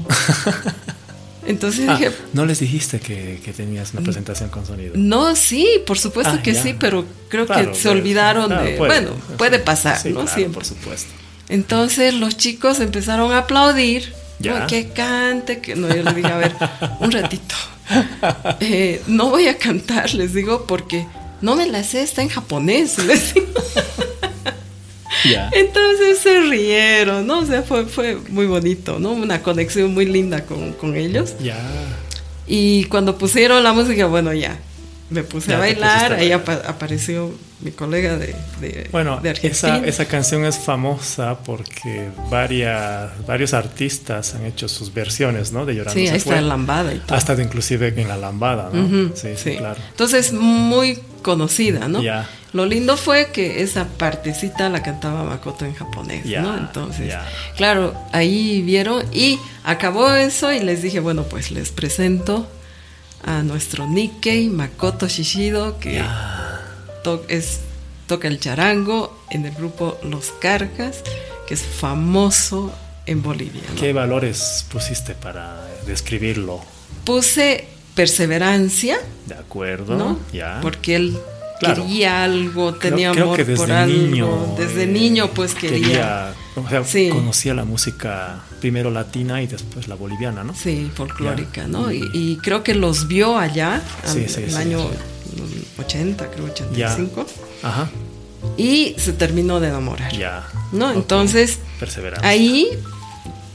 Entonces 1.45 1.85
Ah, 1.89 1.97
dije, 1.97 2.11
no 2.31 2.45
les 2.45 2.59
dijiste 2.59 2.99
que, 3.01 3.41
que 3.43 3.51
tenías 3.51 3.91
una 3.93 4.01
presentación 4.01 4.49
con 4.49 4.65
sonido. 4.65 4.93
no, 4.95 5.35
sí, 5.35 5.67
por 5.85 5.99
supuesto 5.99 6.35
Ah, 6.37 6.41
que 6.41 6.53
ya. 6.53 6.63
sí, 6.63 6.73
pero 6.79 7.05
creo 7.27 7.45
Claro, 7.45 7.71
que 7.71 7.75
se 7.77 7.83
pues, 7.83 7.95
olvidaron 7.97 8.45
claro, 8.47 8.63
de... 8.63 8.71
puede. 8.77 8.89
bueno, 9.01 9.11
puede 9.37 9.59
pasar, 9.59 9.97
Sí, 9.99 10.09
¿no? 10.09 10.21
claro, 10.21 10.33
Siempre. 10.33 10.53
por 10.53 10.65
supuesto. 10.65 11.09
Entonces 11.53 12.15
los 12.15 12.35
chicos 12.35 12.79
empezaron 12.79 13.31
a 13.31 13.39
aplaudir. 13.39 14.11
Ya. 14.39 14.65
Que 14.65 14.87
cante, 14.87 15.59
que 15.59 15.75
no. 15.75 15.87
Yo 15.87 16.01
les 16.01 16.15
dije, 16.15 16.27
a 16.27 16.37
ver, 16.37 16.55
un 16.99 17.11
ratito. 17.11 17.55
Eh, 18.61 19.01
no 19.07 19.29
voy 19.29 19.47
a 19.47 19.57
cantar, 19.57 20.13
les 20.13 20.33
digo, 20.33 20.65
porque 20.65 21.05
no 21.41 21.55
me 21.57 21.67
la 21.67 21.83
sé, 21.83 22.01
está 22.01 22.21
en 22.21 22.29
japonés. 22.29 22.97
le 22.97 23.05
decía. 23.05 23.43
Ya. 25.29 25.49
Entonces 25.53 26.19
se 26.19 26.41
rieron, 26.41 27.27
¿no? 27.27 27.39
O 27.39 27.45
sea, 27.45 27.61
fue, 27.61 27.85
fue 27.85 28.17
muy 28.29 28.45
bonito, 28.45 28.99
¿no? 28.99 29.11
Una 29.11 29.41
conexión 29.41 29.93
muy 29.93 30.05
linda 30.05 30.45
con, 30.45 30.73
con 30.73 30.97
ellos. 30.97 31.35
Ya. 31.39 31.57
Y 32.47 32.85
cuando 32.85 33.17
pusieron 33.17 33.63
la 33.63 33.71
música, 33.71 34.07
bueno, 34.07 34.33
ya, 34.33 34.59
me 35.09 35.23
puse 35.23 35.51
Ya 35.51 35.57
a 35.57 35.59
bailar, 35.59 36.13
ahí 36.13 36.31
apareció 36.31 37.33
mi 37.61 37.71
colega 37.71 38.17
de, 38.17 38.35
de, 38.59 38.89
Bueno, 38.91 39.19
de 39.21 39.29
Argentina. 39.29 39.77
esa, 39.77 39.85
esa 39.85 40.05
canción 40.05 40.43
es 40.45 40.57
famosa 40.57 41.39
porque 41.39 42.09
varias, 42.29 43.11
varios 43.25 43.53
artistas 43.53 44.35
han 44.35 44.45
hecho 44.45 44.67
sus 44.67 44.93
versiones, 44.93 45.51
¿no? 45.51 45.65
De 45.65 45.75
Llorando 45.75 45.93
sí, 45.99 46.07
ahí 46.07 46.17
está 46.17 46.35
la 46.35 46.41
lambada 46.41 46.93
y 46.93 46.99
todo. 46.99 47.15
Hasta 47.17 47.35
de 47.35 47.43
inclusive 47.43 47.93
en 47.95 48.07
la 48.07 48.17
lambada, 48.17 48.69
¿no? 48.73 48.83
Ujú, 48.85 49.15
sí, 49.15 49.29
sí, 49.35 49.55
claro. 49.57 49.79
Entonces, 49.91 50.33
muy 50.33 50.99
conocida, 51.21 51.87
¿no? 51.87 52.01
Ya. 52.01 52.29
Lo 52.51 52.65
lindo 52.67 52.97
fue 52.97 53.31
que 53.31 53.63
esa 53.63 53.87
partecita 53.87 54.69
la 54.69 54.83
cantaba 54.83 55.23
Makoto 55.23 55.65
en 55.65 55.73
japonés, 55.73 56.25
¿no? 56.25 56.55
Entonces, 56.57 57.13
claro, 57.57 57.95
ahí 58.11 58.61
vieron 58.61 59.03
y 59.11 59.39
acabó 59.63 60.13
eso 60.13 60.51
y 60.51 60.59
les 60.59 60.81
dije, 60.83 60.99
bueno, 60.99 61.23
pues 61.23 61.49
les 61.49 61.71
presento 61.71 62.47
a 63.25 63.41
nuestro 63.43 63.87
Nikkei 63.87 64.49
Makoto 64.49 65.07
Shishido, 65.07 65.79
que 65.79 66.03
to- 67.03 67.23
es, 67.27 67.59
toca 68.07 68.27
el 68.27 68.39
charango 68.39 69.17
en 69.29 69.45
el 69.45 69.53
grupo 69.53 69.97
Los 70.03 70.31
Carcas, 70.39 71.01
que 71.47 71.53
es 71.53 71.61
famoso 71.63 72.73
en 73.05 73.21
Bolivia. 73.21 73.61
¿no? 73.69 73.79
¿Qué 73.79 73.93
valores 73.93 74.65
pusiste 74.71 75.13
para 75.15 75.65
describirlo? 75.85 76.61
Puse 77.05 77.67
perseverancia, 77.95 78.97
De 79.25 79.35
acuerdo, 79.35 79.95
¿no? 79.97 80.19
ya. 80.31 80.59
Porque 80.61 80.95
él 80.95 81.17
Claro. 81.59 81.83
quería 81.83 82.23
algo, 82.23 82.73
tenía 82.73 83.11
creo 83.11 83.23
amor 83.25 83.37
que 83.37 83.45
desde 83.45 83.57
por 83.63 83.71
algo. 83.71 83.95
niño, 83.95 84.55
desde 84.57 84.83
eh, 84.83 84.87
niño, 84.87 85.29
pues 85.31 85.53
quería. 85.55 86.33
o 86.55 86.67
sea, 86.67 86.83
Sí. 86.83 87.09
conocía 87.09 87.53
la 87.53 87.63
música 87.63 88.39
primero 88.59 88.91
latina 88.91 89.41
y 89.41 89.47
después 89.47 89.87
la 89.87 89.95
boliviana, 89.95 90.43
¿no? 90.43 90.53
Sí, 90.55 90.91
folclórica, 90.93 91.61
Ya. 91.61 91.67
¿no? 91.67 91.91
Y, 91.91 92.09
y 92.13 92.37
creo 92.37 92.63
que 92.63 92.75
los 92.75 93.07
vio 93.07 93.37
allá, 93.37 93.81
Sí, 94.05 94.19
al- 94.23 94.29
sí, 94.29 94.43
el 94.43 94.55
año 94.57 94.79
sí. 94.79 95.67
80, 95.79 96.29
creo 96.31 96.45
85, 96.45 97.25
Ajá, 97.63 97.89
y 98.57 98.95
se 98.97 99.13
terminó 99.13 99.59
de 99.59 99.69
enamorar. 99.69 100.11
ya. 100.17 100.45
¿No? 100.71 100.91
Entonces, 100.91 101.59
Perseverancia. 101.79 102.27
ahí 102.27 102.67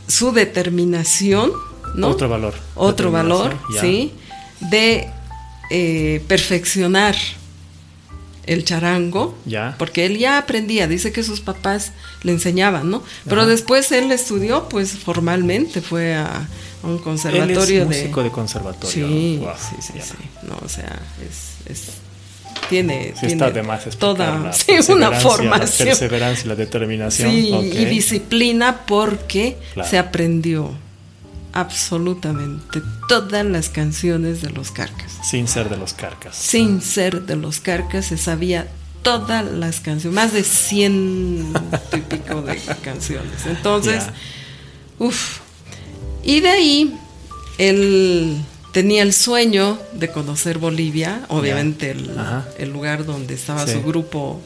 su 0.07 0.33
determinación, 0.33 1.53
¿no? 1.95 2.09
Otro 2.09 2.29
valor. 2.29 2.55
Otro 2.75 3.11
valor, 3.11 3.57
ya. 3.75 3.81
sí, 3.83 4.13
de 4.71 5.09
eh, 5.71 6.25
perfeccionar 6.27 7.15
el 8.49 8.65
charango, 8.65 9.37
Ya. 9.47 9.75
porque 9.79 10.07
él 10.07 10.19
ya 10.19 10.39
aprendía, 10.39 10.89
dice 10.89 11.13
que 11.13 11.23
sus 11.23 11.41
papás 11.41 11.93
le 12.23 12.33
enseñaban, 12.33 12.91
¿no? 12.91 13.03
Pero 13.29 13.43
Ajá. 13.43 13.51
después 13.51 13.93
él 13.93 14.11
estudió, 14.11 14.69
pues 14.69 14.93
formalmente, 14.93 15.81
fue 15.83 16.15
a, 16.15 16.49
a 16.83 16.87
un 16.87 16.99
conservatorio 16.99 17.83
Él 17.83 17.93
es 17.93 17.99
músico 18.03 18.23
de 18.23 18.31
conservatorio. 18.31 18.89
Sí, 19.09 19.41
sí, 19.59 19.77
sí, 19.81 19.93
sí. 20.01 20.47
No, 20.49 20.59
o 20.65 20.69
sea, 20.69 20.99
es, 21.29 21.71
es- 21.73 21.89
tiene, 22.69 23.13
Sí, 23.15 23.21
tiene 23.21 23.33
está 23.35 23.51
de 23.51 23.63
más 23.63 23.85
toda 23.99 24.39
la 24.39 24.53
sí, 24.53 24.73
una 24.73 25.11
perseverancia, 25.11 25.11
La 25.11 25.21
formación. 25.21 25.89
perseverancia 25.89 26.45
y 26.45 26.49
la 26.49 26.55
determinación. 26.55 27.31
Sí, 27.31 27.49
y 27.55 27.85
disciplina 27.85 28.81
porque 28.87 29.57
Claro. 29.75 29.89
se 29.89 29.97
aprendió 29.99 30.73
absolutamente 31.53 32.83
todas 33.09 33.45
las 33.45 33.69
canciones 33.69 34.43
de 34.43 34.51
los 34.51 34.71
carcas. 34.71 35.19
Sin 35.29 35.49
ser 35.49 35.69
de 35.69 35.77
los 35.77 35.95
carcas. 35.95 36.37
Sin 36.37 36.81
ser 36.83 37.23
de 37.23 37.37
los 37.37 37.61
carcas, 37.61 38.07
se 38.07 38.19
sabía 38.19 38.69
todas 39.03 39.45
las 39.45 39.81
canciones, 39.81 40.15
más 40.15 40.33
de 40.33 40.45
ciento 40.45 41.97
y 41.97 42.01
pico 42.01 42.43
de 42.43 42.57
canciones. 42.83 43.47
Entonces, 43.47 44.05
uff. 44.99 45.39
Y 46.25 46.41
de 46.41 46.49
ahí, 46.49 46.99
él 47.59 48.37
tenía 48.73 49.03
el 49.03 49.13
sueño 49.13 49.79
de 49.93 50.11
conocer 50.11 50.59
Bolivia, 50.59 51.23
obviamente 51.29 51.91
el, 51.91 52.71
lugar 52.71 53.05
donde 53.05 53.35
estaba 53.35 53.67
Sí. 53.67 53.73
su 53.73 53.83
grupo, 53.83 54.41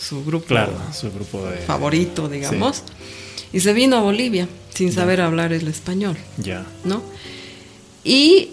su 0.00 0.24
grupo 0.24 0.46
Claro, 0.46 0.72
su 0.92 1.10
grupo 1.12 1.44
de. 1.46 1.58
favorito, 1.58 2.28
digamos. 2.28 2.82
Y 3.52 3.60
se 3.60 3.72
vino 3.72 3.96
a 3.96 4.00
Bolivia 4.00 4.48
sin 4.74 4.92
saber 4.92 5.20
hablar 5.20 5.52
el 5.52 5.66
español, 5.68 6.16
Ya. 6.36 6.64
¿no? 6.84 7.02
Y 8.04 8.50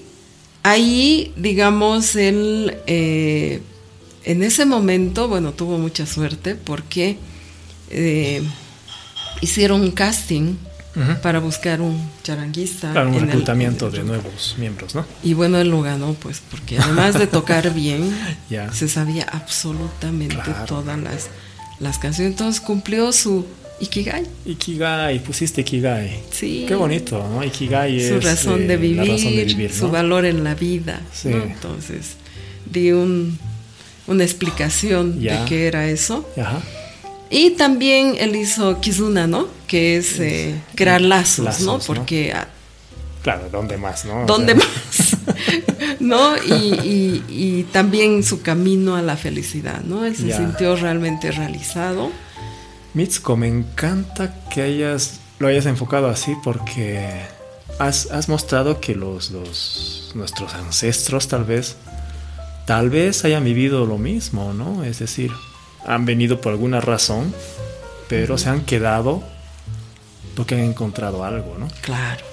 ahí, 0.64 1.32
digamos, 1.38 2.16
él 2.16 2.76
eh, 2.88 3.62
en 4.24 4.42
ese 4.44 4.66
momento, 4.66 5.28
bueno, 5.28 5.52
tuvo 5.54 5.78
mucha 5.78 6.06
suerte 6.06 6.56
porque 6.56 7.18
eh, 7.90 8.42
hicieron 9.42 9.82
un 9.82 9.92
casting 9.92 10.56
Para 11.22 11.40
buscar 11.40 11.82
un 11.82 12.10
charanguista. 12.24 12.92
Claro, 12.92 13.10
un 13.10 13.16
en 13.16 13.22
reclutamiento 13.28 13.88
el 13.88 13.94
de 13.94 14.04
nuevos 14.04 14.56
miembros, 14.58 14.96
¿no? 14.96 15.06
Y 15.24 15.34
bueno, 15.34 15.58
él 15.60 15.70
lo 15.70 15.82
ganó, 15.82 16.14
pues, 16.14 16.42
porque 16.50 16.78
además 16.80 17.20
de 17.20 17.28
tocar 17.28 17.74
bien, 17.74 18.16
se 18.74 18.88
sabía 18.88 19.24
absolutamente 19.30 20.36
Claro. 20.36 20.66
todas 20.66 20.98
las, 21.00 21.28
las 21.80 21.98
canciones. 22.00 22.32
Entonces 22.32 22.62
cumplió 22.62 23.12
su 23.12 23.46
Ikigai. 23.80 24.24
Ikigai, 24.46 25.20
pusiste 25.20 25.62
Ikigai. 25.62 26.24
Sí. 26.32 26.66
Qué 26.68 26.76
bonito, 26.76 27.28
¿no? 27.30 27.44
Ikigai 27.44 28.00
es. 28.00 28.10
su 28.10 28.20
razón, 28.22 28.68
de 28.68 28.76
eh, 28.76 28.78
vivir, 28.78 29.00
razón 29.12 29.36
de 29.36 29.44
vivir, 29.44 29.74
su 29.74 29.90
valor 29.90 30.26
en 30.26 30.44
la 30.44 30.56
vida. 30.56 31.02
Sí. 31.12 31.30
¿no? 31.30 31.44
Entonces, 31.44 32.16
di 32.72 32.92
un, 32.94 33.38
una 34.08 34.24
explicación 34.24 35.20
de 35.22 35.38
qué 35.48 35.68
era 35.68 35.88
eso. 35.88 36.30
Ajá. 36.38 36.62
Y 37.30 37.52
también 37.52 38.16
él 38.20 38.36
hizo 38.36 38.80
Kizuna, 38.82 39.28
¿no? 39.28 39.48
Que 39.68 39.98
es 39.98 40.20
eh, 40.20 40.56
crear 40.76 41.02
lazos, 41.02 41.46
Lazos, 41.46 41.66
¿no? 41.66 41.80
Porque 41.80 42.32
ah, 42.34 42.48
Claro, 43.24 43.50
¿dónde 43.52 43.78
más, 43.78 44.06
no? 44.06 44.22
O 44.24 44.26
¿Dónde 44.28 44.56
sea, 44.56 44.64
más? 44.64 45.18
¿No? 46.00 46.38
Y, 46.38 46.54
y- 46.54 47.24
y 47.30 47.64
también 47.72 48.24
su 48.24 48.42
camino 48.44 48.96
a 48.96 49.02
la 49.02 49.18
felicidad, 49.18 49.82
¿no? 49.82 50.06
Él 50.06 50.16
se 50.16 50.28
Ya. 50.28 50.38
sintió 50.38 50.76
realmente 50.76 51.32
realizado. 51.32 52.12
Mitsuko, 52.94 53.36
me 53.36 53.48
encanta 53.48 54.34
que 54.54 54.62
hayas, 54.62 55.20
lo 55.40 55.48
hayas 55.48 55.66
enfocado 55.66 56.08
así 56.10 56.36
porque 56.44 57.10
has, 57.80 58.12
has 58.12 58.30
mostrado 58.30 58.80
que 58.80 58.94
los, 58.94 59.32
los- 59.32 60.12
nuestros 60.14 60.54
ancestros 60.54 61.28
tal 61.28 61.44
vez, 61.44 61.76
tal 62.68 62.92
vez 62.92 63.26
hayan 63.26 63.44
vivido 63.44 63.86
lo 63.88 63.98
mismo, 63.98 64.54
¿no? 64.54 64.84
Es 64.84 65.00
decir, 65.00 65.32
han 65.86 66.06
venido 66.06 66.42
por 66.42 66.52
alguna 66.54 66.82
razón, 66.82 67.34
pero 68.08 68.38
se 68.38 68.50
han 68.50 68.62
quedado 68.66 69.24
porque 70.36 70.56
han 70.56 70.62
encontrado 70.62 71.24
algo, 71.24 71.56
¿no? 71.60 71.68
Claro. 71.82 72.24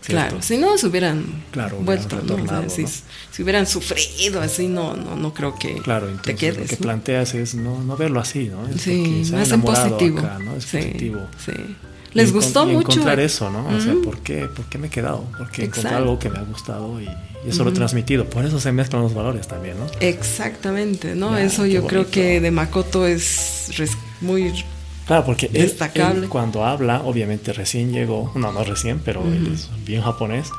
¿Cierto? 0.00 0.28
Claro, 0.28 0.42
si 0.42 0.58
no 0.58 0.76
se 0.76 0.86
hubieran 0.88 1.44
Claro, 1.50 1.78
hubieran 1.78 1.86
vuelto, 1.86 2.16
¿no? 2.16 2.22
O 2.22 2.26
sea, 2.26 2.36
retornado, 2.36 2.68
si, 2.70 2.82
¿no? 2.82 2.88
si 3.30 3.42
hubieran 3.42 3.66
sufrido 3.66 4.40
así, 4.42 4.68
no, 4.68 4.94
no, 4.96 5.16
no 5.16 5.32
creo 5.32 5.54
que 5.58 5.76
Claro, 5.76 6.06
te 6.06 6.12
entonces 6.12 6.34
lo 6.34 6.38
quedes. 6.56 6.68
que 6.70 6.76
¿no? 6.76 6.82
planteas 6.82 7.34
es 7.34 7.54
no, 7.54 7.82
no 7.82 7.96
verlo 7.96 8.20
así, 8.20 8.50
¿no? 8.50 8.68
Es 8.68 8.82
Sí, 8.82 9.22
más 9.32 9.50
en 9.50 9.62
positivo. 9.62 10.18
acá, 10.18 10.38
¿no? 10.40 10.56
Es 10.56 10.64
sí, 10.64 10.76
positivo. 10.76 11.20
sí. 11.42 11.52
Les 12.14 12.32
gustó 12.32 12.68
y 12.68 12.72
mucho. 12.72 12.92
encontrar 12.92 13.20
eso, 13.20 13.50
¿no? 13.50 13.66
O 13.68 13.80
sea. 13.80 13.94
¿por 14.02 14.18
qué, 14.20 14.46
¿por 14.46 14.64
qué 14.66 14.78
me 14.78 14.86
he 14.86 14.90
quedado? 14.90 15.24
Porque 15.36 15.64
encontré 15.64 15.90
algo 15.90 16.18
que 16.18 16.30
me 16.30 16.38
ha 16.38 16.42
gustado 16.42 17.00
y, 17.00 17.04
y 17.04 17.50
eso 17.50 17.64
lo 17.64 17.70
he 17.70 17.72
transmitido. 17.72 18.24
Por 18.24 18.44
eso 18.44 18.60
se 18.60 18.72
mezclan 18.72 19.02
los 19.02 19.14
valores 19.14 19.48
también, 19.48 19.78
¿no? 19.78 19.86
Exactamente, 20.00 21.14
¿no? 21.14 21.36
Eso 21.36 21.66
yo 21.66 21.86
creo 21.86 22.10
que 22.10 22.40
de 22.40 22.50
Makoto 22.50 23.06
es 23.06 23.70
muy 24.20 24.52
Claro, 25.06 25.24
porque 25.26 25.50
él, 25.52 26.28
cuando 26.30 26.64
habla, 26.64 27.02
obviamente 27.02 27.52
recién 27.52 27.92
llegó, 27.92 28.32
no, 28.34 28.52
no 28.52 28.64
recién, 28.64 29.00
pero 29.00 29.22
él 29.22 29.52
es 29.52 29.68
bien 29.84 30.00
japonés. 30.00 30.50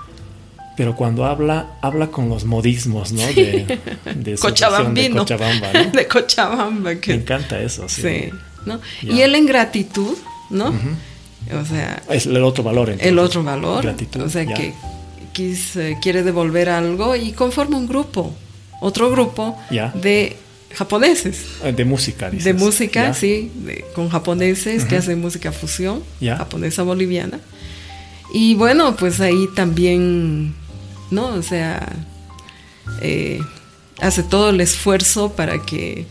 Pero 0.77 0.95
cuando 0.95 1.25
habla, 1.25 1.77
habla 1.81 2.07
con 2.07 2.29
los 2.29 2.43
modismos, 2.43 3.11
¿no? 3.11 3.25
De, 3.25 3.65
versión 4.03 4.23
de 4.23 4.35
Cochabambino. 4.35 5.19
Cochabamba, 5.19 5.73
¿no? 5.73 5.91
de 5.91 6.07
Cochabamba. 6.07 6.95
Que, 6.95 7.13
Me 7.13 7.21
encanta 7.21 7.59
eso, 7.59 7.87
sí. 7.87 8.01
Sí, 8.01 8.29
¿no? 8.65 8.81
Y 9.01 9.21
él 9.21 9.35
en 9.35 9.45
gratitud, 9.45 10.15
¿no? 10.49 10.73
O 11.53 11.65
sea, 11.65 12.01
Es 12.09 12.25
el 12.25 12.43
otro 12.43 12.63
valor. 12.63 12.89
entonces. 12.89 13.07
el 13.11 13.19
otro 13.19 13.43
valor, 13.43 13.83
Gratitud, 13.83 14.21
o 14.21 14.29
sea, 14.29 14.43
ya. 14.43 14.53
que 14.55 14.73
quis- 15.33 15.75
eh, 15.79 15.97
quiere 16.01 16.23
devolver 16.23 16.69
algo 16.69 17.15
y 17.15 17.31
conforma 17.33 17.77
un 17.77 17.87
grupo, 17.87 18.33
otro 18.81 19.11
grupo 19.11 19.57
Ya. 19.69 19.91
de 19.91 20.37
japoneses, 20.73 21.45
Eh, 21.63 21.71
De 21.71 21.85
música, 21.85 22.29
dices. 22.29 22.45
de 22.45 22.53
música, 22.53 23.03
Ya. 23.07 23.13
sí, 23.13 23.51
de- 23.63 23.85
con 23.93 24.09
japoneses 24.09 24.85
que 24.85 24.97
hacen 24.97 25.21
música 25.21 25.51
fusión, 25.51 26.03
japonesa 26.21 26.83
boliviana. 26.83 27.39
Y 28.33 28.55
bueno, 28.55 28.95
pues 28.95 29.19
ahí 29.21 29.47
también, 29.55 30.53
¿no? 31.11 31.27
O 31.27 31.41
sea, 31.43 31.87
eh, 33.01 33.39
hace 34.01 34.23
todo 34.23 34.49
el 34.49 34.59
esfuerzo 34.61 35.31
para 35.33 35.61
que, 35.63 36.05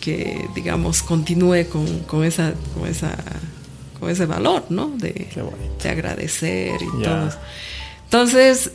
que 0.00 0.46
digamos, 0.54 1.02
continúe 1.02 1.66
con, 1.70 2.00
con 2.00 2.24
esa, 2.24 2.52
con 2.78 2.86
esa, 2.88 3.16
con 3.98 4.10
ese 4.10 4.26
valor, 4.26 4.64
¿no? 4.68 4.90
De, 4.96 5.28
de 5.82 5.88
agradecer 5.88 6.72
y 6.80 7.02
Ya. 7.02 7.08
todo. 7.08 7.30
Entonces, 8.04 8.70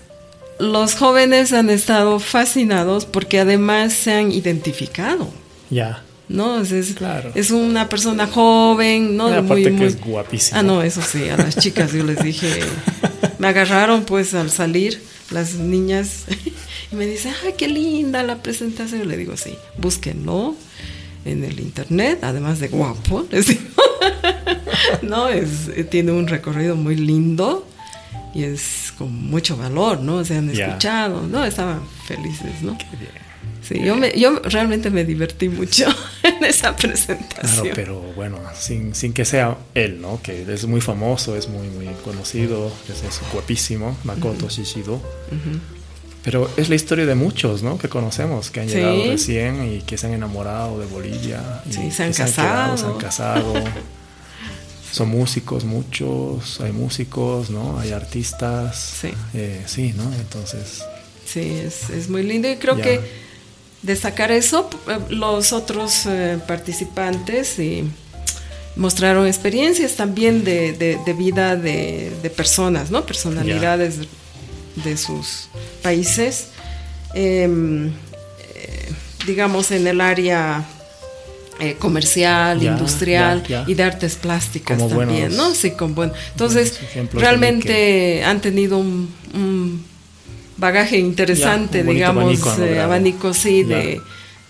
los 0.60 0.96
jóvenes 0.96 1.54
han 1.54 1.70
estado 1.70 2.20
fascinados 2.20 3.06
porque 3.06 3.40
además 3.40 3.94
se 3.94 4.14
han 4.14 4.32
identificado. 4.32 5.30
Ya. 5.70 6.04
¿no? 6.28 6.62
Es, 6.62 6.94
claro. 6.94 7.32
es 7.36 7.50
una 7.52 7.90
persona 7.90 8.28
joven, 8.28 9.18
¿no? 9.18 9.28
aparte 9.28 9.76
que 9.76 9.86
es 9.88 10.00
guapísima. 10.00 10.60
Ah, 10.60 10.64
no, 10.64 10.82
eso 10.84 11.02
sí, 11.02 11.28
a 11.28 11.38
las 11.38 11.58
chicas 11.58 11.92
yo 11.92 12.04
les 12.04 12.24
dije, 12.24 12.60
me 13.40 13.48
agarraron 13.48 14.04
pues 14.04 14.34
al 14.36 14.52
salir 14.52 15.02
las 15.32 15.56
niñas 15.56 16.26
y 16.92 16.96
me 16.96 17.06
dicen, 17.08 17.34
ay, 17.46 17.54
qué 17.58 17.68
linda 17.68 18.22
la 18.24 18.44
presentación. 18.44 19.02
Yo 19.02 19.06
le 19.08 19.18
digo, 19.18 19.36
sí, 19.38 19.56
búsquenlo 19.78 20.56
en 21.26 21.44
el 21.44 21.60
internet, 21.60 22.20
además 22.22 22.60
de 22.60 22.68
guapo, 22.68 23.26
les 23.32 23.48
digo. 23.48 23.62
no, 25.02 25.30
es, 25.30 25.70
tiene 25.90 26.12
un 26.12 26.28
recorrido 26.28 26.76
muy 26.76 26.96
lindo 26.96 27.68
y 28.34 28.44
es 28.44 28.94
con 28.98 29.14
mucho 29.14 29.58
valor, 29.58 30.00
¿no? 30.02 30.24
Se 30.24 30.38
han 30.38 30.50
escuchado, 30.50 31.24
¿no? 31.28 31.44
Estaban 31.44 31.82
felices, 32.06 32.62
¿no? 32.62 32.78
Qué 32.78 32.86
bien. 32.98 33.30
Sí, 33.62 33.80
yo, 33.84 33.96
me, 33.96 34.18
yo 34.18 34.40
realmente 34.46 34.90
me 34.90 35.04
divertí 35.04 35.50
mucho 35.50 35.86
en 36.24 36.44
esa 36.44 36.76
presentación. 36.76 37.62
Claro, 37.62 37.76
pero 37.76 38.02
bueno, 38.16 38.40
sin, 38.58 38.96
sin 38.96 39.14
que 39.14 39.26
sea 39.26 39.58
él, 39.76 40.02
¿no? 40.02 40.22
Que 40.22 40.46
es 40.52 40.66
muy 40.66 40.82
famoso, 40.82 41.36
es 41.36 41.50
muy, 41.50 41.68
muy 41.68 41.88
conocido, 42.04 42.72
es, 42.88 43.22
guapísimo, 43.32 43.98
Makoto 44.04 44.50
Shishido. 44.50 45.02
Pero 46.24 46.50
es 46.58 46.70
la 46.70 46.76
historia 46.76 47.06
de 47.06 47.16
muchos, 47.16 47.64
¿no? 47.64 47.78
Que 47.78 47.90
conocemos, 47.90 48.50
que 48.50 48.62
han 48.62 48.68
llegado 48.68 49.04
recién 49.06 49.72
y 49.72 49.82
que 49.82 49.98
se 49.98 50.08
han 50.08 50.14
enamorado 50.14 50.80
de 50.80 50.86
Bolivia. 50.86 51.62
Sí, 51.70 51.92
se 51.92 52.04
han 52.04 52.14
casado. 52.14 52.78
se 52.78 52.86
han 52.86 52.98
casado. 52.98 53.54
Son 54.92 55.10
músicos 55.10 55.66
muchos, 55.66 56.60
hay 56.62 56.72
músicos, 56.72 57.50
¿no? 57.50 57.80
Hay 57.80 57.92
artistas. 57.92 58.96
Sí. 59.02 59.10
Eh, 59.34 59.64
sí, 59.66 59.94
¿no? 59.96 60.04
Entonces... 60.16 60.84
Sí, 61.26 61.42
es, 61.42 61.92
es 61.92 62.10
muy 62.10 62.24
lindo 62.24 62.50
y 62.50 62.56
creo 62.56 62.76
que 62.78 63.02
destacar 63.82 64.32
eso. 64.32 64.70
Eh, 64.88 64.98
los 65.10 65.54
otros 65.54 66.06
eh, 66.06 66.40
participantes 66.48 67.60
y 67.60 67.84
mostraron 68.76 69.28
experiencias 69.28 69.96
también 69.96 70.44
de, 70.44 71.16
vida 71.18 71.56
de, 71.56 72.32
personas, 72.36 72.92
¿no? 72.92 73.06
Personalidades 73.06 74.00
de 74.84 74.98
sus 74.98 75.50
países. 75.82 76.48
Em, 77.14 77.88
eh, 77.88 78.90
digamos 79.26 79.72
en 79.72 79.88
el 79.88 80.00
área 80.00 80.64
comercial, 81.78 82.64
industrial 82.64 83.44
y 83.68 83.74
de 83.74 83.84
artes 83.84 84.16
plásticas 84.16 84.78
también, 84.88 85.36
¿no? 85.36 85.54
Sí, 85.54 85.72
con 85.72 85.96
buen. 85.96 86.12
Entonces, 86.32 86.80
realmente 87.14 88.24
han 88.24 88.42
tenido 88.42 88.78
un 88.78 89.90
bagaje 90.60 90.98
interesante, 90.98 91.84
digamos, 91.84 92.42
abanico, 92.80 93.34
sí, 93.34 93.64
de, 93.64 94.02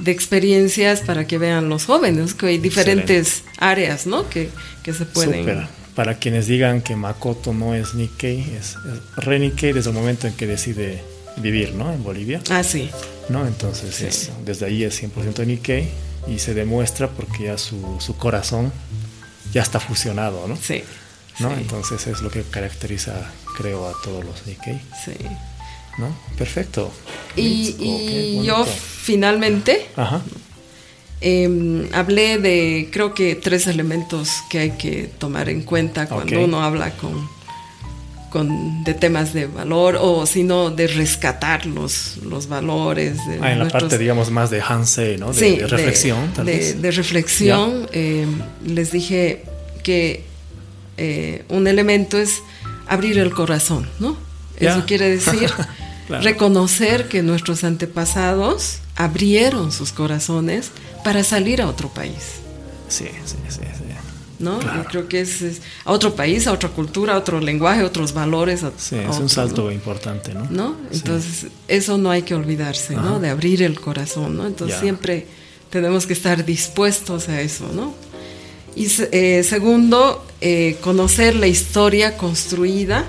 experiencias 0.05 1.01
para 1.01 1.27
que 1.27 1.37
vean 1.37 1.69
los 1.69 1.85
jóvenes, 1.85 2.33
que 2.33 2.47
hay 2.47 2.57
diferentes 2.57 3.43
áreas, 3.57 4.07
¿no? 4.07 4.27
Que, 4.29 4.49
se 4.85 5.05
pueden... 5.05 5.67
Para 5.95 6.15
quienes 6.15 6.47
digan 6.47 6.81
que 6.81 6.95
Makoto 6.95 7.53
no 7.53 7.75
es 7.75 7.93
Nikkei, 7.93 8.39
es, 8.57 8.75
re 9.17 9.37
Nikkei 9.37 9.73
desde 9.73 9.89
el 9.89 9.95
momento 9.95 10.27
en 10.27 10.33
que 10.33 10.47
decide 10.47 11.03
vivir, 11.37 11.73
¿no? 11.73 11.91
En 11.91 12.03
Bolivia. 12.03 12.41
Ah, 12.49 12.63
sí. 12.63 12.89
¿No? 13.27 13.45
Entonces, 13.45 14.31
desde 14.45 14.65
ahí 14.65 14.83
es 14.83 15.03
100% 15.03 15.45
Nikkei 15.45 15.89
y 16.29 16.39
se 16.39 16.53
demuestra 16.53 17.09
porque 17.09 17.45
ya 17.45 17.57
su, 17.57 17.97
su 17.99 18.15
corazón 18.15 18.71
ya 19.51 19.61
está 19.61 19.79
fusionado, 19.79 20.47
¿no? 20.47 20.55
Sí. 20.55 20.83
¿no? 21.39 21.51
Entonces 21.53 22.05
es 22.07 22.21
lo 22.21 22.29
que 22.29 22.43
caracteriza, 22.43 23.31
creo, 23.57 23.87
a 23.87 23.93
todos 24.03 24.23
los 24.23 24.45
Nikkei. 24.45 24.79
Sí. 25.03 25.13
¿no? 25.97 26.15
Perfecto. 26.37 26.91
Y, 27.35 28.41
yo 28.43 28.65
finalmente 28.65 29.87
em, 31.21 31.89
hablé 31.93 32.37
de, 32.37 32.89
creo 32.91 33.13
que 33.13 33.35
tres 33.35 33.67
elementos 33.67 34.41
que 34.49 34.59
hay 34.59 34.71
que 34.71 35.09
tomar 35.17 35.49
en 35.49 35.63
cuenta 35.63 36.07
cuando 36.07 36.43
uno 36.43 36.63
habla 36.63 36.91
con, 36.91 37.29
con, 38.29 38.83
de 38.83 38.93
temas 38.93 39.33
de 39.33 39.47
valor 39.47 39.97
o 39.99 40.25
sino 40.25 40.69
de 40.69 40.87
rescatar 40.87 41.65
los, 41.65 42.17
los 42.17 42.47
valores. 42.47 43.17
De 43.27 43.39
ah, 43.41 43.51
en 43.51 43.59
la 43.59 43.67
parte, 43.67 43.97
digamos, 43.97 44.31
más 44.31 44.49
de 44.49 44.61
Hanse, 44.61 45.17
¿no? 45.17 45.33
De, 45.33 45.65
reflexión. 45.67 46.31
De, 46.43 46.91
reflexión. 46.91 47.87
Em, 47.91 48.41
les 48.65 48.91
dije 48.91 49.43
que 49.83 50.23
eh, 50.97 51.43
un 51.49 51.67
elemento 51.67 52.17
es 52.17 52.41
abrir 52.87 53.17
el 53.19 53.31
corazón, 53.33 53.87
¿no? 53.99 54.17
Eso 54.59 54.83
quiere 54.85 55.09
decir 55.09 55.49
Reconocer 56.09 57.07
que 57.07 57.21
nuestros 57.21 57.63
antepasados 57.63 58.79
abrieron 58.95 59.71
sus 59.71 59.91
corazones 59.91 60.71
para 61.03 61.23
salir 61.23 61.61
a 61.61 61.67
otro 61.67 61.89
país. 61.89 62.39
Sí, 62.87 63.05
sí, 63.25 63.35
sí. 63.47 63.59
sí. 63.59 63.88
¿No? 64.39 64.61
Yo 64.61 64.85
creo 64.85 65.07
que 65.07 65.21
es, 65.21 65.61
a 65.85 65.91
otro 65.91 66.15
país, 66.15 66.47
a 66.47 66.53
otra 66.53 66.69
cultura, 66.69 67.13
a 67.13 67.17
otro 67.17 67.39
lenguaje, 67.39 67.81
a 67.81 67.85
otros 67.85 68.13
valores. 68.13 68.61
sí, 68.77 68.95
es 68.95 69.17
un 69.17 69.29
salto 69.29 69.71
importante, 69.71 70.33
¿no? 70.33 70.47
¿no? 70.49 70.75
Entonces, 70.91 71.47
eso 71.67 71.97
no 71.97 72.09
hay 72.09 72.23
que 72.23 72.33
olvidarse, 72.33 72.95
¿no? 72.95 73.19
De 73.19 73.29
abrir 73.29 73.61
el 73.61 73.79
corazón, 73.79 74.37
¿no? 74.37 74.47
Entonces, 74.47 74.79
siempre 74.79 75.27
tenemos 75.69 76.07
que 76.07 76.13
estar 76.13 76.45
dispuestos 76.45 77.29
a 77.29 77.41
eso, 77.41 77.69
¿no? 77.73 77.93
Y 78.75 78.87
eh, 79.11 79.43
segundo, 79.43 80.25
eh, 80.41 80.77
conocer 80.81 81.35
la 81.35 81.47
historia 81.47 82.15
construida 82.15 83.05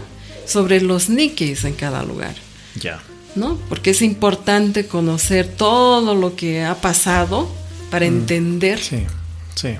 sobre 0.47 0.81
los 0.81 1.09
niques 1.09 1.64
en 1.64 1.74
cada 1.74 2.03
lugar. 2.03 2.35
Ya. 2.81 3.01
¿No? 3.37 3.57
Porque 3.68 3.91
es 3.91 4.03
importante 4.03 4.87
conocer 4.87 5.47
todo 5.47 6.16
lo 6.16 6.35
que 6.35 6.64
ha 6.64 6.81
pasado 6.81 7.49
para 7.91 8.05
mm, 8.07 8.09
entender 8.09 8.81
sí, 8.81 9.05
sí. 9.55 9.74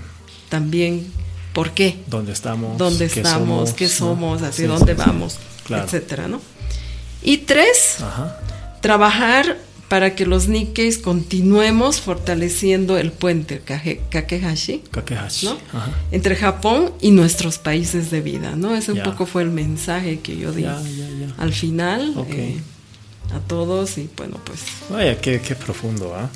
también 0.49 1.11
por 1.53 1.73
qué. 1.73 1.99
¿Dónde 2.07 2.33
estamos? 2.33 2.79
¿Dónde 2.79 3.07
estamos? 3.07 3.73
¿Qué 3.73 3.89
somos? 3.89 4.43
¿Hacia 4.43 4.69
dónde 4.69 4.95
vamos? 4.95 5.39
Etcétera, 5.69 6.29
¿no? 6.29 6.41
Y 7.23 7.39
tres, 7.39 7.99
trabajar 8.81 9.59
para 9.89 10.15
que 10.15 10.25
los 10.25 10.47
Nikkeis 10.47 10.99
continuemos 10.99 12.01
fortaleciendo 12.01 12.97
el 12.97 13.11
puente 13.11 13.59
Kakehashi, 13.59 14.85
Kakehashi. 14.91 15.51
entre 16.13 16.37
Japón 16.37 16.93
y 17.01 17.11
nuestros 17.11 17.59
países 17.59 18.11
de 18.13 18.21
vida. 18.21 18.55
¿no? 18.55 18.77
Ese 18.77 18.93
un 18.93 19.03
poco 19.03 19.27
fue 19.27 19.43
el 19.43 19.51
mensaje 19.51 20.21
que 20.21 20.37
yo 20.37 20.53
di 20.53 20.65
al 20.65 21.53
final. 21.53 22.15
Eh, 22.29 22.61
a 23.35 23.39
todos 23.41 23.99
y 23.99 24.09
bueno, 24.17 24.39
pues... 24.45 24.61
Vaya, 24.91 25.21
qué, 25.21 25.41
qué 25.41 25.55
profundo, 25.55 26.15
¿ah? 26.17 26.31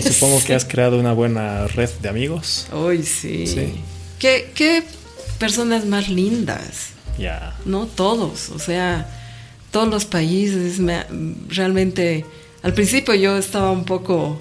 supongo 0.00 0.42
que 0.44 0.54
has 0.54 0.64
creado 0.64 0.98
una 0.98 1.12
buena 1.12 1.66
red 1.68 1.90
de 2.02 2.08
amigos. 2.08 2.66
Uy, 2.72 3.02
sí. 3.02 3.46
sí. 3.46 3.72
¿Qué, 4.24 4.50
¿Qué, 4.54 4.82
personas 5.38 5.84
más 5.84 6.08
lindas. 6.08 6.92
Ya. 7.18 7.54
No 7.66 7.84
todos, 7.84 8.48
o 8.48 8.58
sea, 8.58 9.06
todos 9.70 9.86
los 9.86 10.06
países. 10.06 10.80
realmente, 11.50 12.24
al 12.62 12.72
principio 12.72 13.12
yo 13.14 13.36
estaba 13.36 13.70
un 13.70 13.84
poco 13.84 14.40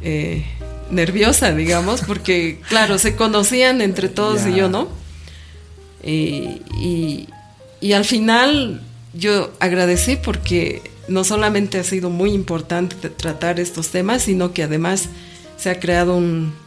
eh, 0.00 0.44
nerviosa, 0.92 1.52
digamos, 1.52 2.02
porque, 2.02 2.60
claro, 2.68 2.98
se 2.98 3.16
conocían 3.16 3.80
entre 3.80 4.08
todos 4.08 4.46
y 4.46 4.54
yo, 4.54 4.68
¿no? 4.68 4.86
Y, 6.04 6.62
y, 6.80 7.28
y 7.80 7.94
al 7.94 8.04
final 8.04 8.80
yo 9.12 9.52
agradecí 9.58 10.18
porque 10.22 10.82
no 11.08 11.24
solamente 11.24 11.80
ha 11.80 11.82
sido 11.82 12.10
muy 12.10 12.30
importante 12.30 12.94
tratar 13.10 13.58
estos 13.58 13.88
temas, 13.88 14.22
sino 14.22 14.52
que 14.52 14.62
además 14.62 15.08
se 15.56 15.68
ha 15.68 15.80
creado 15.80 16.16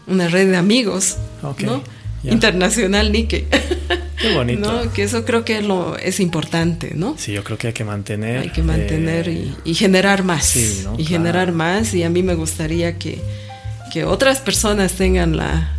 una 0.08 0.28
red 0.28 0.50
de 0.50 0.58
amigos, 0.58 1.16
¿no? 1.41 2.03
Internacional 2.24 3.11
Nike. 3.11 3.47
Qué 4.21 4.34
bonito. 4.34 4.91
Que 4.93 5.03
eso 5.03 5.26
creo 5.26 5.43
que 5.43 5.61
lo, 5.61 5.97
es 5.97 6.19
importante, 6.19 6.93
¿no? 6.95 7.15
Sí, 7.17 7.34
yo 7.34 7.43
creo 7.43 7.57
que 7.57 7.67
hay 7.67 7.74
que 7.74 7.84
mantener. 7.84 8.39
Hay 8.39 8.49
que 8.49 8.63
mantener 8.63 9.28
y, 9.28 9.74
generar 9.74 10.24
más. 10.24 10.55
y 10.55 11.03
generar 11.03 11.51
más. 11.51 11.93
Y 11.93 12.03
a 12.03 12.09
mí 12.09 12.24
me 12.24 12.36
gustaría 12.36 12.97
que, 12.97 13.19
que 13.91 14.05
otras 14.05 14.39
personas 14.39 14.93
tengan 14.93 15.36
la, 15.36 15.76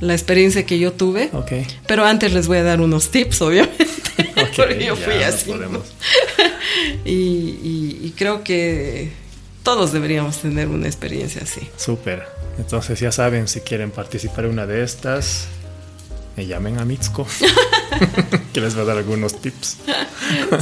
la 0.00 0.14
experiencia 0.14 0.66
que 0.66 0.78
yo 0.78 0.92
tuve. 0.92 1.30
Okay. 1.32 1.66
Pero 1.86 2.04
antes 2.04 2.32
les 2.32 2.48
voy 2.48 2.58
a 2.58 2.62
dar 2.62 2.80
unos 2.80 3.10
tips, 3.10 3.40
obviamente. 3.42 3.86
porque 4.56 4.84
yo 4.84 4.96
fui 4.96 5.22
así. 5.22 5.50
y, 7.04 8.12
creo 8.16 8.44
que 8.44 9.10
todos 9.62 9.92
deberíamos 9.92 10.38
tener 10.38 10.68
una 10.68 10.86
experiencia 10.86 11.42
así. 11.42 11.60
Súper. 11.76 12.24
Entonces 12.58 13.00
ya 13.00 13.12
saben, 13.12 13.48
si 13.48 13.60
quieren 13.60 13.90
participar 13.90 14.44
en 14.44 14.52
una 14.52 14.66
de 14.66 14.82
estas, 14.82 15.48
me 16.36 16.46
llamen 16.46 16.78
a 16.78 16.84
Mitsuko, 16.84 17.26
que 18.52 18.60
les 18.60 18.76
va 18.76 18.82
a 18.82 18.84
dar 18.84 18.98
algunos 18.98 19.40
tips. 19.40 19.78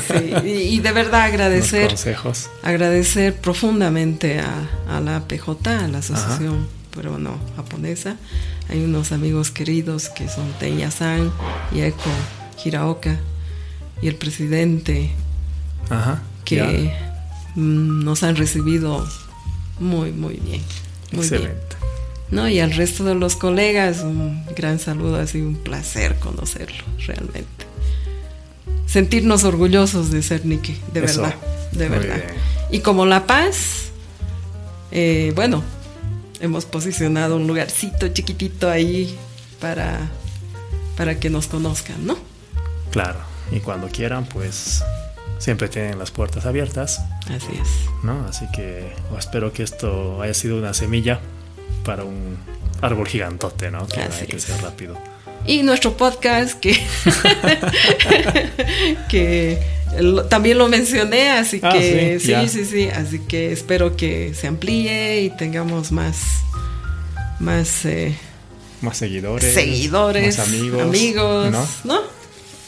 sí, 0.08 0.48
y, 0.48 0.80
de 0.80 0.92
verdad 0.92 1.22
agradecer, 1.22 1.88
consejos. 1.88 2.50
agradecer 2.62 3.34
profundamente 3.34 4.40
a, 4.40 5.00
la 5.00 5.26
PJ, 5.28 5.84
a 5.84 5.88
la 5.88 5.98
Asociación 5.98 6.66
Peruano 6.94 7.38
Japonesa. 7.56 8.16
Hay 8.68 8.82
unos 8.84 9.12
amigos 9.12 9.50
queridos 9.50 10.08
que 10.08 10.28
son 10.28 10.52
Teña-san 10.58 11.32
y 11.72 11.80
Eko 11.80 12.10
Hiraoka 12.64 13.18
y 14.02 14.08
el 14.08 14.16
presidente 14.16 15.10
Ajá, 15.90 16.22
que 16.44 16.92
mm, 17.54 18.04
nos 18.04 18.22
han 18.22 18.36
recibido 18.36 19.06
muy, 19.80 20.12
muy 20.12 20.34
bien. 20.34 20.62
Muy 21.12 21.22
Excelente. 21.22 21.54
Bien. 21.54 21.67
¿No? 22.31 22.49
Y 22.49 22.61
al 22.61 22.72
resto 22.74 23.05
de 23.05 23.14
los 23.14 23.37
colegas, 23.37 24.01
un 24.01 24.45
gran 24.55 24.79
saludo, 24.79 25.16
ha 25.16 25.26
sido 25.26 25.49
un 25.49 25.57
placer 25.57 26.16
conocerlo, 26.18 26.85
realmente. 27.07 27.66
Sentirnos 28.87 29.45
orgullosos 29.45 30.11
de 30.11 30.22
ser 30.22 30.45
Nike, 30.47 30.76
de 30.93 31.05
Eso. 31.05 31.22
verdad, 31.22 31.37
de 31.72 31.89
Muy 31.89 31.99
verdad. 31.99 32.16
bien. 32.16 32.29
Y 32.70 32.81
como 32.81 33.07
La 33.07 33.26
Paz, 33.26 33.91
eh, 34.91 35.33
bueno, 35.35 35.62
hemos 36.41 36.64
posicionado 36.66 37.37
un 37.37 37.47
lugarcito 37.47 38.09
chiquitito 38.09 38.70
ahí 38.70 39.16
para, 39.61 39.99
para 40.97 41.18
que 41.18 41.31
nos 41.31 41.47
conozcan, 41.47 42.07
¿no? 42.07 42.18
Claro. 42.91 43.18
Y 43.53 43.61
cuando 43.61 43.89
quieran, 43.89 44.26
pues 44.26 44.83
siempre 45.39 45.68
tienen 45.68 45.99
las 45.99 46.11
puertas 46.11 46.45
abiertas, 46.47 47.01
Así 47.26 47.53
es. 47.61 47.68
¿no? 48.03 48.26
Así 48.29 48.47
que 48.55 48.93
espero 49.18 49.53
que 49.53 49.62
esto 49.62 50.20
haya 50.20 50.35
sido 50.35 50.59
una 50.59 50.74
semilla 50.74 51.20
para 51.89 52.05
un 52.05 52.36
árbol 52.82 53.09
gigantote, 53.09 53.70
¿no? 53.70 53.89
Que 53.89 54.03
Así 54.03 54.20
hay 54.20 54.26
que 54.26 54.39
ser 54.39 54.61
rápido. 54.61 54.99
Y 55.47 55.62
nuestro 55.62 55.97
podcast 55.97 56.61
que, 56.61 56.72
que 59.09 59.59
lo- 59.99 60.24
también 60.26 60.59
lo 60.59 60.68
mencioné, 60.68 61.30
así 61.30 61.61
Ah, 61.62 61.70
que 61.72 62.18
sí, 62.20 62.34
sí, 62.34 62.49
sí, 62.49 62.64
sí, 62.64 62.89
así 62.89 63.18
que 63.20 63.53
espero 63.53 63.97
que 63.97 64.34
se 64.34 64.47
amplíe 64.49 65.22
y 65.22 65.30
tengamos 65.30 65.93
más, 65.93 66.18
más 67.41 67.84
eh, 67.86 68.14
Más 68.82 68.99
seguidores. 68.99 69.55
seguidores, 69.55 70.39
Más 70.39 70.49
amigos. 70.49 70.82
amigos, 70.82 71.51
¿no? 71.51 71.66
¿no? 71.84 72.01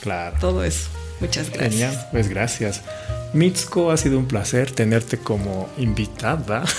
Claro. 0.00 0.36
Todo 0.40 0.64
eso. 0.64 0.88
Muchas 1.20 1.50
gracias. 1.50 1.72
Genial, 1.74 2.08
pues 2.12 2.28
gracias. 2.28 2.80
Mitsuko, 3.34 3.90
ha 3.90 3.96
sido 3.98 4.18
un 4.18 4.26
placer 4.26 4.70
tenerte 4.70 5.18
como 5.18 5.68
invitada. 5.76 6.64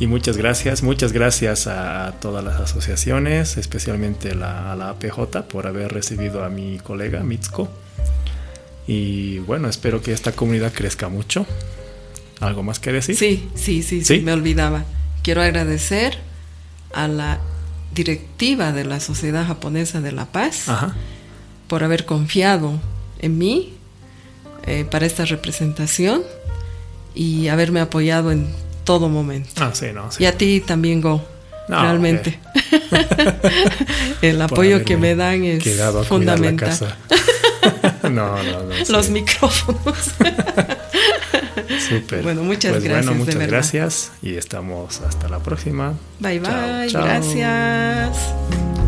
y 0.00 0.06
muchas 0.06 0.36
gracias, 0.36 0.82
muchas 0.82 1.12
gracias 1.12 1.66
a 1.66 2.14
todas 2.20 2.44
las 2.44 2.60
asociaciones, 2.60 3.56
especialmente 3.56 4.34
la- 4.34 4.72
a 4.72 4.76
la 4.76 4.90
APJ 4.90 5.42
por 5.48 5.66
haber 5.66 5.92
recibido 5.92 6.44
a 6.44 6.48
mi 6.50 6.78
colega 6.78 7.22
Mitsuko. 7.22 7.68
Y 8.86 9.38
bueno, 9.40 9.68
espero 9.68 10.00
que 10.00 10.12
esta 10.12 10.32
comunidad 10.32 10.72
crezca 10.72 11.08
mucho. 11.08 11.46
¿Algo 12.40 12.62
más 12.62 12.78
que 12.78 12.92
decir? 12.92 13.16
Sí, 13.16 13.48
sí, 13.54 13.82
sí, 13.82 14.04
sí, 14.04 14.18
¿Sí? 14.18 14.20
me 14.20 14.32
olvidaba. 14.32 14.84
Quiero 15.22 15.42
agradecer 15.42 16.18
a 16.94 17.08
la 17.08 17.40
directiva 17.94 18.72
de 18.72 18.84
la 18.84 19.00
Sociedad 19.00 19.46
Japonesa 19.46 20.00
de 20.00 20.12
la 20.12 20.26
Paz 20.26 20.68
Ajá. 20.68 20.94
por 21.66 21.82
haber 21.84 22.06
confiado 22.06 22.80
en 23.18 23.36
mí 23.36 23.74
eh, 24.66 24.84
para 24.88 25.06
esta 25.06 25.24
representación 25.24 26.22
y 27.14 27.48
haberme 27.48 27.80
apoyado 27.80 28.30
en 28.30 28.46
todo 28.88 29.10
momento. 29.10 29.50
Ah, 29.56 29.70
sí, 29.74 29.88
no. 29.92 30.10
sí. 30.10 30.22
Y 30.22 30.26
a 30.26 30.32
ti 30.32 30.62
también, 30.66 31.02
Go. 31.02 31.22
No, 31.68 31.82
realmente. 31.82 32.38
El 34.22 34.40
apoyo 34.40 34.82
que 34.82 34.96
me 34.96 35.14
dan 35.14 35.44
es 35.44 35.62
fundamental. 36.08 36.72
no, 38.04 38.10
no, 38.10 38.42
no. 38.42 38.74
sí. 38.82 38.90
Los 38.90 39.10
micrófonos. 39.10 40.14
Súper. 41.86 42.22
Bueno, 42.22 42.44
muchas 42.44 42.72
Pues 42.72 42.84
gracias, 42.84 43.06
Bueno, 43.06 43.24
muchas 43.26 43.46
gracias 43.46 44.12
y 44.22 44.36
estamos 44.36 45.02
hasta 45.02 45.28
la 45.28 45.40
próxima. 45.40 45.92
Bye 46.20 46.40
Chao, 46.40 46.78
bye. 46.78 46.88
chao. 46.90 47.04
Gracias. 47.04 48.87